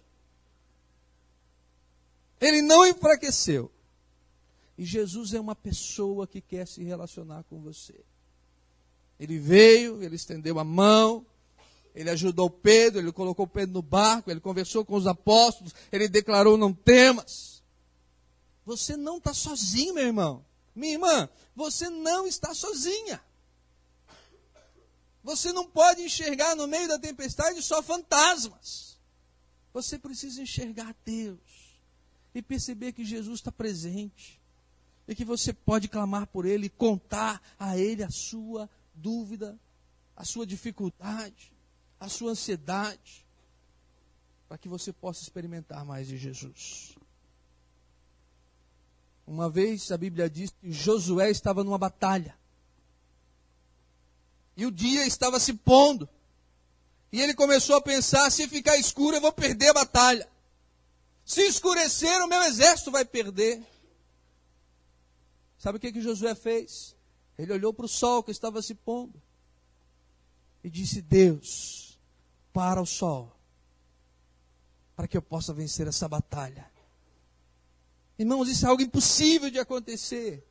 Ele 2.40 2.62
não 2.62 2.86
enfraqueceu. 2.86 3.70
E 4.78 4.84
Jesus 4.84 5.34
é 5.34 5.40
uma 5.40 5.54
pessoa 5.54 6.26
que 6.26 6.40
quer 6.40 6.66
se 6.66 6.82
relacionar 6.82 7.44
com 7.44 7.60
você. 7.60 8.00
Ele 9.18 9.38
veio, 9.38 10.02
ele 10.02 10.16
estendeu 10.16 10.58
a 10.58 10.64
mão, 10.64 11.26
ele 11.94 12.08
ajudou 12.08 12.48
Pedro, 12.48 12.98
ele 12.98 13.12
colocou 13.12 13.46
Pedro 13.46 13.74
no 13.74 13.82
barco, 13.82 14.30
ele 14.30 14.40
conversou 14.40 14.82
com 14.82 14.94
os 14.94 15.06
apóstolos, 15.06 15.74
ele 15.92 16.08
declarou: 16.08 16.56
não 16.56 16.72
temas. 16.72 17.62
Você 18.64 18.96
não 18.96 19.18
está 19.18 19.34
sozinho, 19.34 19.92
meu 19.92 20.06
irmão. 20.06 20.44
Minha 20.74 20.94
irmã, 20.94 21.28
você 21.54 21.90
não 21.90 22.26
está 22.26 22.54
sozinha. 22.54 23.22
Você 25.22 25.52
não 25.52 25.66
pode 25.66 26.00
enxergar 26.00 26.56
no 26.56 26.66
meio 26.66 26.88
da 26.88 26.98
tempestade 26.98 27.62
só 27.62 27.82
fantasmas. 27.82 28.98
Você 29.74 29.98
precisa 29.98 30.40
enxergar 30.40 30.96
Deus 31.04 31.59
e 32.34 32.42
perceber 32.42 32.92
que 32.92 33.04
Jesus 33.04 33.40
está 33.40 33.50
presente 33.50 34.40
e 35.06 35.14
que 35.14 35.24
você 35.24 35.52
pode 35.52 35.88
clamar 35.88 36.26
por 36.28 36.46
Ele 36.46 36.68
contar 36.68 37.42
a 37.58 37.76
Ele 37.76 38.02
a 38.04 38.10
sua 38.10 38.70
dúvida, 38.94 39.58
a 40.16 40.24
sua 40.24 40.46
dificuldade, 40.46 41.52
a 41.98 42.08
sua 42.08 42.32
ansiedade, 42.32 43.26
para 44.48 44.58
que 44.58 44.68
você 44.68 44.92
possa 44.92 45.22
experimentar 45.22 45.84
mais 45.84 46.06
de 46.06 46.16
Jesus. 46.16 46.96
Uma 49.26 49.48
vez 49.48 49.90
a 49.92 49.96
Bíblia 49.96 50.28
diz 50.28 50.50
que 50.50 50.72
Josué 50.72 51.30
estava 51.30 51.62
numa 51.62 51.78
batalha. 51.78 52.36
E 54.56 54.66
o 54.66 54.70
dia 54.72 55.06
estava 55.06 55.38
se 55.38 55.54
pondo. 55.54 56.08
E 57.12 57.20
ele 57.20 57.32
começou 57.34 57.76
a 57.76 57.80
pensar: 57.80 58.28
se 58.30 58.48
ficar 58.48 58.76
escuro, 58.76 59.16
eu 59.16 59.20
vou 59.20 59.32
perder 59.32 59.68
a 59.68 59.74
batalha. 59.74 60.28
Se 61.30 61.42
escurecer, 61.42 62.20
o 62.22 62.26
meu 62.26 62.42
exército 62.42 62.90
vai 62.90 63.04
perder. 63.04 63.64
Sabe 65.56 65.78
o 65.78 65.80
que, 65.80 65.92
que 65.92 66.00
Josué 66.00 66.34
fez? 66.34 66.96
Ele 67.38 67.52
olhou 67.52 67.72
para 67.72 67.86
o 67.86 67.88
sol 67.88 68.24
que 68.24 68.32
estava 68.32 68.60
se 68.60 68.74
pondo 68.74 69.14
e 70.64 70.68
disse: 70.68 71.00
Deus, 71.00 71.96
para 72.52 72.82
o 72.82 72.84
sol, 72.84 73.32
para 74.96 75.06
que 75.06 75.16
eu 75.16 75.22
possa 75.22 75.54
vencer 75.54 75.86
essa 75.86 76.08
batalha. 76.08 76.68
Irmãos, 78.18 78.48
isso 78.48 78.66
é 78.66 78.68
algo 78.68 78.82
impossível 78.82 79.52
de 79.52 79.60
acontecer. 79.60 80.44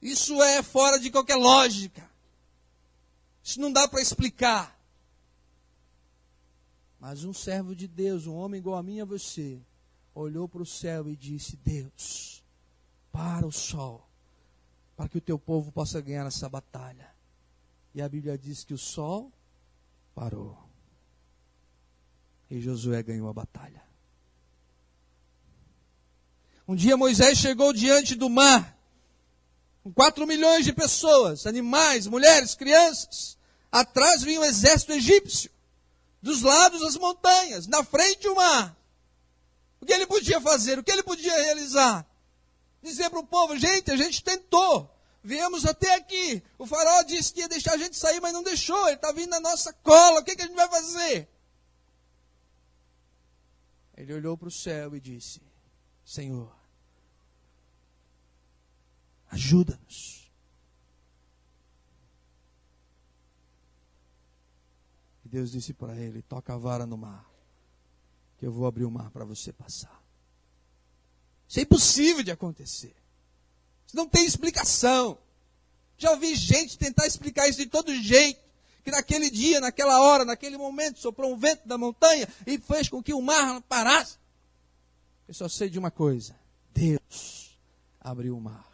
Isso 0.00 0.42
é 0.42 0.62
fora 0.62 0.98
de 0.98 1.10
qualquer 1.10 1.36
lógica. 1.36 2.10
Isso 3.42 3.60
não 3.60 3.70
dá 3.70 3.86
para 3.86 4.00
explicar. 4.00 4.80
Mas 6.98 7.22
um 7.22 7.34
servo 7.34 7.76
de 7.76 7.86
Deus, 7.86 8.26
um 8.26 8.34
homem 8.34 8.58
igual 8.58 8.78
a 8.78 8.82
mim 8.82 8.96
e 8.96 9.00
a 9.02 9.04
você, 9.04 9.60
olhou 10.14 10.48
para 10.48 10.62
o 10.62 10.66
céu 10.66 11.08
e 11.08 11.16
disse: 11.16 11.56
Deus, 11.56 12.42
para 13.10 13.46
o 13.46 13.52
sol, 13.52 14.08
para 14.96 15.08
que 15.08 15.18
o 15.18 15.20
teu 15.20 15.38
povo 15.38 15.72
possa 15.72 16.00
ganhar 16.00 16.26
essa 16.26 16.48
batalha. 16.48 17.12
E 17.94 18.02
a 18.02 18.08
Bíblia 18.08 18.36
diz 18.36 18.64
que 18.64 18.74
o 18.74 18.78
sol 18.78 19.32
parou. 20.14 20.58
E 22.50 22.60
Josué 22.60 23.02
ganhou 23.02 23.28
a 23.28 23.32
batalha. 23.32 23.82
Um 26.66 26.74
dia 26.74 26.96
Moisés 26.96 27.38
chegou 27.38 27.72
diante 27.72 28.14
do 28.14 28.30
mar, 28.30 28.76
com 29.82 29.92
quatro 29.92 30.26
milhões 30.26 30.64
de 30.64 30.72
pessoas, 30.72 31.46
animais, 31.46 32.06
mulheres, 32.06 32.54
crianças. 32.54 33.36
Atrás 33.70 34.22
vinha 34.22 34.40
o 34.40 34.44
exército 34.44 34.92
egípcio, 34.92 35.50
dos 36.22 36.42
lados 36.42 36.82
as 36.82 36.96
montanhas, 36.96 37.66
na 37.66 37.84
frente 37.84 38.26
o 38.28 38.36
mar. 38.36 38.74
O 39.84 39.86
que 39.86 39.92
ele 39.92 40.06
podia 40.06 40.40
fazer? 40.40 40.78
O 40.78 40.82
que 40.82 40.90
ele 40.90 41.02
podia 41.02 41.34
realizar? 41.42 42.06
Dizer 42.82 43.10
para 43.10 43.18
o 43.18 43.26
povo, 43.26 43.54
gente, 43.58 43.90
a 43.90 43.96
gente 43.98 44.24
tentou, 44.24 44.90
viemos 45.22 45.66
até 45.66 45.94
aqui. 45.94 46.42
O 46.56 46.66
faraó 46.66 47.02
disse 47.02 47.34
que 47.34 47.40
ia 47.40 47.48
deixar 47.48 47.74
a 47.74 47.76
gente 47.76 47.94
sair, 47.94 48.18
mas 48.18 48.32
não 48.32 48.42
deixou. 48.42 48.86
Ele 48.86 48.96
está 48.96 49.12
vindo 49.12 49.28
na 49.28 49.40
nossa 49.40 49.74
cola. 49.74 50.20
O 50.20 50.24
que, 50.24 50.34
que 50.34 50.40
a 50.40 50.46
gente 50.46 50.56
vai 50.56 50.68
fazer? 50.70 51.28
Ele 53.94 54.14
olhou 54.14 54.38
para 54.38 54.48
o 54.48 54.50
céu 54.50 54.96
e 54.96 55.00
disse: 55.00 55.42
Senhor, 56.02 56.50
ajuda-nos. 59.28 60.32
E 65.26 65.28
Deus 65.28 65.50
disse 65.50 65.74
para 65.74 65.94
ele: 65.94 66.22
toca 66.22 66.54
a 66.54 66.56
vara 66.56 66.86
no 66.86 66.96
mar, 66.96 67.30
que 68.38 68.46
eu 68.46 68.52
vou 68.52 68.66
abrir 68.66 68.84
o 68.84 68.90
mar 68.90 69.10
para 69.10 69.24
você 69.24 69.52
passar. 69.52 70.02
Isso 71.48 71.60
é 71.60 71.62
impossível 71.62 72.22
de 72.22 72.30
acontecer. 72.30 72.94
Isso 73.86 73.96
não 73.96 74.08
tem 74.08 74.24
explicação. 74.24 75.18
Já 75.96 76.10
ouvi 76.10 76.34
gente 76.34 76.78
tentar 76.78 77.06
explicar 77.06 77.48
isso 77.48 77.58
de 77.58 77.66
todo 77.66 77.94
jeito. 77.94 78.42
Que 78.82 78.90
naquele 78.90 79.30
dia, 79.30 79.60
naquela 79.60 80.02
hora, 80.02 80.24
naquele 80.24 80.58
momento, 80.58 80.98
soprou 80.98 81.32
um 81.32 81.38
vento 81.38 81.66
da 81.66 81.78
montanha 81.78 82.28
e 82.46 82.58
fez 82.58 82.88
com 82.88 83.02
que 83.02 83.14
o 83.14 83.22
mar 83.22 83.62
parasse. 83.62 84.18
Eu 85.26 85.32
só 85.32 85.48
sei 85.48 85.70
de 85.70 85.78
uma 85.78 85.90
coisa: 85.90 86.36
Deus 86.74 87.58
abriu 88.00 88.36
o 88.36 88.40
mar. 88.40 88.70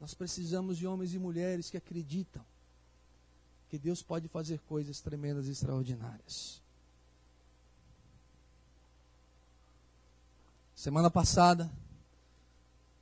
Nós 0.00 0.14
precisamos 0.14 0.78
de 0.78 0.86
homens 0.86 1.12
e 1.12 1.18
mulheres 1.18 1.68
que 1.68 1.76
acreditam 1.76 2.42
que 3.68 3.78
Deus 3.78 4.02
pode 4.02 4.28
fazer 4.28 4.60
coisas 4.60 5.00
tremendas 5.00 5.48
e 5.48 5.52
extraordinárias. 5.52 6.62
Semana 10.74 11.10
passada, 11.10 11.70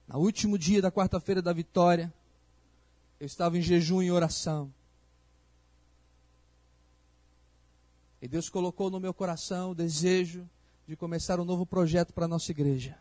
no 0.06 0.18
último 0.18 0.56
dia 0.56 0.80
da 0.80 0.90
quarta-feira 0.90 1.42
da 1.42 1.52
vitória, 1.52 2.12
eu 3.18 3.26
estava 3.26 3.58
em 3.58 3.62
jejum 3.62 4.02
e 4.02 4.10
oração. 4.10 4.72
E 8.22 8.28
Deus 8.28 8.48
colocou 8.48 8.90
no 8.90 9.00
meu 9.00 9.12
coração 9.12 9.72
o 9.72 9.74
desejo 9.74 10.48
de 10.86 10.96
começar 10.96 11.40
um 11.40 11.44
novo 11.44 11.66
projeto 11.66 12.12
para 12.12 12.24
a 12.24 12.28
nossa 12.28 12.50
igreja. 12.52 12.98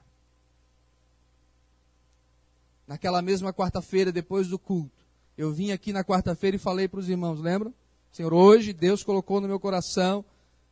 Naquela 2.86 3.22
mesma 3.22 3.54
quarta-feira, 3.54 4.12
depois 4.12 4.48
do 4.50 4.60
culto, 4.60 5.03
eu 5.38 5.52
vim 5.52 5.72
aqui 5.72 5.92
na 5.92 6.04
quarta-feira 6.04 6.56
e 6.56 6.60
falei 6.60 6.88
para 6.88 7.00
os 7.00 7.10
irmãos, 7.10 7.40
lembram? 7.40 7.74
Senhor, 8.12 8.34
hoje 8.34 8.74
Deus 8.74 9.04
colocou 9.04 9.42
no 9.42 9.48
meu 9.48 9.60
coração 9.60 10.24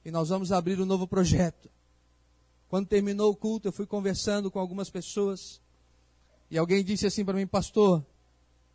e 0.06 0.12
nós 0.12 0.30
vamos 0.30 0.52
abrir 0.52 0.80
um 0.80 0.86
novo 0.86 1.08
projeto. 1.08 1.70
Quando 2.70 2.88
terminou 2.88 3.32
o 3.32 3.36
culto, 3.36 3.68
eu 3.68 3.72
fui 3.72 3.86
conversando 3.86 4.52
com 4.52 4.60
algumas 4.60 4.90
pessoas 4.90 5.60
e 6.50 6.58
alguém 6.58 6.84
disse 6.84 7.08
assim 7.08 7.26
para 7.26 7.34
mim, 7.34 7.48
pastor, 7.48 8.06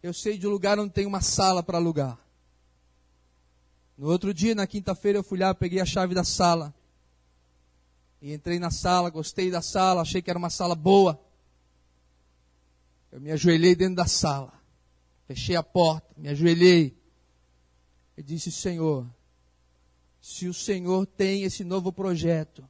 eu 0.03 0.12
sei 0.12 0.37
de 0.38 0.46
um 0.46 0.51
lugar 0.51 0.79
onde 0.79 0.92
tem 0.92 1.07
uma 1.07 1.20
sala 1.20 1.62
para 1.62 1.79
alugar. 1.79 2.18
No 3.96 4.09
outro 4.09 4.35
dia, 4.35 4.55
na 4.55 4.66
quinta-feira, 4.66 5.18
eu 5.18 5.22
fui 5.22 5.38
lá, 5.38 5.55
peguei 5.55 5.81
a 5.81 5.87
chave 5.87 6.14
da 6.14 6.25
sala. 6.25 6.75
E 8.20 8.33
entrei 8.33 8.59
na 8.59 8.70
sala, 8.70 9.09
gostei 9.11 9.51
da 9.51 9.62
sala, 9.62 10.03
achei 10.03 10.20
que 10.20 10.29
era 10.29 10.38
uma 10.38 10.51
sala 10.51 10.75
boa. 10.75 11.18
Eu 13.11 13.20
me 13.20 13.31
ajoelhei 13.31 13.75
dentro 13.75 13.96
da 13.96 14.07
sala. 14.07 14.53
Fechei 15.26 15.56
a 15.56 15.62
porta, 15.62 16.14
me 16.16 16.28
ajoelhei. 16.28 16.96
E 18.16 18.22
disse: 18.22 18.50
Senhor, 18.50 19.06
se 20.20 20.48
o 20.48 20.54
Senhor 20.54 21.06
tem 21.06 21.42
esse 21.42 21.64
novo 21.64 21.92
projeto, 21.92 22.68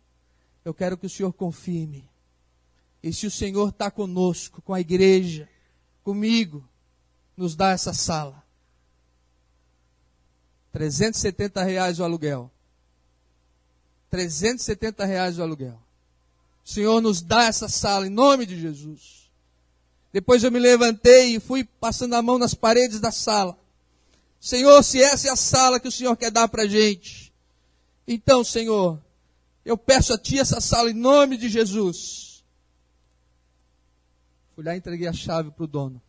eu 0.64 0.74
quero 0.74 0.96
que 0.96 1.06
o 1.06 1.10
Senhor 1.10 1.32
confirme. 1.32 2.08
E 3.02 3.12
se 3.12 3.26
o 3.26 3.30
Senhor 3.30 3.68
está 3.68 3.90
conosco, 3.90 4.60
com 4.62 4.74
a 4.74 4.80
igreja, 4.80 5.48
comigo, 6.02 6.66
nos 7.36 7.54
dá 7.54 7.70
essa 7.70 7.92
sala. 7.92 8.42
370 10.72 11.62
reais 11.62 12.00
o 12.00 12.04
aluguel. 12.04 12.50
370 14.10 15.04
reais 15.04 15.38
o 15.38 15.42
aluguel. 15.42 15.80
O 16.64 16.68
Senhor 16.68 17.00
nos 17.00 17.22
dá 17.22 17.44
essa 17.44 17.68
sala 17.68 18.06
em 18.06 18.10
nome 18.10 18.44
de 18.44 18.60
Jesus. 18.60 19.25
Depois 20.12 20.42
eu 20.42 20.50
me 20.50 20.58
levantei 20.58 21.36
e 21.36 21.40
fui 21.40 21.64
passando 21.64 22.14
a 22.14 22.22
mão 22.22 22.38
nas 22.38 22.54
paredes 22.54 23.00
da 23.00 23.10
sala. 23.10 23.58
Senhor, 24.40 24.82
se 24.82 25.02
essa 25.02 25.28
é 25.28 25.30
a 25.30 25.36
sala 25.36 25.80
que 25.80 25.88
o 25.88 25.92
Senhor 25.92 26.16
quer 26.16 26.30
dar 26.30 26.48
para 26.48 26.62
a 26.62 26.68
gente, 26.68 27.32
então, 28.06 28.44
Senhor, 28.44 29.02
eu 29.64 29.76
peço 29.76 30.12
a 30.12 30.18
Ti 30.18 30.38
essa 30.38 30.60
sala 30.60 30.90
em 30.90 30.94
nome 30.94 31.36
de 31.36 31.48
Jesus. 31.48 32.44
Fui 34.54 34.64
lá 34.64 34.74
e 34.74 34.78
entreguei 34.78 35.08
a 35.08 35.12
chave 35.12 35.50
para 35.50 35.64
o 35.64 35.66
dono. 35.66 36.00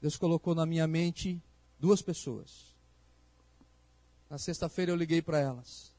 Deus 0.00 0.16
colocou 0.16 0.54
na 0.54 0.66
minha 0.66 0.86
mente 0.86 1.40
duas 1.78 2.02
pessoas. 2.02 2.74
Na 4.28 4.38
sexta-feira 4.38 4.90
eu 4.90 4.96
liguei 4.96 5.22
para 5.22 5.38
elas 5.38 5.92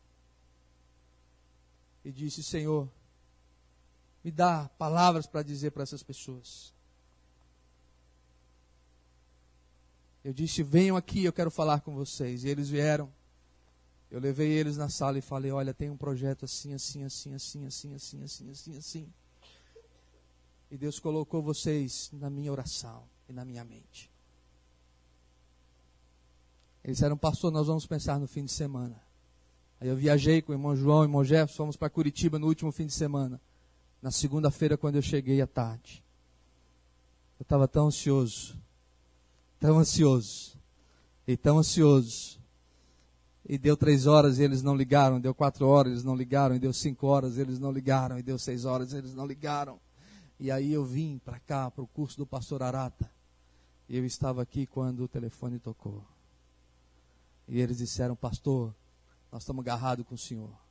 e 2.04 2.12
disse: 2.12 2.44
Senhor, 2.44 2.90
me 4.26 4.32
dá 4.32 4.68
palavras 4.80 5.28
para 5.28 5.44
dizer 5.44 5.70
para 5.70 5.84
essas 5.84 6.02
pessoas. 6.02 6.74
Eu 10.24 10.34
disse: 10.34 10.64
venham 10.64 10.98
aqui, 10.98 11.24
eu 11.24 11.32
quero 11.32 11.52
falar 11.52 11.82
com 11.82 11.94
vocês. 11.94 12.44
E 12.44 12.48
eles 12.48 12.68
vieram. 12.68 13.14
Eu 14.10 14.20
levei 14.20 14.52
eles 14.52 14.78
na 14.78 14.90
sala 14.90 15.20
e 15.20 15.22
falei: 15.22 15.52
olha, 15.52 15.76
tem 15.76 15.92
um 15.92 15.96
projeto 15.96 16.46
assim, 16.46 16.74
assim, 16.74 17.04
assim, 17.04 17.36
assim, 17.36 17.66
assim, 17.68 17.94
assim, 17.94 18.24
assim, 18.24 18.50
assim, 18.50 18.78
assim. 18.78 19.14
E 20.72 20.76
Deus 20.76 20.98
colocou 20.98 21.44
vocês 21.44 22.10
na 22.12 22.28
minha 22.28 22.52
oração 22.52 23.04
e 23.30 23.32
na 23.32 23.46
minha 23.46 23.64
mente. 23.64 24.10
Eles 26.84 26.98
disseram, 26.98 27.16
pastor, 27.16 27.52
nós 27.52 27.68
vamos 27.68 27.86
pensar 27.86 28.20
no 28.20 28.28
fim 28.28 28.44
de 28.44 28.52
semana. 28.52 29.00
Aí 29.80 29.88
eu 29.88 29.96
viajei 29.96 30.42
com 30.42 30.52
o 30.52 30.56
irmão 30.56 30.76
João 30.76 31.00
e 31.00 31.02
o 31.02 31.06
irmão 31.06 31.24
Jefferson, 31.24 31.58
fomos 31.58 31.78
para 31.78 31.92
Curitiba 31.92 32.40
no 32.40 32.48
último 32.48 32.72
fim 32.72 32.88
de 32.88 32.94
semana. 32.94 33.40
Na 34.06 34.12
segunda-feira, 34.12 34.78
quando 34.78 34.98
eu 34.98 35.02
cheguei 35.02 35.42
à 35.42 35.48
tarde. 35.48 36.04
Eu 37.40 37.42
estava 37.42 37.68
tão 37.68 37.88
ansioso, 37.88 38.56
tão 39.60 39.80
ansioso, 39.80 40.60
e 41.28 41.36
tão 41.36 41.58
ansioso. 41.58 42.40
E 43.50 43.58
deu 43.58 43.76
três 43.76 44.06
horas 44.06 44.38
e 44.38 44.44
eles 44.44 44.62
não 44.62 44.76
ligaram, 44.76 45.20
deu 45.20 45.34
quatro 45.34 45.68
horas 45.68 45.92
eles 45.92 46.04
não 46.04 46.16
ligaram, 46.16 46.56
e 46.56 46.60
deu 46.60 46.72
cinco 46.72 47.08
horas 47.08 47.40
eles 47.40 47.58
não 47.58 47.72
ligaram, 47.72 48.20
e 48.20 48.22
deu 48.22 48.38
seis 48.38 48.64
horas 48.64 48.94
eles 48.94 49.16
não 49.16 49.26
ligaram. 49.26 49.80
E 50.40 50.52
aí 50.52 50.72
eu 50.72 50.86
vim 50.86 51.18
para 51.18 51.40
cá, 51.40 51.72
para 51.72 51.84
o 51.84 51.88
curso 51.88 52.16
do 52.16 52.28
pastor 52.28 52.62
Arata. 52.62 53.10
E 53.90 53.98
eu 53.98 54.06
estava 54.06 54.40
aqui 54.40 54.68
quando 54.68 55.00
o 55.00 55.08
telefone 55.08 55.58
tocou. 55.58 56.06
E 57.48 57.60
eles 57.60 57.80
disseram, 57.80 58.16
pastor, 58.16 58.72
nós 59.32 59.42
estamos 59.42 59.64
agarrados 59.64 60.06
com 60.06 60.14
o 60.14 60.18
Senhor. 60.20 60.65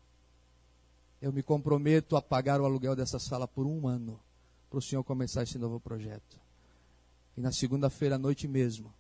Eu 1.24 1.32
me 1.32 1.42
comprometo 1.42 2.18
a 2.18 2.20
pagar 2.20 2.60
o 2.60 2.66
aluguel 2.66 2.94
dessa 2.94 3.18
sala 3.18 3.48
por 3.48 3.66
um 3.66 3.88
ano, 3.88 4.20
para 4.68 4.78
o 4.78 4.82
Senhor 4.82 5.02
começar 5.02 5.42
esse 5.42 5.56
novo 5.56 5.80
projeto. 5.80 6.38
E 7.34 7.40
na 7.40 7.50
segunda-feira 7.50 8.16
à 8.16 8.18
noite 8.18 8.46
mesmo, 8.46 8.92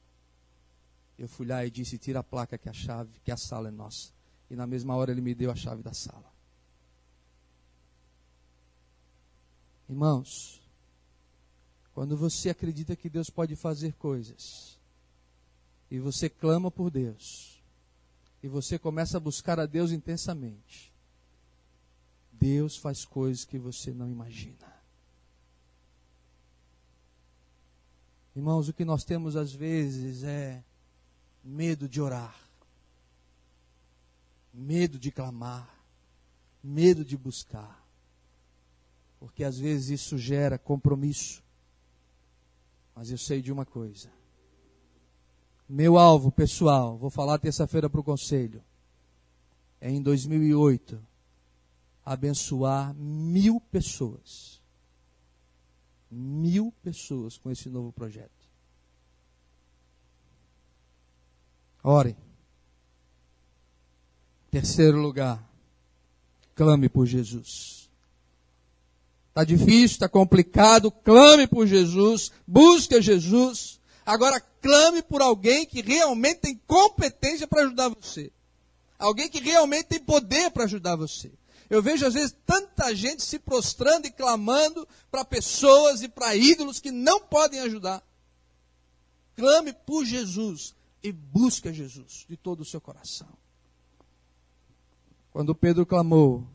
eu 1.18 1.28
fui 1.28 1.46
lá 1.46 1.66
e 1.66 1.70
disse: 1.70 1.98
tira 1.98 2.20
a 2.20 2.22
placa 2.22 2.56
que 2.56 2.66
a 2.66 2.72
chave, 2.72 3.20
que 3.22 3.30
a 3.30 3.36
sala 3.36 3.68
é 3.68 3.70
nossa. 3.70 4.10
E 4.50 4.56
na 4.56 4.66
mesma 4.66 4.96
hora 4.96 5.10
ele 5.10 5.20
me 5.20 5.34
deu 5.34 5.50
a 5.50 5.54
chave 5.54 5.82
da 5.82 5.92
sala. 5.92 6.32
Irmãos, 9.86 10.62
quando 11.92 12.16
você 12.16 12.48
acredita 12.48 12.96
que 12.96 13.10
Deus 13.10 13.28
pode 13.28 13.54
fazer 13.54 13.92
coisas, 13.96 14.78
e 15.90 15.98
você 15.98 16.30
clama 16.30 16.70
por 16.70 16.90
Deus, 16.90 17.62
e 18.42 18.48
você 18.48 18.78
começa 18.78 19.18
a 19.18 19.20
buscar 19.20 19.60
a 19.60 19.66
Deus 19.66 19.92
intensamente, 19.92 20.93
Deus 22.44 22.76
faz 22.76 23.06
coisas 23.06 23.42
que 23.46 23.58
você 23.58 23.90
não 23.90 24.06
imagina. 24.06 24.70
Irmãos, 28.36 28.68
o 28.68 28.74
que 28.74 28.84
nós 28.84 29.02
temos 29.02 29.34
às 29.34 29.54
vezes 29.54 30.22
é 30.24 30.62
medo 31.42 31.88
de 31.88 32.02
orar, 32.02 32.36
medo 34.52 34.98
de 34.98 35.10
clamar, 35.10 35.74
medo 36.62 37.02
de 37.02 37.16
buscar, 37.16 37.82
porque 39.18 39.42
às 39.42 39.58
vezes 39.58 40.02
isso 40.02 40.18
gera 40.18 40.58
compromisso. 40.58 41.42
Mas 42.94 43.10
eu 43.10 43.16
sei 43.16 43.40
de 43.40 43.50
uma 43.50 43.64
coisa 43.64 44.10
meu 45.66 45.96
alvo 45.96 46.30
pessoal, 46.30 46.98
vou 46.98 47.08
falar 47.08 47.38
terça-feira 47.38 47.88
para 47.88 47.98
o 47.98 48.04
conselho, 48.04 48.62
é 49.80 49.90
em 49.90 50.02
2008 50.02 51.13
abençoar 52.04 52.94
mil 52.94 53.60
pessoas. 53.60 54.60
Mil 56.10 56.72
pessoas 56.82 57.36
com 57.36 57.50
esse 57.50 57.68
novo 57.68 57.92
projeto. 57.92 58.30
Ore. 61.82 62.16
Terceiro 64.50 64.98
lugar, 64.98 65.44
clame 66.54 66.88
por 66.88 67.06
Jesus. 67.06 67.90
Está 69.28 69.42
difícil, 69.42 69.96
está 69.96 70.08
complicado, 70.08 70.92
clame 70.92 71.48
por 71.48 71.66
Jesus, 71.66 72.30
busque 72.46 73.02
Jesus. 73.02 73.80
Agora 74.06 74.40
clame 74.40 75.02
por 75.02 75.20
alguém 75.20 75.66
que 75.66 75.82
realmente 75.82 76.42
tem 76.42 76.60
competência 76.68 77.48
para 77.48 77.62
ajudar 77.62 77.88
você. 77.88 78.30
Alguém 78.96 79.28
que 79.28 79.40
realmente 79.40 79.86
tem 79.86 79.98
poder 79.98 80.52
para 80.52 80.64
ajudar 80.64 80.94
você. 80.94 81.32
Eu 81.74 81.82
vejo 81.82 82.06
às 82.06 82.14
vezes 82.14 82.36
tanta 82.46 82.94
gente 82.94 83.24
se 83.24 83.36
prostrando 83.36 84.06
e 84.06 84.10
clamando 84.12 84.86
para 85.10 85.24
pessoas 85.24 86.04
e 86.04 86.08
para 86.08 86.36
ídolos 86.36 86.78
que 86.78 86.92
não 86.92 87.20
podem 87.20 87.58
ajudar. 87.58 88.00
Clame 89.34 89.72
por 89.72 90.04
Jesus 90.04 90.72
e 91.02 91.10
busque 91.10 91.72
Jesus 91.72 92.26
de 92.28 92.36
todo 92.36 92.60
o 92.60 92.64
seu 92.64 92.80
coração. 92.80 93.26
Quando 95.32 95.52
Pedro 95.52 95.84
clamou, 95.84 96.46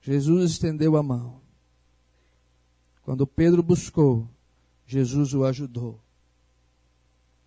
Jesus 0.00 0.52
estendeu 0.52 0.96
a 0.96 1.02
mão. 1.02 1.40
Quando 3.02 3.26
Pedro 3.26 3.60
buscou, 3.60 4.28
Jesus 4.86 5.34
o 5.34 5.44
ajudou. 5.44 6.00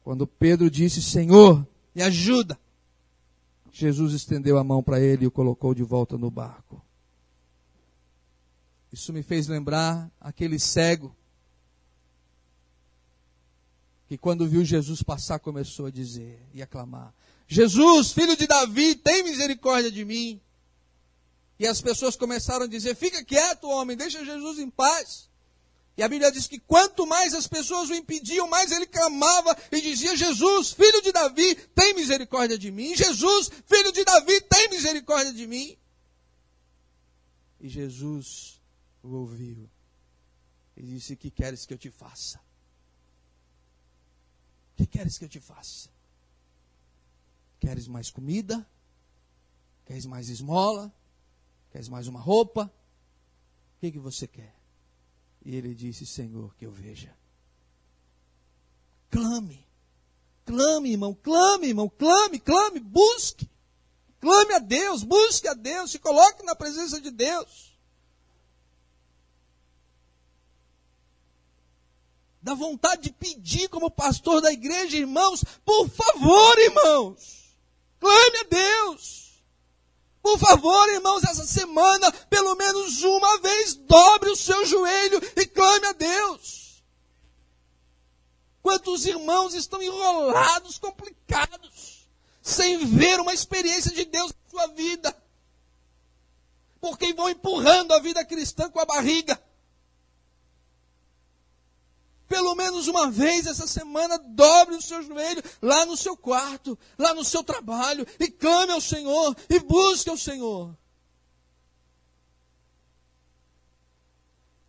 Quando 0.04 0.28
Pedro 0.28 0.70
disse: 0.70 1.02
Senhor, 1.02 1.66
me 1.96 2.02
ajuda. 2.02 2.60
Jesus 3.72 4.12
estendeu 4.12 4.58
a 4.58 4.64
mão 4.66 4.84
para 4.84 5.00
ele 5.00 5.24
e 5.24 5.28
o 5.28 5.32
colocou 5.32 5.74
de 5.74 5.84
volta 5.84 6.18
no 6.18 6.30
barco. 6.30 6.86
Isso 8.98 9.14
me 9.14 9.22
fez 9.22 9.48
lembrar 9.48 10.12
aquele 10.20 10.58
cego 10.58 11.16
que 14.08 14.18
quando 14.18 14.48
viu 14.48 14.66
Jesus 14.66 15.04
passar 15.04 15.38
começou 15.38 15.86
a 15.86 15.92
dizer 15.92 16.42
e 16.52 16.64
a 16.64 16.66
clamar: 16.66 17.14
Jesus, 17.48 18.12
filho 18.12 18.36
de 18.36 18.48
Davi, 18.48 18.96
tem 18.96 19.22
misericórdia 19.22 19.92
de 19.92 20.04
mim. 20.04 20.42
E 21.60 21.68
as 21.68 21.80
pessoas 21.80 22.16
começaram 22.16 22.66
a 22.66 22.68
dizer: 22.68 22.96
Fica 22.96 23.24
quieto, 23.24 23.70
homem, 23.70 23.96
deixa 23.96 24.26
Jesus 24.26 24.58
em 24.58 24.68
paz. 24.68 25.30
E 25.96 26.02
a 26.02 26.08
Bíblia 26.08 26.32
diz 26.32 26.48
que 26.48 26.58
quanto 26.58 27.06
mais 27.06 27.36
as 27.36 27.48
pessoas 27.48 27.92
o 27.92 27.94
impediam, 27.94 28.48
mais 28.48 28.72
ele 28.72 28.88
clamava 28.88 29.56
e 29.72 29.80
dizia: 29.80 30.18
Jesus, 30.18 30.72
filho 30.72 31.04
de 31.04 31.12
Davi, 31.12 31.54
tem 31.76 31.94
misericórdia 31.94 32.58
de 32.58 32.72
mim. 32.72 32.96
Jesus, 32.96 33.52
filho 33.68 33.92
de 33.92 34.04
Davi, 34.04 34.42
tem 34.42 34.72
misericórdia 34.72 35.34
de 35.34 35.46
mim. 35.46 35.78
E 37.62 37.70
Jesus 37.70 38.57
o 39.08 39.22
ouviu 39.22 39.70
e 40.76 40.84
disse: 40.84 41.16
Que 41.16 41.30
queres 41.30 41.66
que 41.66 41.74
eu 41.74 41.78
te 41.78 41.90
faça? 41.90 42.40
Que 44.76 44.86
queres 44.86 45.18
que 45.18 45.26
eu 45.26 45.30
te 45.30 45.40
faça? 45.40 45.90
Queres 47.60 47.88
mais 47.88 48.12
comida? 48.12 48.68
Queres 49.86 50.06
mais 50.06 50.30
esmola? 50.30 50.94
Queres 51.72 51.90
mais 51.90 52.08
uma 52.08 52.20
roupa? 52.20 52.72
O 53.76 53.80
que, 53.80 53.92
que 53.92 54.00
você 54.00 54.28
quer? 54.28 54.56
E 55.44 55.56
ele 55.56 55.74
disse: 55.74 56.06
Senhor, 56.06 56.56
que 56.56 56.66
eu 56.66 56.72
veja. 56.72 57.16
Clame, 59.10 59.66
clame, 60.46 60.92
irmão, 60.92 61.16
clame, 61.16 61.68
irmão, 61.68 61.90
clame, 61.90 62.40
clame, 62.40 62.80
busque. 62.80 63.50
Clame 64.20 64.54
a 64.54 64.60
Deus, 64.60 65.04
busque 65.04 65.48
a 65.48 65.54
Deus, 65.54 65.92
se 65.92 66.00
coloque 66.00 66.44
na 66.44 66.56
presença 66.56 67.00
de 67.00 67.12
Deus. 67.12 67.67
Dá 72.42 72.54
vontade 72.54 73.04
de 73.04 73.12
pedir 73.12 73.68
como 73.68 73.90
pastor 73.90 74.42
da 74.42 74.52
igreja, 74.52 74.98
irmãos, 74.98 75.44
por 75.66 75.90
favor, 75.90 76.58
irmãos, 76.60 77.56
clame 78.00 78.38
a 78.38 78.44
Deus. 78.44 79.28
Por 80.22 80.38
favor, 80.40 80.90
irmãos, 80.90 81.24
essa 81.24 81.46
semana, 81.46 82.12
pelo 82.30 82.56
menos 82.56 83.02
uma 83.02 83.40
vez, 83.40 83.76
dobre 83.76 84.30
o 84.30 84.36
seu 84.36 84.66
joelho 84.66 85.22
e 85.36 85.46
clame 85.46 85.88
a 85.88 85.94
Deus. 85.94 86.84
Quantos 88.62 89.06
irmãos 89.06 89.54
estão 89.54 89.82
enrolados, 89.82 90.78
complicados, 90.78 92.08
sem 92.42 92.86
ver 92.86 93.20
uma 93.20 93.34
experiência 93.34 93.92
de 93.92 94.04
Deus 94.06 94.32
na 94.34 94.50
sua 94.50 94.68
vida, 94.74 95.16
porque 96.82 97.14
vão 97.14 97.30
empurrando 97.30 97.94
a 97.94 98.00
vida 98.00 98.24
cristã 98.26 98.70
com 98.70 98.80
a 98.80 98.86
barriga 98.86 99.42
pelo 102.28 102.56
menos 102.56 102.88
uma 102.88 103.10
vez 103.10 103.48
essa 103.48 103.66
semana, 103.66 104.18
dobre 104.20 104.76
o 104.76 104.82
seu 104.82 105.02
joelho 105.02 105.42
lá 105.62 105.86
no 105.86 105.96
seu 105.96 106.16
quarto, 106.16 106.78
lá 106.98 107.14
no 107.14 107.24
seu 107.24 107.44
trabalho, 107.44 108.06
e 108.20 108.30
clame 108.30 108.74
ao 108.74 108.82
Senhor, 108.82 109.36
e 109.50 109.60
busque 109.60 110.10
ao 110.10 110.18
Senhor. 110.18 110.76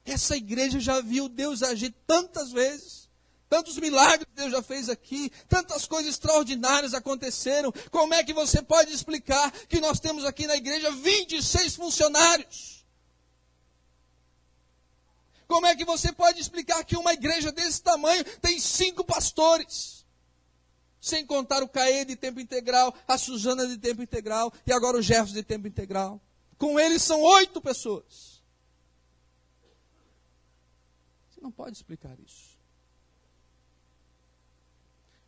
Essa 0.05 0.37
igreja 0.37 0.81
já 0.81 1.01
viu 1.01 1.29
Deus 1.29 1.63
agir 1.63 1.95
tantas 2.07 2.51
vezes, 2.51 3.09
tantos 3.49 3.77
milagres 3.77 4.27
Deus 4.35 4.53
já 4.53 4.63
fez 4.63 4.89
aqui, 4.89 5.31
tantas 5.49 5.87
coisas 5.87 6.13
extraordinárias 6.13 6.95
aconteceram. 6.95 7.73
Como 7.91 8.15
é 8.15 8.23
que 8.23 8.33
você 8.33 8.63
pode 8.63 8.93
explicar 8.93 9.51
que 9.69 9.81
nós 9.81 10.01
temos 10.01 10.25
aqui 10.25 10.47
na 10.47 10.57
igreja 10.57 10.91
26 10.91 11.77
funcionários? 11.77 12.78
Como 15.49 15.67
é 15.67 15.75
que 15.75 15.85
você 15.85 16.13
pode 16.13 16.39
explicar 16.39 16.85
que 16.85 16.95
uma 16.95 17.15
igreja 17.15 17.51
desse 17.51 17.83
tamanho 17.83 18.23
tem 18.39 18.61
cinco 18.61 19.03
pastores? 19.03 20.07
Sem 21.01 21.25
contar 21.25 21.63
o 21.63 21.69
Caê 21.69 22.05
de 22.05 22.15
tempo 22.15 22.39
integral, 22.39 22.95
a 23.07 23.17
Suzana 23.17 23.67
de 23.67 23.79
tempo 23.79 24.03
integral 24.03 24.53
e 24.67 24.73
agora 24.73 24.99
o 24.99 25.03
Jefferson 25.03 25.35
de 25.35 25.43
tempo 25.43 25.67
integral. 25.67 26.21
Com 26.59 26.79
eles 26.79 27.03
são 27.03 27.23
oito 27.23 27.63
pessoas. 27.63 28.43
Você 31.31 31.41
não 31.41 31.51
pode 31.51 31.77
explicar 31.77 32.19
isso. 32.21 32.59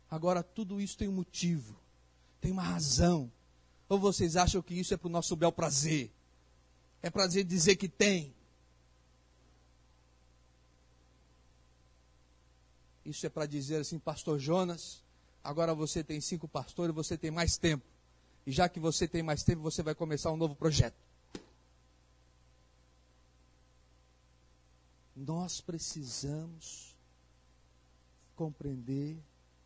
Agora, 0.09 0.43
tudo 0.43 0.79
isso 0.79 0.97
tem 0.97 1.07
um 1.07 1.13
motivo, 1.13 1.79
tem 2.39 2.51
uma 2.51 2.61
razão. 2.61 3.31
Ou 3.89 3.97
vocês 3.97 4.35
acham 4.35 4.61
que 4.61 4.75
isso 4.75 4.93
é 4.93 4.97
para 4.97 5.07
o 5.07 5.11
nosso 5.11 5.35
bel 5.35 5.51
prazer? 5.51 6.11
É 7.01 7.09
prazer 7.09 7.43
dizer 7.43 7.75
que 7.75 7.89
tem. 7.89 8.35
Isso 13.05 13.25
é 13.25 13.29
para 13.29 13.45
dizer 13.45 13.77
assim, 13.81 13.97
pastor 13.97 14.39
Jonas, 14.39 15.03
agora 15.43 15.73
você 15.73 16.03
tem 16.03 16.21
cinco 16.21 16.47
pastores, 16.47 16.93
você 16.93 17.17
tem 17.17 17.31
mais 17.31 17.57
tempo. 17.57 17.85
E 18.45 18.51
já 18.51 18.67
que 18.69 18.79
você 18.79 19.07
tem 19.07 19.23
mais 19.23 19.43
tempo, 19.43 19.61
você 19.61 19.83
vai 19.83 19.95
começar 19.95 20.31
um 20.31 20.37
novo 20.37 20.55
projeto. 20.55 20.95
Nós 25.15 25.61
precisamos 25.61 26.95
compreender 28.35 29.21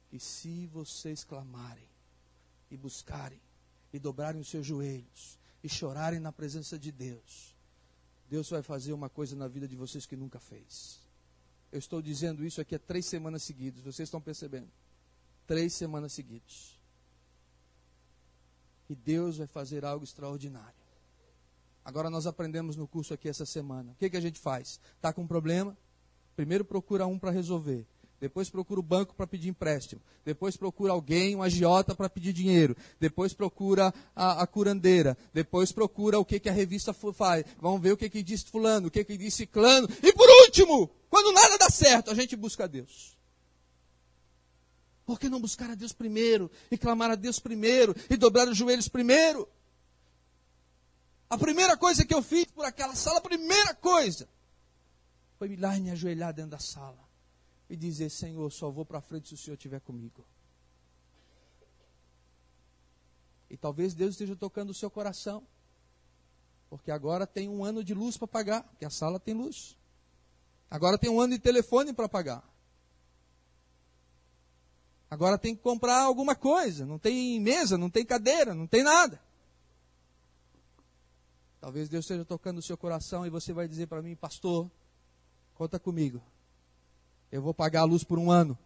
que 0.10 0.20
se 0.20 0.68
vocês 0.68 1.24
clamarem 1.24 1.88
e 2.70 2.76
buscarem 2.76 3.40
e 3.94 4.00
dobrarem 4.00 4.42
os 4.42 4.50
seus 4.50 4.66
joelhos 4.66 5.38
e 5.64 5.70
chorarem 5.70 6.20
na 6.20 6.32
presença 6.32 6.78
de 6.78 6.92
Deus, 6.92 7.56
Deus 8.30 8.50
vai 8.50 8.62
fazer 8.62 8.92
uma 8.92 9.10
coisa 9.10 9.36
na 9.36 9.48
vida 9.48 9.68
de 9.68 9.76
vocês 9.76 10.06
que 10.06 10.16
nunca 10.16 10.40
fez. 10.40 11.05
Eu 11.76 11.80
estou 11.80 12.02
dizendo 12.02 12.46
isso 12.46 12.62
aqui 12.62 12.74
há 12.74 12.80
três 12.80 13.06
semanas 13.06 13.44
seguidas. 13.44 13.84
Vocês 13.84 14.08
estão 14.08 14.22
percebendo? 14.22 14.70
Três 15.46 15.74
semanas 15.74 16.14
seguidas. 16.14 16.80
E 18.90 18.96
Deus 18.96 19.40
vai 19.40 19.48
fazer 19.48 19.84
algo 19.84 20.06
extraordinário. 20.06 20.86
Agora 21.84 22.10
nós 22.10 22.26
aprendemos 22.26 22.78
no 22.78 22.88
curso 22.88 23.14
aqui 23.14 23.28
essa 23.28 23.46
semana. 23.46 23.92
O 23.92 23.96
que, 23.96 24.10
que 24.10 24.16
a 24.16 24.22
gente 24.22 24.40
faz? 24.40 24.80
Está 24.96 25.12
com 25.12 25.24
um 25.24 25.28
problema? 25.28 25.78
Primeiro 26.34 26.64
procura 26.64 27.06
um 27.08 27.20
para 27.20 27.30
resolver 27.30 27.86
depois 28.20 28.50
procura 28.50 28.80
o 28.80 28.84
banco 28.84 29.14
para 29.14 29.28
pedir 29.28 29.50
empréstimo, 29.50 30.02
depois 30.24 30.56
procura 30.56 30.94
alguém, 30.94 31.36
um 31.36 31.44
agiota 31.44 31.94
para 31.94 32.10
pedir 32.10 32.34
dinheiro, 32.34 32.76
depois 33.00 33.34
procura 33.34 33.94
a, 34.16 34.42
a, 34.42 34.48
curandeira, 34.48 35.18
depois 35.34 35.72
procura 35.72 36.18
o 36.18 36.26
que, 36.26 36.40
que 36.40 36.50
a 36.50 36.54
revista 36.54 36.94
faz, 36.94 37.46
vamos 37.60 37.82
ver 37.82 37.92
o 37.92 37.98
que, 37.98 38.10
que 38.10 38.24
disse 38.24 38.46
fulano, 38.46 38.88
o 38.88 38.92
que, 38.92 39.04
que 39.04 39.18
disse 39.18 39.44
e 39.44 40.14
por 40.14 40.30
quando 41.10 41.34
nada 41.34 41.58
dá 41.58 41.70
certo, 41.70 42.12
a 42.12 42.14
gente 42.14 42.36
busca 42.36 42.66
a 42.66 42.68
Deus. 42.68 43.18
Por 45.06 45.20
que 45.20 45.30
não 45.30 45.40
buscar 45.40 45.70
a 45.70 45.76
Deus 45.76 45.94
primeiro, 45.94 46.50
e 46.72 46.78
clamar 46.78 47.12
a 47.12 47.16
Deus 47.16 47.40
primeiro, 47.40 47.96
e 48.10 48.18
dobrar 48.18 48.48
os 48.48 48.58
joelhos 48.58 48.88
primeiro? 48.88 49.48
A 51.30 51.38
primeira 51.38 51.76
coisa 51.76 52.06
que 52.06 52.14
eu 52.14 52.22
fiz 52.22 52.46
por 52.46 52.66
aquela 52.66 52.96
sala, 52.96 53.18
a 53.18 53.22
primeira 53.22 53.74
coisa, 53.76 54.28
foi 55.38 55.50
me 55.50 55.56
lá 55.56 55.76
e 55.78 55.82
me 55.82 55.92
ajoelhar 55.92 56.34
dentro 56.34 56.52
da 56.52 56.60
sala 56.60 57.04
e 57.70 57.76
dizer: 57.76 58.10
Senhor, 58.10 58.52
só 58.52 58.70
vou 58.70 58.86
para 58.86 59.02
frente 59.02 59.30
se 59.30 59.34
o 59.34 59.38
Senhor 59.38 59.56
estiver 59.56 59.82
comigo. 59.82 60.26
E 63.50 63.58
talvez 63.58 63.94
Deus 63.94 64.12
esteja 64.12 64.36
tocando 64.36 64.72
o 64.72 64.74
seu 64.74 64.90
coração, 64.90 65.46
porque 66.70 66.92
agora 66.92 67.28
tem 67.28 67.48
um 67.48 67.64
ano 67.64 67.84
de 67.84 67.94
luz 67.94 68.18
para 68.18 68.28
pagar, 68.28 68.64
porque 68.64 68.86
a 68.86 68.90
sala 68.90 69.20
tem 69.20 69.34
luz. 69.34 69.78
Agora 70.70 70.98
tem 70.98 71.10
um 71.10 71.20
ano 71.20 71.34
de 71.34 71.40
telefone 71.40 71.94
para 71.94 72.10
pagar. 72.10 72.44
Agora 75.10 75.38
tem 75.38 75.56
que 75.56 75.62
comprar 75.62 76.02
alguma 76.02 76.36
coisa. 76.36 76.86
Não 76.86 77.00
tem 77.00 77.40
mesa, 77.40 77.78
não 77.78 77.90
tem 77.90 78.06
cadeira, 78.06 78.54
não 78.54 78.68
tem 78.68 78.84
nada. 78.84 79.22
Talvez 81.62 81.90
Deus 81.90 82.06
esteja 82.06 82.26
tocando 82.26 82.60
o 82.60 82.62
seu 82.62 82.78
coração 82.78 83.26
e 83.26 83.30
você 83.30 83.54
vai 83.54 83.68
dizer 83.68 83.88
para 83.88 84.02
mim, 84.02 84.16
pastor, 84.16 84.70
conta 85.54 85.80
comigo. 85.80 86.22
Eu 87.32 87.42
vou 87.42 87.54
pagar 87.54 87.82
a 87.82 87.86
luz 87.86 88.04
por 88.04 88.20
um 88.20 88.30
ano. 88.30 88.58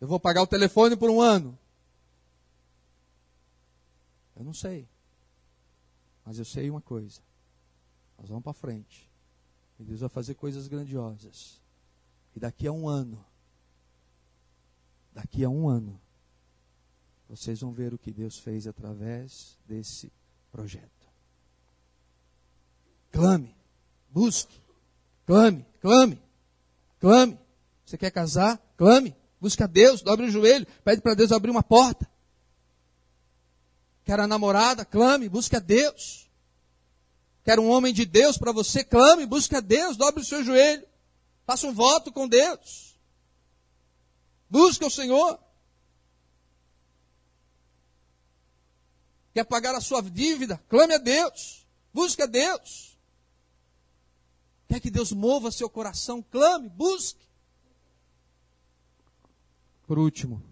Eu 0.00 0.06
vou 0.06 0.20
pagar 0.20 0.42
o 0.42 0.46
telefone 0.46 0.96
por 0.96 1.10
um 1.10 1.20
ano. 1.20 1.58
Eu 4.36 4.44
não 4.44 4.52
sei. 4.52 4.88
Mas 6.24 6.38
eu 6.38 6.44
sei 6.44 6.68
uma 6.68 6.82
coisa. 6.82 7.20
Nós 8.18 8.28
vamos 8.28 8.44
para 8.44 8.52
frente. 8.52 9.05
E 9.78 9.84
Deus 9.84 10.00
vai 10.00 10.08
fazer 10.08 10.34
coisas 10.34 10.68
grandiosas. 10.68 11.60
E 12.34 12.40
daqui 12.40 12.66
a 12.66 12.72
um 12.72 12.88
ano, 12.88 13.24
daqui 15.12 15.44
a 15.44 15.48
um 15.48 15.68
ano, 15.68 16.00
vocês 17.28 17.60
vão 17.60 17.72
ver 17.72 17.92
o 17.92 17.98
que 17.98 18.12
Deus 18.12 18.38
fez 18.38 18.66
através 18.66 19.58
desse 19.66 20.12
projeto. 20.52 20.90
Clame, 23.10 23.54
busque, 24.10 24.60
clame, 25.24 25.64
clame. 25.80 26.20
Clame. 26.98 27.38
Você 27.84 27.96
quer 27.96 28.10
casar? 28.10 28.58
Clame. 28.76 29.14
Busca 29.40 29.64
a 29.64 29.66
Deus, 29.66 30.02
dobre 30.02 30.26
o 30.26 30.30
joelho, 30.30 30.66
pede 30.82 31.02
para 31.02 31.14
Deus 31.14 31.30
abrir 31.30 31.50
uma 31.50 31.62
porta. 31.62 32.08
Quer 34.04 34.18
a 34.18 34.26
namorada? 34.26 34.84
Clame, 34.84 35.28
busque 35.28 35.56
a 35.56 35.60
Deus. 35.60 36.25
Quer 37.46 37.60
um 37.60 37.70
homem 37.70 37.94
de 37.94 38.04
Deus 38.04 38.36
para 38.36 38.50
você? 38.50 38.82
Clame, 38.82 39.24
busque 39.24 39.54
a 39.54 39.60
Deus, 39.60 39.96
dobre 39.96 40.20
o 40.20 40.26
seu 40.26 40.42
joelho. 40.42 40.84
Faça 41.46 41.64
um 41.68 41.72
voto 41.72 42.12
com 42.12 42.26
Deus. 42.26 42.98
Busque 44.50 44.84
o 44.84 44.90
Senhor. 44.90 45.38
Quer 49.32 49.44
pagar 49.44 49.76
a 49.76 49.80
sua 49.80 50.02
dívida? 50.02 50.60
Clame 50.68 50.94
a 50.94 50.98
Deus. 50.98 51.64
Busque 51.94 52.20
a 52.20 52.26
Deus. 52.26 52.98
Quer 54.66 54.80
que 54.80 54.90
Deus 54.90 55.12
mova 55.12 55.52
seu 55.52 55.70
coração? 55.70 56.20
Clame, 56.20 56.68
busque. 56.68 57.24
Por 59.86 60.00
último, 60.00 60.42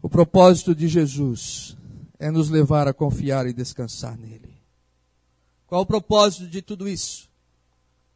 o 0.00 0.08
propósito 0.08 0.74
de 0.74 0.88
Jesus 0.88 1.76
é 2.18 2.30
nos 2.30 2.50
levar 2.50 2.88
a 2.88 2.92
confiar 2.92 3.46
e 3.46 3.52
descansar 3.52 4.18
nele. 4.18 4.58
Qual 5.66 5.82
o 5.82 5.86
propósito 5.86 6.48
de 6.48 6.60
tudo 6.60 6.88
isso? 6.88 7.28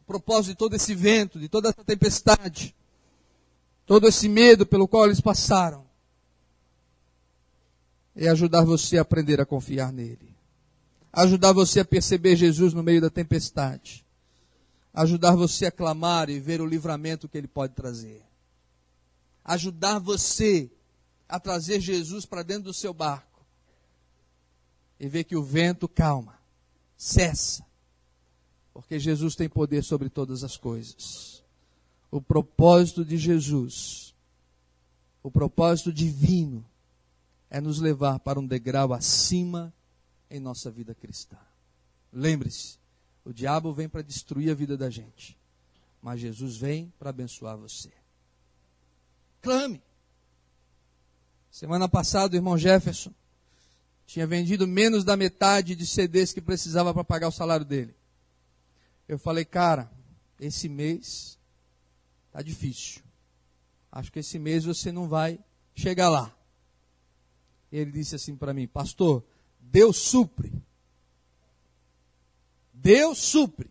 O 0.01 0.05
propósito 0.05 0.53
de 0.53 0.57
todo 0.57 0.75
esse 0.75 0.95
vento, 0.95 1.39
de 1.39 1.49
toda 1.49 1.69
essa 1.69 1.85
tempestade, 1.85 2.75
todo 3.87 4.09
esse 4.09 4.29
medo 4.29 4.67
pelo 4.67 4.89
qual 4.89 5.05
eles 5.05 5.21
passaram, 5.21 5.85
é 8.17 8.29
ajudar 8.29 8.65
você 8.65 8.99
a 8.99 9.03
aprender 9.03 9.41
a 9.41 9.47
confiar 9.47 9.93
nele. 9.93 10.37
Ajudar 11.13 11.53
você 11.53 11.81
a 11.81 11.85
perceber 11.85 12.37
Jesus 12.37 12.75
no 12.75 12.83
meio 12.83 13.01
da 13.01 13.11
tempestade. 13.11 14.05
Ajudar 14.93 15.35
você 15.35 15.67
a 15.67 15.73
clamar 15.73 16.29
e 16.29 16.41
ver 16.41 16.61
o 16.61 16.67
livramento 16.67 17.29
que 17.29 17.39
ele 17.39 17.49
pode 17.49 17.75
trazer. 17.75 18.23
Ajudar 19.45 19.99
você 19.99 20.71
a 21.29 21.39
trazer 21.39 21.81
Jesus 21.81 22.27
para 22.27 22.43
dentro 22.43 22.65
do 22.65 22.75
seu 22.75 22.93
barco 22.93 23.32
e 25.03 25.09
ver 25.09 25.25
que 25.25 25.35
o 25.35 25.43
vento 25.43 25.89
calma, 25.89 26.39
cessa, 26.97 27.67
porque 28.73 29.01
Jesus 29.01 29.35
tem 29.35 29.49
poder 29.49 29.83
sobre 29.83 30.09
todas 30.09 30.45
as 30.45 30.57
coisas. 30.57 31.43
O 32.09 32.23
propósito 32.23 33.05
de 33.05 33.19
Jesus, 33.19 34.15
o 35.21 35.29
propósito 35.29 35.93
divino, 35.93 36.65
é 37.51 37.61
nos 37.61 37.81
levar 37.81 38.21
para 38.21 38.39
um 38.39 38.47
degrau 38.47 38.93
acima 38.93 39.75
em 40.31 40.39
nossa 40.39 40.71
vida 40.71 40.95
cristã. 40.95 41.37
Lembre-se, 42.13 42.79
o 43.25 43.33
diabo 43.33 43.73
vem 43.73 43.89
para 43.89 44.03
destruir 44.03 44.53
a 44.53 44.55
vida 44.55 44.77
da 44.77 44.89
gente, 44.89 45.37
mas 46.01 46.21
Jesus 46.21 46.57
vem 46.57 46.93
para 46.97 47.11
abençoar 47.11 47.57
você. 47.57 47.91
Clame. 49.41 49.83
Semana 51.51 51.89
passada, 51.89 52.35
o 52.35 52.39
irmão 52.39 52.57
Jefferson 52.57 53.13
tinha 54.07 54.27
vendido 54.27 54.67
menos 54.67 55.05
da 55.05 55.17
metade 55.17 55.75
de 55.75 55.87
CDs 55.87 56.33
que 56.33 56.41
precisava 56.41 56.93
para 56.93 57.05
pagar 57.05 57.29
o 57.29 57.33
salário 57.33 57.65
dele. 57.65 57.95
Eu 59.09 59.19
falei, 59.19 59.45
cara, 59.45 59.91
esse 60.41 60.69
mês 60.69 61.39
tá 62.31 62.43
difícil. 62.43 63.03
Acho 63.91 64.11
que 64.11 64.19
esse 64.19 64.39
mês 64.39 64.65
você 64.65 64.91
não 64.91 65.09
vai 65.09 65.39
chegar 65.75 66.09
lá. 66.09 66.35
Ele 67.71 67.91
disse 67.91 68.15
assim 68.15 68.37
para 68.37 68.53
mim, 68.53 68.67
pastor, 68.67 69.25
Deus 69.61 69.97
supre. 69.97 70.53
Deus 72.73 73.19
supre. 73.19 73.71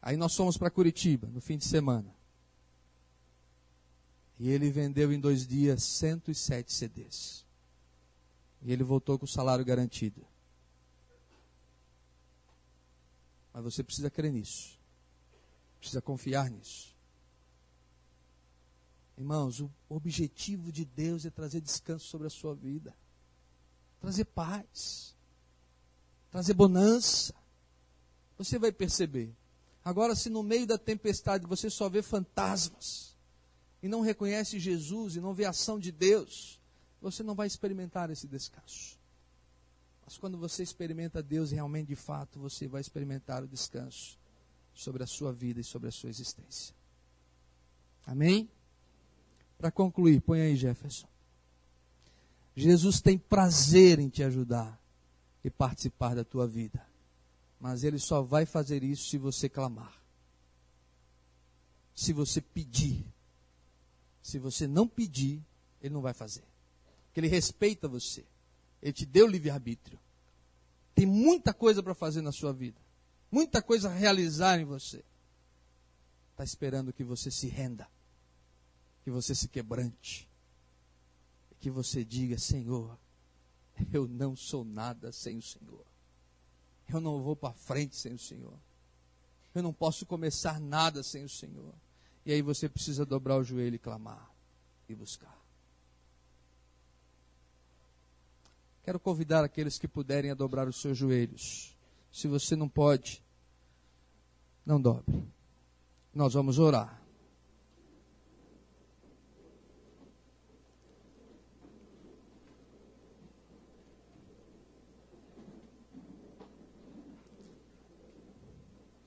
Aí 0.00 0.16
nós 0.16 0.34
fomos 0.34 0.56
para 0.56 0.70
Curitiba 0.70 1.28
no 1.28 1.40
fim 1.40 1.56
de 1.56 1.64
semana. 1.64 2.14
E 4.38 4.48
ele 4.48 4.70
vendeu 4.70 5.12
em 5.12 5.20
dois 5.20 5.46
dias 5.46 5.82
107 5.84 6.72
CDs. 6.72 7.41
E 8.62 8.72
ele 8.72 8.84
voltou 8.84 9.18
com 9.18 9.24
o 9.24 9.28
salário 9.28 9.64
garantido. 9.64 10.24
Mas 13.52 13.64
você 13.64 13.82
precisa 13.82 14.10
crer 14.10 14.32
nisso. 14.32 14.78
Precisa 15.78 16.00
confiar 16.00 16.48
nisso. 16.48 16.92
Irmãos, 19.18 19.60
o 19.60 19.70
objetivo 19.88 20.72
de 20.72 20.84
Deus 20.84 21.26
é 21.26 21.30
trazer 21.30 21.60
descanso 21.60 22.06
sobre 22.06 22.26
a 22.26 22.30
sua 22.30 22.54
vida, 22.54 22.96
trazer 24.00 24.24
paz, 24.24 25.14
trazer 26.30 26.54
bonança. 26.54 27.34
Você 28.38 28.58
vai 28.58 28.72
perceber. 28.72 29.36
Agora, 29.84 30.14
se 30.14 30.30
no 30.30 30.42
meio 30.42 30.66
da 30.66 30.78
tempestade 30.78 31.46
você 31.46 31.68
só 31.68 31.88
vê 31.88 32.02
fantasmas, 32.02 33.16
e 33.82 33.88
não 33.88 34.00
reconhece 34.00 34.60
Jesus, 34.60 35.16
e 35.16 35.20
não 35.20 35.34
vê 35.34 35.44
a 35.44 35.50
ação 35.50 35.78
de 35.78 35.90
Deus, 35.90 36.60
você 37.02 37.22
não 37.22 37.34
vai 37.34 37.48
experimentar 37.48 38.10
esse 38.10 38.28
descanso. 38.28 38.96
Mas 40.04 40.16
quando 40.16 40.38
você 40.38 40.62
experimenta 40.62 41.22
Deus 41.22 41.50
realmente 41.50 41.88
de 41.88 41.96
fato, 41.96 42.38
você 42.38 42.68
vai 42.68 42.80
experimentar 42.80 43.42
o 43.42 43.48
descanso 43.48 44.16
sobre 44.72 45.02
a 45.02 45.06
sua 45.06 45.32
vida 45.32 45.60
e 45.60 45.64
sobre 45.64 45.88
a 45.88 45.92
sua 45.92 46.08
existência. 46.08 46.74
Amém? 48.06 48.48
Para 49.58 49.70
concluir, 49.70 50.20
põe 50.20 50.40
aí, 50.40 50.56
Jefferson. 50.56 51.06
Jesus 52.54 53.00
tem 53.00 53.18
prazer 53.18 53.98
em 53.98 54.08
te 54.08 54.22
ajudar 54.22 54.80
e 55.44 55.50
participar 55.50 56.14
da 56.14 56.24
tua 56.24 56.46
vida. 56.46 56.84
Mas 57.58 57.84
ele 57.84 57.98
só 57.98 58.22
vai 58.22 58.44
fazer 58.44 58.82
isso 58.82 59.08
se 59.08 59.18
você 59.18 59.48
clamar. 59.48 60.00
Se 61.94 62.12
você 62.12 62.40
pedir. 62.40 63.04
Se 64.20 64.38
você 64.38 64.66
não 64.66 64.86
pedir, 64.86 65.44
ele 65.80 65.94
não 65.94 66.00
vai 66.00 66.12
fazer. 66.12 66.51
Porque 67.12 67.20
ele 67.20 67.28
respeita 67.28 67.86
você. 67.86 68.24
Ele 68.82 68.92
te 68.92 69.06
deu 69.06 69.26
livre-arbítrio. 69.26 70.00
Tem 70.94 71.06
muita 71.06 71.52
coisa 71.52 71.82
para 71.82 71.94
fazer 71.94 72.22
na 72.22 72.32
sua 72.32 72.52
vida. 72.52 72.80
Muita 73.30 73.62
coisa 73.62 73.88
a 73.88 73.94
realizar 73.94 74.58
em 74.58 74.64
você. 74.64 75.04
Está 76.32 76.42
esperando 76.42 76.92
que 76.92 77.04
você 77.04 77.30
se 77.30 77.46
renda 77.46 77.86
que 79.02 79.10
você 79.10 79.34
se 79.34 79.48
quebrante, 79.48 80.28
que 81.60 81.70
você 81.70 82.04
diga: 82.04 82.38
Senhor, 82.38 82.98
eu 83.92 84.06
não 84.06 84.36
sou 84.36 84.64
nada 84.64 85.12
sem 85.12 85.38
o 85.38 85.42
Senhor, 85.42 85.84
eu 86.88 87.00
não 87.00 87.22
vou 87.22 87.36
para 87.36 87.52
frente 87.52 87.96
sem 87.96 88.14
o 88.14 88.18
Senhor, 88.18 88.58
eu 89.54 89.62
não 89.62 89.72
posso 89.72 90.06
começar 90.06 90.60
nada 90.60 91.02
sem 91.02 91.24
o 91.24 91.28
Senhor. 91.28 91.74
E 92.24 92.32
aí 92.32 92.40
você 92.40 92.68
precisa 92.68 93.04
dobrar 93.04 93.36
o 93.36 93.42
joelho 93.42 93.74
e 93.74 93.80
clamar 93.80 94.30
e 94.88 94.94
buscar. 94.94 95.41
Quero 98.82 98.98
convidar 98.98 99.44
aqueles 99.44 99.78
que 99.78 99.86
puderem 99.86 100.30
a 100.30 100.34
dobrar 100.34 100.66
os 100.66 100.80
seus 100.80 100.98
joelhos. 100.98 101.76
Se 102.10 102.26
você 102.26 102.56
não 102.56 102.68
pode, 102.68 103.22
não 104.66 104.80
dobre. 104.80 105.24
Nós 106.12 106.34
vamos 106.34 106.58
orar. 106.58 107.00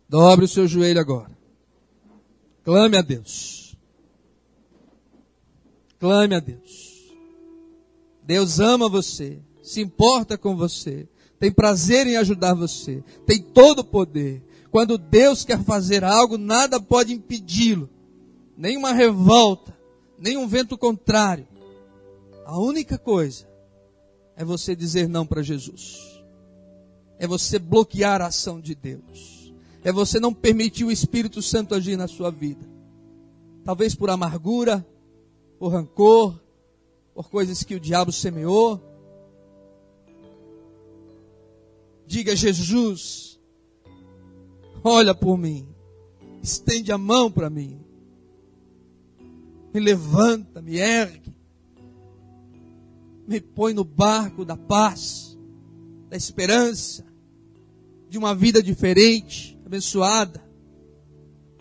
Dobre 0.08 0.46
o 0.46 0.48
seu 0.48 0.66
joelho 0.68 1.02
agora. 1.02 1.38
Clame 2.64 2.98
a 2.98 3.02
Deus. 3.02 3.76
Clame 6.00 6.36
a 6.36 6.40
Deus. 6.40 7.14
Deus 8.24 8.60
ama 8.60 8.88
você, 8.88 9.42
se 9.66 9.82
importa 9.82 10.38
com 10.38 10.56
você, 10.56 11.08
tem 11.40 11.52
prazer 11.52 12.08
em 12.08 12.18
ajudar 12.18 12.54
você, 12.54 13.04
tem 13.26 13.42
todo 13.42 13.80
o 13.80 13.86
poder. 13.86 14.42
Quando 14.72 14.98
Deus 14.98 15.44
quer 15.44 15.62
fazer 15.64 16.04
algo, 16.04 16.38
nada 16.38 16.80
pode 16.80 17.14
impedi-lo. 17.14 17.90
Nenhuma 18.58 18.94
revolta, 18.94 19.78
nenhum 20.18 20.48
vento 20.48 20.78
contrário. 20.78 21.48
A 22.46 22.60
única 22.60 22.98
coisa 22.98 23.48
é 24.36 24.46
você 24.46 24.76
dizer 24.76 25.10
não 25.10 25.26
para 25.26 25.42
Jesus. 25.42 26.22
É 27.18 27.26
você 27.26 27.58
bloquear 27.58 28.22
a 28.22 28.28
ação 28.28 28.60
de 28.60 28.76
Deus 28.76 29.36
é 29.86 29.92
você 29.92 30.20
não 30.20 30.34
permitir 30.34 30.84
o 30.84 30.92
Espírito 30.92 31.44
Santo 31.44 31.76
agir 31.76 31.96
na 31.96 32.08
sua 32.08 32.32
vida. 32.32 32.68
Talvez 33.64 33.94
por 33.94 34.10
amargura, 34.10 34.84
por 35.60 35.72
rancor, 35.72 36.34
por 37.14 37.30
coisas 37.30 37.62
que 37.62 37.76
o 37.76 37.80
diabo 37.80 38.12
semeou. 38.12 38.82
Diga, 42.08 42.36
Jesus, 42.36 43.40
olha 44.84 45.16
por 45.16 45.38
mim, 45.38 45.68
estende 46.42 46.92
a 46.92 46.98
mão 46.98 47.32
para 47.32 47.50
mim, 47.50 47.80
me 49.74 49.80
levanta, 49.80 50.62
me 50.62 50.78
ergue, 50.78 51.36
me 53.28 53.42
põe 53.42 53.74
no 53.74 53.84
barco 53.84 54.46
da 54.46 54.56
paz, 54.56 55.38
da 56.10 56.16
esperança, 56.16 57.04
de 58.10 58.18
uma 58.18 58.36
vida 58.36 58.62
diferente 58.62 59.58
abençoada. 59.66 60.46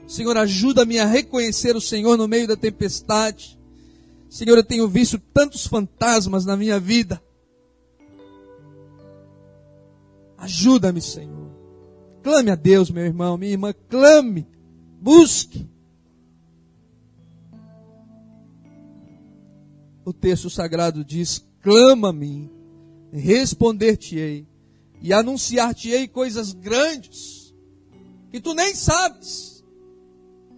Senhor, 0.07 0.37
ajuda-me 0.37 0.99
a 0.99 1.07
reconhecer 1.07 1.75
o 1.75 1.81
Senhor 1.81 2.17
no 2.19 2.29
meio 2.29 2.47
da 2.47 2.57
tempestade. 2.57 3.59
Senhor, 4.29 4.57
eu 4.57 4.65
tenho 4.65 4.87
visto 4.87 5.19
tantos 5.19 5.67
fantasmas 5.67 6.45
na 6.45 6.57
minha 6.57 6.79
vida. 6.79 7.23
Ajuda-me, 10.45 11.01
Senhor. 11.01 11.51
Clame 12.23 12.51
a 12.51 12.55
Deus, 12.55 12.91
meu 12.91 13.03
irmão, 13.03 13.39
minha 13.39 13.53
irmã, 13.53 13.73
clame, 13.89 14.47
busque. 15.01 15.67
O 20.05 20.13
texto 20.13 20.51
sagrado 20.51 21.03
diz: 21.03 21.43
clama-me, 21.63 22.51
responder-te-ei 23.11 24.47
e 25.01 25.15
anunciar-te-ei 25.15 26.07
coisas 26.09 26.53
grandes 26.53 27.55
que 28.31 28.39
tu 28.39 28.53
nem 28.53 28.75
sabes, 28.75 29.65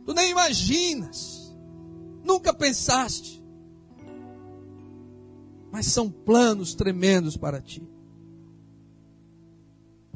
tu 0.04 0.12
nem 0.12 0.32
imaginas, 0.32 1.56
nunca 2.24 2.52
pensaste, 2.52 3.40
mas 5.70 5.86
são 5.86 6.10
planos 6.10 6.74
tremendos 6.74 7.36
para 7.36 7.60
ti. 7.60 7.95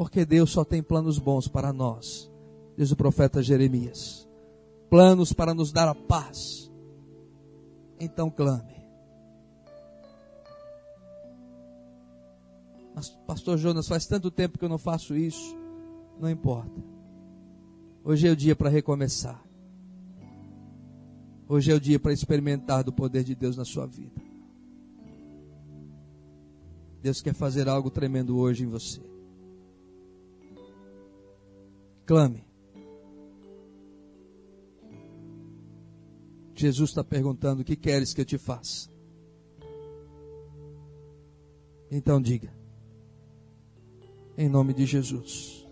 Porque 0.00 0.24
Deus 0.24 0.50
só 0.50 0.64
tem 0.64 0.82
planos 0.82 1.18
bons 1.18 1.46
para 1.46 1.74
nós, 1.74 2.32
diz 2.74 2.90
o 2.90 2.96
profeta 2.96 3.42
Jeremias. 3.42 4.26
Planos 4.88 5.30
para 5.30 5.52
nos 5.52 5.72
dar 5.72 5.88
a 5.88 5.94
paz. 5.94 6.72
Então 8.00 8.30
clame. 8.30 8.82
Mas, 12.94 13.10
pastor 13.26 13.58
Jonas, 13.58 13.86
faz 13.86 14.06
tanto 14.06 14.30
tempo 14.30 14.58
que 14.58 14.64
eu 14.64 14.70
não 14.70 14.78
faço 14.78 15.14
isso. 15.14 15.54
Não 16.18 16.30
importa. 16.30 16.82
Hoje 18.02 18.26
é 18.26 18.30
o 18.30 18.36
dia 18.36 18.56
para 18.56 18.70
recomeçar. 18.70 19.44
Hoje 21.46 21.72
é 21.72 21.74
o 21.74 21.80
dia 21.80 22.00
para 22.00 22.14
experimentar 22.14 22.82
do 22.82 22.90
poder 22.90 23.22
de 23.22 23.34
Deus 23.34 23.54
na 23.54 23.66
sua 23.66 23.86
vida. 23.86 24.22
Deus 27.02 27.20
quer 27.20 27.34
fazer 27.34 27.68
algo 27.68 27.90
tremendo 27.90 28.38
hoje 28.38 28.64
em 28.64 28.66
você. 28.66 29.10
Clame. 32.10 32.44
Jesus 36.56 36.90
está 36.90 37.04
perguntando: 37.04 37.62
O 37.62 37.64
que 37.64 37.76
queres 37.76 38.12
que 38.12 38.20
eu 38.20 38.24
te 38.24 38.36
faça? 38.36 38.90
Então 41.88 42.20
diga, 42.20 42.52
em 44.36 44.48
nome 44.48 44.74
de 44.74 44.86
Jesus. 44.86 45.64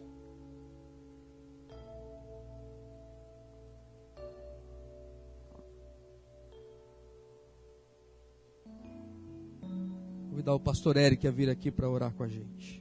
Convidar 10.30 10.54
o 10.54 10.60
pastor 10.60 10.96
Eric 10.96 11.26
a 11.26 11.32
vir 11.32 11.50
aqui 11.50 11.72
para 11.72 11.90
orar 11.90 12.14
com 12.14 12.22
a 12.22 12.28
gente. 12.28 12.80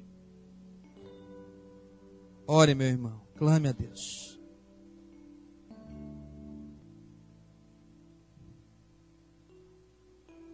Ore, 2.46 2.76
meu 2.76 2.86
irmão. 2.86 3.27
Clame 3.38 3.70
a 3.70 3.72
Deus. 3.72 4.40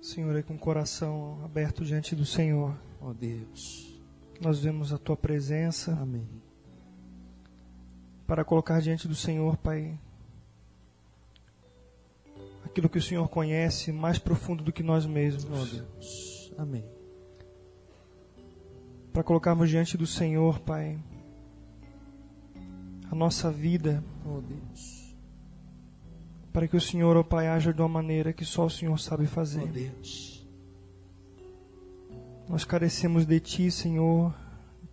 Senhor, 0.02 0.36
é 0.36 0.44
com 0.44 0.54
o 0.54 0.60
coração 0.60 1.40
aberto 1.46 1.86
diante 1.86 2.14
do 2.14 2.26
Senhor. 2.26 2.78
Ó 3.00 3.10
oh, 3.10 3.14
Deus. 3.14 4.00
Nós 4.42 4.60
vemos 4.60 4.92
a 4.92 4.98
tua 4.98 5.16
presença. 5.16 5.94
Amém. 5.94 6.28
Para 8.28 8.44
colocar 8.44 8.82
diante 8.82 9.08
do 9.08 9.16
Senhor, 9.16 9.56
Pai, 9.56 9.98
aquilo 12.66 12.90
que 12.90 12.98
o 12.98 13.02
Senhor 13.02 13.30
conhece 13.30 13.94
mais 13.94 14.20
profundo 14.20 14.62
do 14.62 14.74
que 14.74 14.84
nós 14.84 15.06
mesmos. 15.06 15.46
Ó 15.46 15.64
oh, 15.64 15.66
Deus. 15.66 16.54
Amém. 16.58 16.86
Para 19.14 19.24
colocarmos 19.24 19.70
diante 19.70 19.98
do 19.98 20.06
Senhor, 20.06 20.60
Pai, 20.60 21.00
a 23.14 23.16
nossa 23.16 23.52
vida. 23.52 24.04
Oh 24.26 24.42
Deus. 24.42 25.16
Para 26.52 26.68
que 26.68 26.76
o 26.76 26.82
Senhor, 26.82 27.16
oh 27.16 27.24
Pai, 27.24 27.48
haja 27.48 27.72
de 27.72 27.80
uma 27.82 27.88
maneira 27.88 28.34
que 28.34 28.44
só 28.44 28.66
o 28.66 28.70
Senhor 28.70 29.00
sabe 29.00 29.28
fazer. 29.28 29.64
Oh 29.64 29.68
Deus. 29.68 30.48
Nós 32.50 32.66
carecemos 32.66 33.26
de 33.26 33.40
Ti, 33.40 33.72
Senhor, 33.72 34.34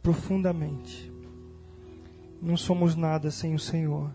profundamente. 0.02 1.10
Não 2.40 2.56
somos 2.56 2.94
nada 2.94 3.30
sem 3.30 3.54
o 3.54 3.58
Senhor. 3.58 4.10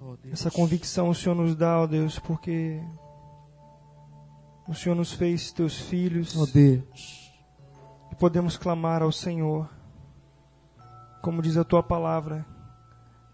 Oh. 0.00 0.16
Essa 0.30 0.50
convicção 0.50 1.08
o 1.08 1.14
Senhor 1.14 1.34
nos 1.34 1.54
dá, 1.54 1.80
ó 1.80 1.84
oh 1.84 1.86
Deus, 1.86 2.18
porque 2.18 2.80
o 4.66 4.74
Senhor 4.74 4.94
nos 4.94 5.12
fez 5.12 5.52
teus 5.52 5.78
filhos. 5.80 6.36
Oh 6.36 6.46
Deus. 6.46 7.32
E 8.10 8.14
podemos 8.16 8.56
clamar 8.56 9.02
ao 9.02 9.12
Senhor 9.12 9.77
como 11.22 11.42
diz 11.42 11.56
a 11.56 11.64
tua 11.64 11.82
palavra, 11.82 12.44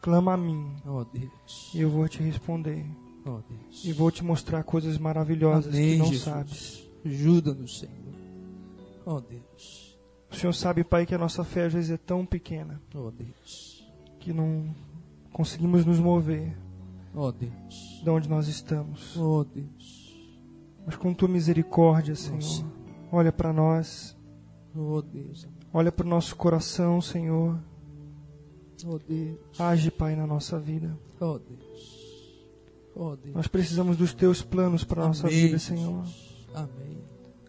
clama 0.01 0.33
a 0.35 0.37
mim. 0.37 0.77
Oh, 0.87 1.05
Deus. 1.05 1.71
E 1.75 1.81
eu 1.81 1.91
vou 1.91 2.09
te 2.09 2.23
responder. 2.23 2.85
Oh. 3.27 3.41
E 3.85 3.93
vou 3.93 4.11
te 4.11 4.23
mostrar 4.23 4.63
coisas 4.65 4.99
maravilhosas 4.99 5.75
Amém, 5.75 5.93
que 5.93 5.99
não 5.99 6.07
Jesus. 6.07 6.23
sabes. 6.23 6.91
Ajuda-nos, 7.05 7.79
Senhor. 7.81 8.15
Oh, 9.07 9.21
Deus. 9.21 9.99
O 10.31 10.35
Senhor 10.37 10.53
sabe, 10.53 10.83
Pai, 10.85 11.07
que 11.07 11.15
a 11.15 11.19
nossa 11.19 11.45
fé 11.45 11.65
às 11.67 11.73
vezes 11.73 11.91
é 11.91 11.97
tão 11.97 12.27
pequena 12.27 12.81
Oh, 12.95 13.11
Deus. 13.11 13.87
que 14.19 14.33
não 14.33 14.75
conseguimos 15.33 15.85
nos 15.85 15.99
mover 15.99 16.57
Oh, 17.15 17.31
Deus. 17.31 18.01
de 18.03 18.11
onde 18.11 18.29
nós 18.29 18.49
estamos. 18.49 19.17
Oh, 19.17 19.45
Deus. 19.45 20.19
Mas 20.87 20.97
com 20.97 21.15
tua 21.15 21.29
misericórdia, 21.29 22.15
Senhor, 22.15 22.37
Nossa. 22.37 22.65
olha 23.13 23.33
para 23.33 23.53
nós, 23.53 24.17
Oh, 24.75 25.01
Deus. 25.01 25.47
olha 25.73 25.93
para 25.93 26.05
o 26.05 26.09
nosso 26.09 26.35
coração, 26.37 27.01
Senhor. 27.01 27.59
Oh, 28.87 28.99
Deus. 28.99 29.39
Age, 29.59 29.91
Pai, 29.91 30.15
na 30.15 30.27
nossa 30.27 30.59
vida. 30.59 30.97
Oh, 31.21 31.39
Deus. 31.39 32.05
Oh, 32.95 33.17
Deus. 33.17 33.35
Nós 33.35 33.47
precisamos 33.47 33.97
dos 33.97 34.13
teus 34.15 34.43
planos 34.43 34.85
para 34.85 35.03
a 35.03 35.09
nossa 35.09 35.29
vida, 35.29 35.59
Senhor. 35.59 36.05
Amém. 36.55 36.99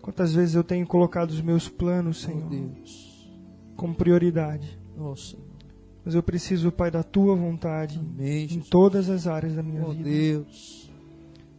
Quantas 0.01 0.33
vezes 0.33 0.55
eu 0.55 0.63
tenho 0.63 0.85
colocado 0.87 1.31
os 1.31 1.41
meus 1.41 1.67
planos, 1.67 2.23
Oh, 2.23 2.27
Senhor, 2.27 2.49
Deus. 2.49 3.29
como 3.75 3.95
prioridade. 3.95 4.79
Oh, 4.97 5.15
Senhor. 5.15 5.43
Mas 6.05 6.13
eu 6.13 6.21
preciso, 6.23 6.71
Pai, 6.71 6.91
da 6.91 7.01
tua 7.03 7.35
vontade 7.35 7.99
Amém, 7.99 8.45
em 8.45 8.59
todas 8.59 9.09
as 9.09 9.25
áreas 9.25 9.55
da 9.55 9.63
minha 9.63 9.83
Oh, 9.85 9.91
vida. 9.91 10.03
Deus. 10.09 10.91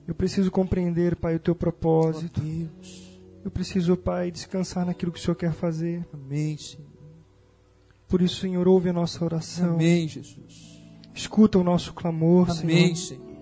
Eu 0.07 0.15
preciso 0.15 0.51
compreender, 0.53 1.17
Pai, 1.17 1.35
o 1.35 1.41
teu 1.41 1.53
Oh, 1.53 1.57
propósito. 1.57 2.41
Deus. 2.41 3.21
Eu 3.45 3.51
preciso, 3.51 3.97
Pai, 3.97 4.31
descansar 4.31 4.87
naquilo 4.87 5.11
que 5.13 5.19
o 5.19 5.23
Senhor 5.23 5.35
quer 5.35 5.53
fazer. 5.53 6.07
Amém, 6.13 6.57
Senhor. 6.57 6.87
Por 8.09 8.23
isso, 8.23 8.41
Senhor, 8.41 8.67
ouve 8.69 8.89
a 8.89 8.93
nossa 8.93 9.25
oração. 9.25 9.75
Amém, 9.75 10.07
Jesus. 10.07 10.81
Escuta 11.15 11.59
o 11.59 11.65
nosso 11.65 11.93
clamor, 11.93 12.51
Amém, 12.51 12.95
Senhor. 12.95 13.21
Senhor. 13.23 13.37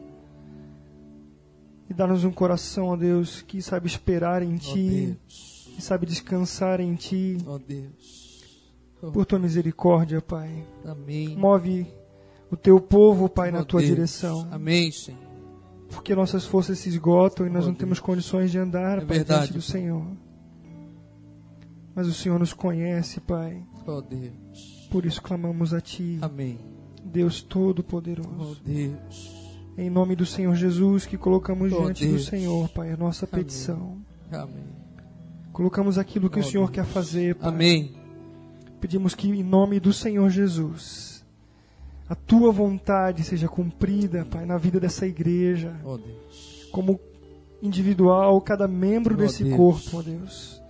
E 1.90 1.92
dá-nos 1.94 2.24
um 2.24 2.30
coração, 2.32 2.86
ó 2.88 2.96
Deus, 2.96 3.42
que 3.42 3.60
sabe 3.60 3.86
esperar 3.86 4.42
em 4.42 4.56
Ti, 4.56 5.18
que 5.28 5.82
sabe 5.82 6.06
descansar 6.06 6.80
em 6.80 6.94
Ti. 6.94 7.36
Oh, 7.46 7.58
Deus. 7.58 8.42
Oh, 9.02 9.10
Por 9.12 9.26
tua 9.26 9.38
misericórdia, 9.38 10.22
Pai. 10.22 10.66
Amém. 10.84 11.36
Move 11.36 11.86
o 12.50 12.56
teu 12.56 12.80
povo, 12.80 13.28
Pai, 13.28 13.50
na 13.50 13.64
tua 13.64 13.80
Deus. 13.80 13.90
direção. 13.94 14.48
Amém, 14.50 14.90
Senhor. 14.90 15.20
Porque 15.90 16.14
nossas 16.14 16.46
forças 16.46 16.78
se 16.78 16.88
esgotam 16.88 17.46
e 17.46 17.50
nós 17.50 17.64
Oh, 17.64 17.68
não 17.68 17.74
temos 17.74 17.98
Deus. 17.98 18.06
condições 18.06 18.50
de 18.50 18.58
andar, 18.58 18.98
É 18.98 19.04
Pai, 19.04 19.18
verdade, 19.18 19.52
diante 19.52 19.52
do. 19.52 19.62
Senhor. 19.62 20.06
Mas 21.94 22.08
o 22.08 22.14
Senhor 22.14 22.38
nos 22.38 22.52
conhece, 22.54 23.20
Pai. 23.20 23.62
Oh, 23.86 24.00
Deus. 24.00 24.32
Por 24.94 25.04
isso 25.04 25.20
clamamos 25.20 25.74
a 25.74 25.80
Ti, 25.80 26.18
Amém. 26.22 26.56
Deus 27.04 27.42
Oh, 27.44 27.48
Todo-Poderoso. 27.48 28.60
Deus. 28.64 29.34
Em 29.76 29.90
nome 29.90 30.14
do 30.14 30.24
Senhor 30.24 30.54
Jesus, 30.54 31.04
que 31.04 31.18
colocamos 31.18 31.72
Oh, 31.72 31.82
diante 31.82 32.04
do 32.06 32.12
Deus. 32.12 32.26
Senhor, 32.26 32.68
Pai, 32.68 32.92
a 32.92 32.96
nossa 32.96 33.26
Amém. 33.30 33.44
petição. 33.44 33.98
Amém. 34.30 34.62
Colocamos 35.52 35.98
aquilo 35.98 36.30
que 36.30 36.38
Oh, 36.38 36.42
o 36.42 36.44
Senhor 36.44 36.66
Deus. 36.70 36.74
quer 36.76 36.84
fazer, 36.84 37.34
Pai. 37.34 37.48
Amém. 37.48 37.92
Pedimos 38.80 39.16
que, 39.16 39.28
em 39.28 39.42
nome 39.42 39.80
do 39.80 39.92
Senhor 39.92 40.30
Jesus, 40.30 41.24
a 42.08 42.14
Tua 42.14 42.52
vontade 42.52 43.24
seja 43.24 43.48
cumprida, 43.48 44.24
Pai, 44.24 44.46
na 44.46 44.56
vida 44.58 44.78
dessa 44.78 45.04
igreja, 45.08 45.74
Oh, 45.84 45.98
Deus. 45.98 46.68
como 46.70 47.00
individual, 47.60 48.40
cada 48.42 48.68
membro 48.68 49.14
Oh, 49.14 49.16
desse 49.16 49.44
corpo, 49.56 49.96
ó 49.98 50.02
Deus. 50.02 50.62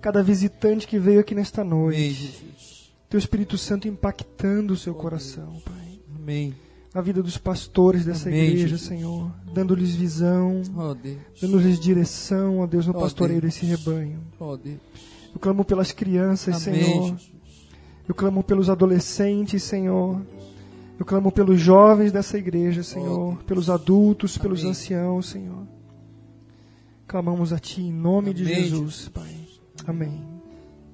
Cada 0.00 0.22
visitante 0.22 0.86
que 0.88 0.98
veio 0.98 1.20
aqui 1.20 1.34
nesta 1.34 1.60
Amém, 1.60 1.74
noite. 1.78 2.12
Jesus. 2.14 2.69
Teu 3.10 3.18
Espírito 3.18 3.58
Santo 3.58 3.86
impactando 3.88 4.72
o 4.72 4.76
seu 4.76 4.92
Oh, 4.94 4.96
coração, 4.96 5.60
Pai. 5.64 6.00
Amém. 6.16 6.54
Na 6.94 7.00
vida 7.00 7.22
dos 7.22 7.36
pastores 7.36 8.04
dessa 8.04 8.28
Amém, 8.28 8.40
igreja, 8.44 8.68
Jesus. 8.68 8.82
Senhor. 8.88 9.30
Dando-lhes 9.52 9.94
visão, 9.94 10.62
Oh, 10.76 10.94
dando-lhes 11.40 11.78
direção, 11.78 12.60
ó 12.60 12.66
Deus, 12.66 12.86
no 12.86 12.96
Oh, 12.96 13.00
pastoreio 13.00 13.40
Deus. 13.40 13.54
desse 13.54 13.66
rebanho. 13.66 14.20
Oh, 14.38 14.56
Deus. 14.56 14.78
Eu 15.34 15.38
clamo 15.40 15.64
pelas 15.64 15.92
crianças, 15.92 16.66
Amém, 16.66 16.82
Senhor. 16.84 17.02
Jesus. 17.08 17.32
Eu 18.08 18.14
clamo 18.14 18.42
pelos 18.42 18.70
adolescentes, 18.70 19.62
Senhor. 19.62 20.20
Eu 20.98 21.04
clamo 21.06 21.30
pelos 21.32 21.60
jovens 21.60 22.10
dessa 22.12 22.36
igreja, 22.38 22.82
Senhor. 22.82 23.36
Pelos 23.44 23.70
adultos, 23.70 24.36
pelos 24.38 24.60
Amém. 24.60 24.70
anciãos, 24.72 25.26
Senhor. 25.30 25.66
Clamamos 27.06 27.52
a 27.52 27.58
Ti 27.58 27.82
em 27.82 27.92
nome 27.92 28.32
de 28.34 28.42
Amém, 28.44 28.54
Jesus, 28.54 28.70
Jesus. 28.80 29.08
Pai. 29.08 29.36
Amém. 29.86 30.20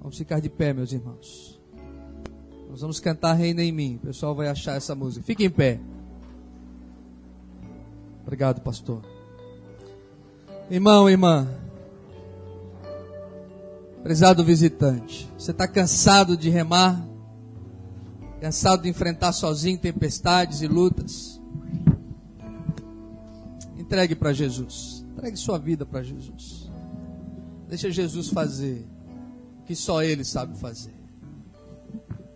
Vamos 0.00 0.16
ficar 0.16 0.40
de 0.40 0.48
pé, 0.48 0.72
meus 0.72 0.92
irmãos. 0.92 1.55
Nós 2.76 2.82
vamos 2.82 3.00
cantar 3.00 3.32
Reina 3.32 3.62
em 3.62 3.72
mim. 3.72 3.96
O 3.96 4.08
pessoal 4.08 4.34
vai 4.34 4.48
achar 4.48 4.76
essa 4.76 4.94
música. 4.94 5.24
Fique 5.24 5.42
em 5.42 5.48
pé. 5.48 5.80
Obrigado, 8.22 8.60
pastor. 8.60 9.02
Irmão, 10.70 11.08
irmã. 11.08 11.48
Prezado 14.02 14.44
visitante, 14.44 15.26
você 15.38 15.52
está 15.52 15.66
cansado 15.66 16.36
de 16.36 16.50
remar? 16.50 17.02
Cansado 18.42 18.82
de 18.82 18.90
enfrentar 18.90 19.32
sozinho 19.32 19.78
tempestades 19.78 20.60
e 20.60 20.66
lutas? 20.66 21.40
Entregue 23.78 24.14
para 24.14 24.34
Jesus. 24.34 25.02
Entregue 25.14 25.38
sua 25.38 25.58
vida 25.58 25.86
para 25.86 26.02
Jesus. 26.02 26.70
Deixa 27.70 27.90
Jesus 27.90 28.28
fazer 28.28 28.86
o 29.60 29.64
que 29.64 29.74
só 29.74 30.02
Ele 30.02 30.24
sabe 30.24 30.58
fazer. 30.58 30.95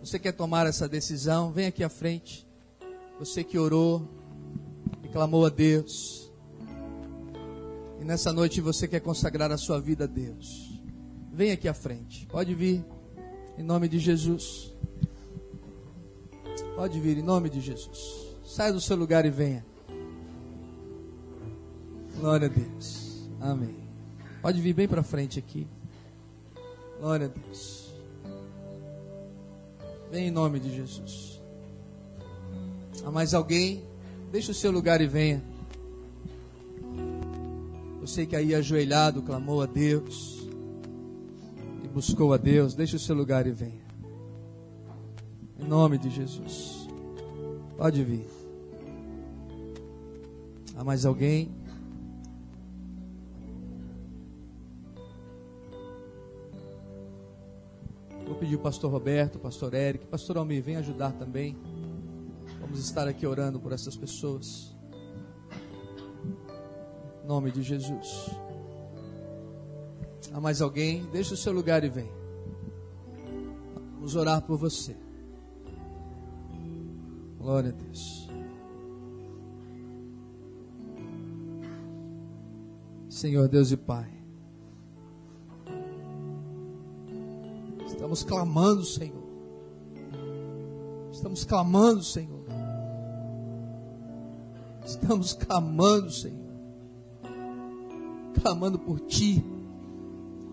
Você 0.01 0.17
quer 0.17 0.31
tomar 0.31 0.65
essa 0.65 0.89
decisão? 0.89 1.51
Vem 1.51 1.67
aqui 1.67 1.83
à 1.83 1.89
frente. 1.89 2.47
Você 3.19 3.43
que 3.43 3.57
orou 3.57 4.07
e 5.03 5.07
clamou 5.07 5.45
a 5.45 5.49
Deus. 5.49 6.31
E 7.99 8.03
nessa 8.03 8.33
noite 8.33 8.59
você 8.59 8.87
quer 8.87 8.99
consagrar 8.99 9.51
a 9.51 9.57
sua 9.57 9.79
vida 9.79 10.05
a 10.05 10.07
Deus. 10.07 10.81
Vem 11.31 11.51
aqui 11.51 11.67
à 11.67 11.73
frente. 11.73 12.25
Pode 12.25 12.55
vir. 12.55 12.83
Em 13.57 13.63
nome 13.63 13.87
de 13.87 13.99
Jesus. 13.99 14.73
Pode 16.75 16.99
vir 16.99 17.19
em 17.19 17.21
nome 17.21 17.47
de 17.47 17.61
Jesus. 17.61 18.35
Saia 18.43 18.73
do 18.73 18.81
seu 18.81 18.97
lugar 18.97 19.23
e 19.23 19.29
venha. 19.29 19.63
Glória 22.19 22.47
a 22.47 22.49
Deus. 22.49 23.29
Amém. 23.39 23.75
Pode 24.41 24.59
vir 24.59 24.73
bem 24.73 24.87
para 24.87 25.03
frente 25.03 25.37
aqui. 25.37 25.67
Glória 26.99 27.27
a 27.27 27.29
Deus. 27.29 27.80
Vem 30.11 30.27
em 30.27 30.31
nome 30.31 30.59
de 30.59 30.75
Jesus. 30.75 31.41
Há 33.03 33.09
mais 33.09 33.33
alguém? 33.33 33.83
Deixe 34.31 34.51
o 34.51 34.53
seu 34.53 34.71
lugar 34.71 35.01
e 35.01 35.07
venha. 35.07 35.41
Você 38.01 38.25
que 38.25 38.35
aí 38.35 38.53
ajoelhado 38.53 39.21
clamou 39.21 39.61
a 39.61 39.65
Deus 39.65 40.41
buscou 41.91 42.33
a 42.33 42.37
Deus, 42.37 42.73
deixe 42.73 42.95
o 42.95 42.99
seu 42.99 43.15
lugar 43.15 43.45
e 43.45 43.51
venha. 43.51 43.81
Em 45.59 45.65
nome 45.65 45.97
de 45.97 46.09
Jesus. 46.09 46.87
Pode 47.77 48.03
vir. 48.03 48.25
Há 50.75 50.83
mais 50.83 51.05
alguém? 51.05 51.51
Pedir 58.41 58.55
o 58.55 58.59
pastor 58.59 58.91
Roberto, 58.91 59.35
o 59.35 59.39
pastor 59.39 59.71
Eric, 59.75 60.07
pastor 60.07 60.35
Almir, 60.35 60.63
vem 60.63 60.75
ajudar 60.75 61.11
também. 61.11 61.55
Vamos 62.59 62.79
estar 62.79 63.07
aqui 63.07 63.27
orando 63.27 63.59
por 63.59 63.71
essas 63.71 63.95
pessoas. 63.95 64.75
Em 67.23 67.27
nome 67.27 67.51
de 67.51 67.61
Jesus. 67.61 68.31
Há 70.33 70.41
mais 70.41 70.59
alguém? 70.59 71.05
Deixa 71.11 71.35
o 71.35 71.37
seu 71.37 71.53
lugar 71.53 71.83
e 71.83 71.89
vem. 71.89 72.09
Vamos 73.93 74.15
orar 74.15 74.41
por 74.41 74.57
você. 74.57 74.97
Glória 77.37 77.69
a 77.69 77.73
Deus. 77.73 78.27
Senhor 83.07 83.47
Deus 83.47 83.71
e 83.71 83.77
Pai. 83.77 84.20
Estamos 88.11 88.23
clamando, 88.23 88.83
Senhor. 88.83 89.23
Estamos 91.13 91.45
clamando, 91.45 92.03
Senhor. 92.03 92.43
Estamos 94.85 95.33
clamando, 95.33 96.11
Senhor. 96.11 96.51
Clamando 98.41 98.77
por 98.77 98.99
Ti 98.99 99.41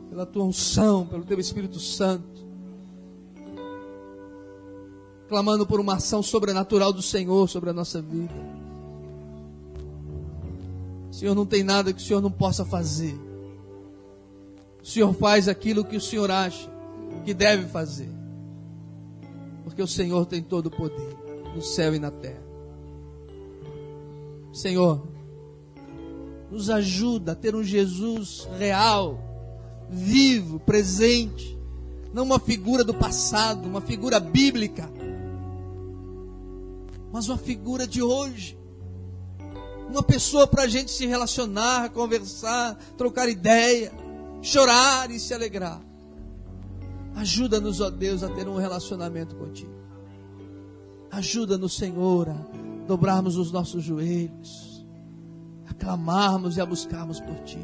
pela 0.09 0.25
tua 0.25 0.45
unção, 0.45 1.05
pelo 1.05 1.25
teu 1.25 1.41
Espírito 1.41 1.81
Santo. 1.81 2.47
Clamando 5.29 5.67
por 5.67 5.81
uma 5.81 5.95
ação 5.95 6.23
sobrenatural 6.23 6.93
do 6.93 7.03
Senhor 7.03 7.49
sobre 7.49 7.71
a 7.71 7.73
nossa 7.73 8.01
vida. 8.01 8.35
Senhor, 11.11 11.35
não 11.35 11.45
tem 11.45 11.65
nada 11.65 11.93
que 11.93 12.01
o 12.01 12.05
Senhor 12.05 12.21
não 12.21 12.31
possa 12.31 12.65
fazer. 12.65 13.19
O 14.81 14.87
Senhor 14.87 15.13
faz 15.15 15.49
aquilo 15.49 15.85
que 15.85 15.97
o 15.97 16.01
Senhor 16.01 16.31
acha 16.31 16.78
que 17.29 17.35
deve 17.35 17.67
fazer. 17.69 18.09
Porque 19.63 19.83
o 19.83 19.87
Senhor 19.87 20.25
tem 20.25 20.43
todo 20.43 20.69
o 20.69 20.71
poder 20.71 21.15
no 21.55 21.61
céu 21.61 21.95
e 21.95 21.99
na 21.99 22.11
terra. 22.11 22.43
Senhor, 24.51 25.07
nos 26.51 26.71
ajuda 26.71 27.33
a 27.33 27.35
ter 27.35 27.55
um 27.55 27.63
Jesus 27.63 28.49
real 28.59 29.21
vivo, 29.91 30.59
presente, 30.59 31.59
não 32.15 32.23
uma 32.23 32.41
figura 32.41 32.83
do 32.83 32.95
passado, 32.95 33.69
uma 33.69 33.83
figura 33.83 34.19
bíblica, 34.19 34.91
mas 37.13 37.29
uma 37.29 37.37
figura 37.37 37.87
de 37.87 38.03
hoje. 38.03 38.59
Uma 39.91 40.03
pessoa 40.03 40.47
para 40.47 40.63
a 40.63 40.69
gente 40.69 40.91
se 40.91 41.05
relacionar, 41.05 41.91
conversar, 41.91 42.75
trocar 42.97 43.29
ideia, 43.29 43.93
chorar 44.41 45.11
e 45.11 45.21
se 45.21 45.35
alegrar. 45.35 45.88
Ajuda-nos, 47.19 47.81
ó 47.81 47.91
Deus, 47.91 48.23
a 48.23 48.29
ter 48.29 48.47
um 48.47 48.55
relacionamento 48.55 49.35
contigo. 49.35 49.73
Ajuda-nos, 51.11 51.77
Senhor, 51.77 52.29
a 52.29 52.87
dobrarmos 52.87 53.37
os 53.37 53.51
nossos 53.51 53.83
joelhos, 53.83 54.87
a 55.69 55.75
clamarmos 55.75 56.57
e 56.57 56.61
a 56.61 56.67
buscarmos 56.67 57.19
por 57.19 57.35
Ti. 57.43 57.59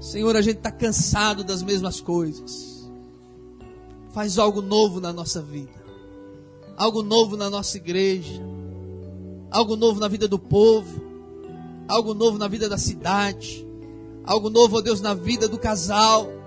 Senhor, 0.00 0.36
a 0.36 0.42
gente 0.42 0.56
está 0.56 0.72
cansado 0.72 1.44
das 1.44 1.62
mesmas 1.62 2.00
coisas. 2.00 2.90
Faz 4.12 4.36
algo 4.36 4.60
novo 4.60 5.00
na 5.00 5.12
nossa 5.12 5.40
vida, 5.40 5.80
algo 6.76 7.04
novo 7.04 7.36
na 7.36 7.48
nossa 7.48 7.76
igreja, 7.76 8.42
algo 9.52 9.76
novo 9.76 10.00
na 10.00 10.08
vida 10.08 10.26
do 10.26 10.38
povo, 10.38 11.00
algo 11.86 12.12
novo 12.12 12.38
na 12.38 12.48
vida 12.48 12.68
da 12.68 12.76
cidade, 12.76 13.64
algo 14.24 14.50
novo, 14.50 14.78
ó 14.78 14.80
Deus, 14.80 15.00
na 15.00 15.14
vida 15.14 15.46
do 15.46 15.58
casal, 15.58 16.41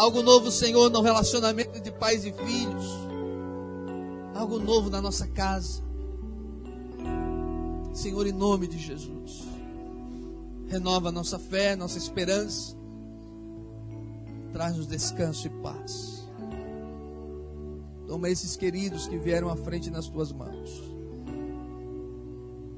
algo 0.00 0.22
novo, 0.22 0.50
Senhor, 0.50 0.90
no 0.90 1.02
relacionamento 1.02 1.78
de 1.80 1.92
pais 1.92 2.24
e 2.24 2.32
filhos, 2.32 2.86
algo 4.34 4.58
novo 4.58 4.88
na 4.88 5.00
nossa 5.00 5.26
casa. 5.26 5.82
Senhor, 7.92 8.26
em 8.26 8.32
nome 8.32 8.66
de 8.66 8.78
Jesus 8.78 9.50
renova 10.70 11.10
nossa 11.10 11.36
fé, 11.36 11.74
nossa 11.74 11.98
esperança, 11.98 12.76
traz-nos 14.52 14.86
descanso 14.86 15.48
e 15.48 15.50
paz. 15.50 16.30
Toma 18.06 18.30
esses 18.30 18.54
queridos 18.54 19.08
que 19.08 19.18
vieram 19.18 19.50
à 19.50 19.56
frente 19.56 19.90
nas 19.90 20.06
tuas 20.06 20.30
mãos. 20.30 20.80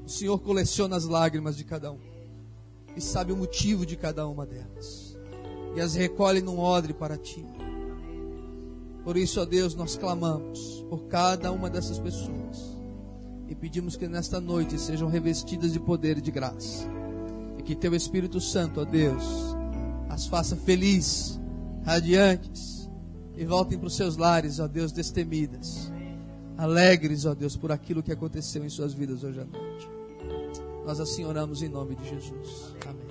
O 0.03 0.09
Senhor 0.09 0.39
coleciona 0.39 0.95
as 0.95 1.05
lágrimas 1.05 1.55
de 1.55 1.63
cada 1.63 1.91
um 1.91 1.99
e 2.95 2.99
sabe 2.99 3.31
o 3.31 3.37
motivo 3.37 3.85
de 3.85 3.95
cada 3.95 4.27
uma 4.27 4.43
delas 4.43 5.12
e 5.75 5.81
as 5.81 5.95
recolhe 5.95 6.41
num 6.41 6.59
odre 6.59 6.93
para 6.93 7.17
ti. 7.17 7.45
Por 9.03 9.17
isso, 9.17 9.41
ó 9.41 9.45
Deus, 9.45 9.75
nós 9.75 9.97
clamamos 9.97 10.85
por 10.89 11.05
cada 11.05 11.51
uma 11.51 11.69
dessas 11.69 11.99
pessoas 11.99 12.77
e 13.47 13.55
pedimos 13.55 13.95
que 13.95 14.07
nesta 14.07 14.39
noite 14.39 14.79
sejam 14.79 15.09
revestidas 15.09 15.73
de 15.73 15.79
poder 15.79 16.17
e 16.17 16.21
de 16.21 16.31
graça 16.31 16.93
que 17.63 17.75
teu 17.75 17.95
Espírito 17.95 18.39
Santo, 18.41 18.81
ó 18.81 18.85
Deus, 18.85 19.23
as 20.09 20.27
faça 20.27 20.55
felizes, 20.55 21.39
radiantes 21.83 22.89
e 23.35 23.45
voltem 23.45 23.77
para 23.77 23.87
os 23.87 23.95
seus 23.95 24.17
lares, 24.17 24.59
ó 24.59 24.67
Deus, 24.67 24.91
destemidas, 24.91 25.91
alegres, 26.57 27.25
ó 27.25 27.33
Deus, 27.33 27.55
por 27.55 27.71
aquilo 27.71 28.03
que 28.03 28.11
aconteceu 28.11 28.63
em 28.63 28.69
suas 28.69 28.93
vidas 28.93 29.23
hoje 29.23 29.39
à 29.39 29.45
noite. 29.45 29.89
Nós 30.85 30.99
assim 30.99 31.23
oramos 31.23 31.63
em 31.63 31.69
nome 31.69 31.95
de 31.95 32.09
Jesus. 32.09 32.75
Amém. 32.85 33.02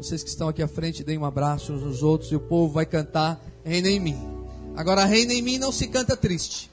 Vocês 0.00 0.22
que 0.22 0.30
estão 0.30 0.48
aqui 0.48 0.62
à 0.62 0.66
frente, 0.66 1.04
deem 1.04 1.18
um 1.18 1.26
abraço 1.26 1.74
uns 1.74 1.82
nos 1.82 2.02
outros 2.02 2.32
e 2.32 2.34
o 2.34 2.40
povo 2.40 2.72
vai 2.72 2.86
cantar 2.86 3.38
Reina 3.62 3.90
em 3.90 4.00
mim. 4.00 4.18
Agora, 4.74 5.04
Reina 5.04 5.34
em 5.34 5.42
mim 5.42 5.58
não 5.58 5.70
se 5.70 5.88
canta 5.88 6.16
triste. 6.16 6.70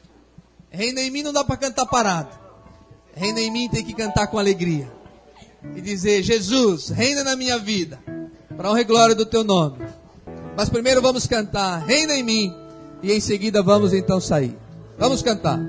Reina 0.69 1.01
em 1.01 1.11
mim 1.11 1.23
não 1.23 1.33
dá 1.33 1.43
para 1.43 1.57
cantar 1.57 1.85
parado. 1.87 2.29
Reina 3.13 3.41
em 3.41 3.51
mim 3.51 3.67
tem 3.67 3.83
que 3.83 3.93
cantar 3.93 4.27
com 4.27 4.39
alegria 4.39 4.89
e 5.75 5.81
dizer: 5.81 6.23
Jesus, 6.23 6.87
reina 6.87 7.21
na 7.21 7.35
minha 7.35 7.59
vida, 7.59 7.99
para 8.55 8.69
honra 8.71 8.79
e 8.79 8.85
glória 8.85 9.13
do 9.13 9.25
teu 9.25 9.43
nome. 9.43 9.79
Mas 10.55 10.69
primeiro 10.69 11.01
vamos 11.01 11.27
cantar: 11.27 11.85
Reina 11.85 12.13
em 12.13 12.23
mim, 12.23 12.55
e 13.03 13.11
em 13.11 13.19
seguida 13.19 13.61
vamos 13.61 13.91
então 13.93 14.21
sair. 14.21 14.57
Vamos 14.97 15.21
cantar. 15.21 15.59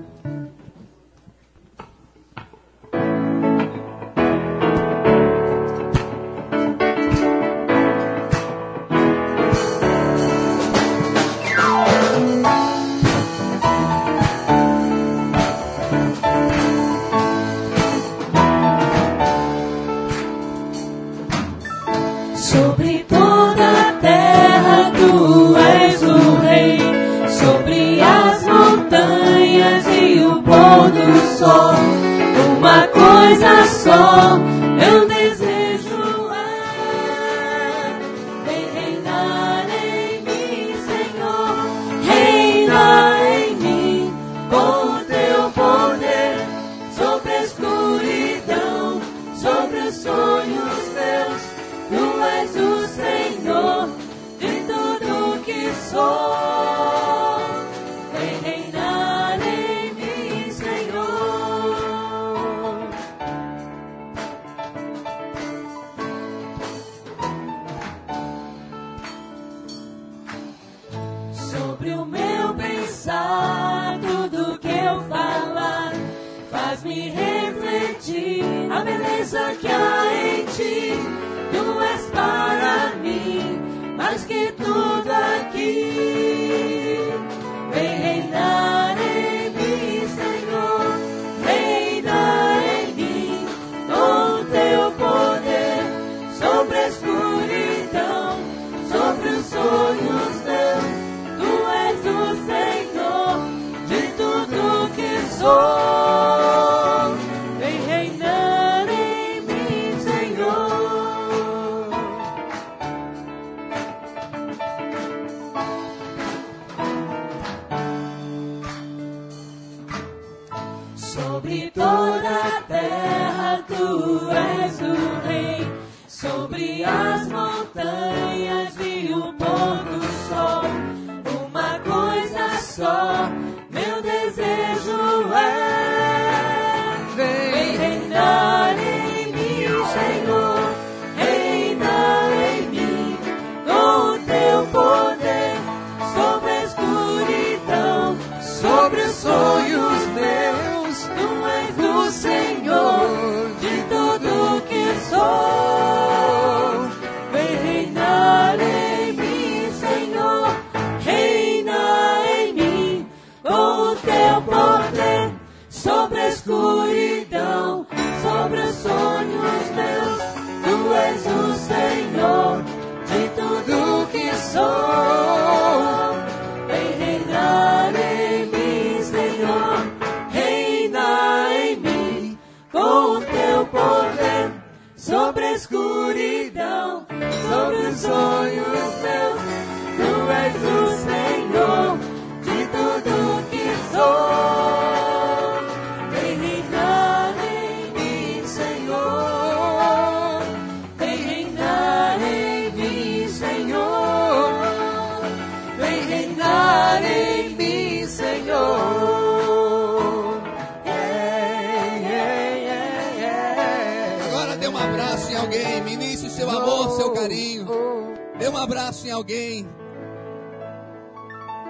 alguém. 219.18 219.68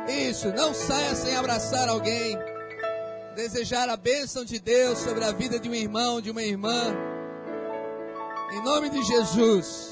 Isso, 0.08 0.48
não 0.52 0.72
saia 0.72 1.14
sem 1.14 1.34
abraçar 1.34 1.88
alguém. 1.88 2.38
Desejar 3.34 3.88
a 3.88 3.96
bênção 3.96 4.44
de 4.44 4.58
Deus 4.58 4.98
sobre 4.98 5.24
a 5.24 5.32
vida 5.32 5.58
de 5.58 5.68
um 5.68 5.74
irmão, 5.74 6.20
de 6.20 6.30
uma 6.30 6.42
irmã. 6.42 6.94
Em 8.52 8.62
nome 8.62 8.90
de 8.90 9.02
Jesus. 9.02 9.87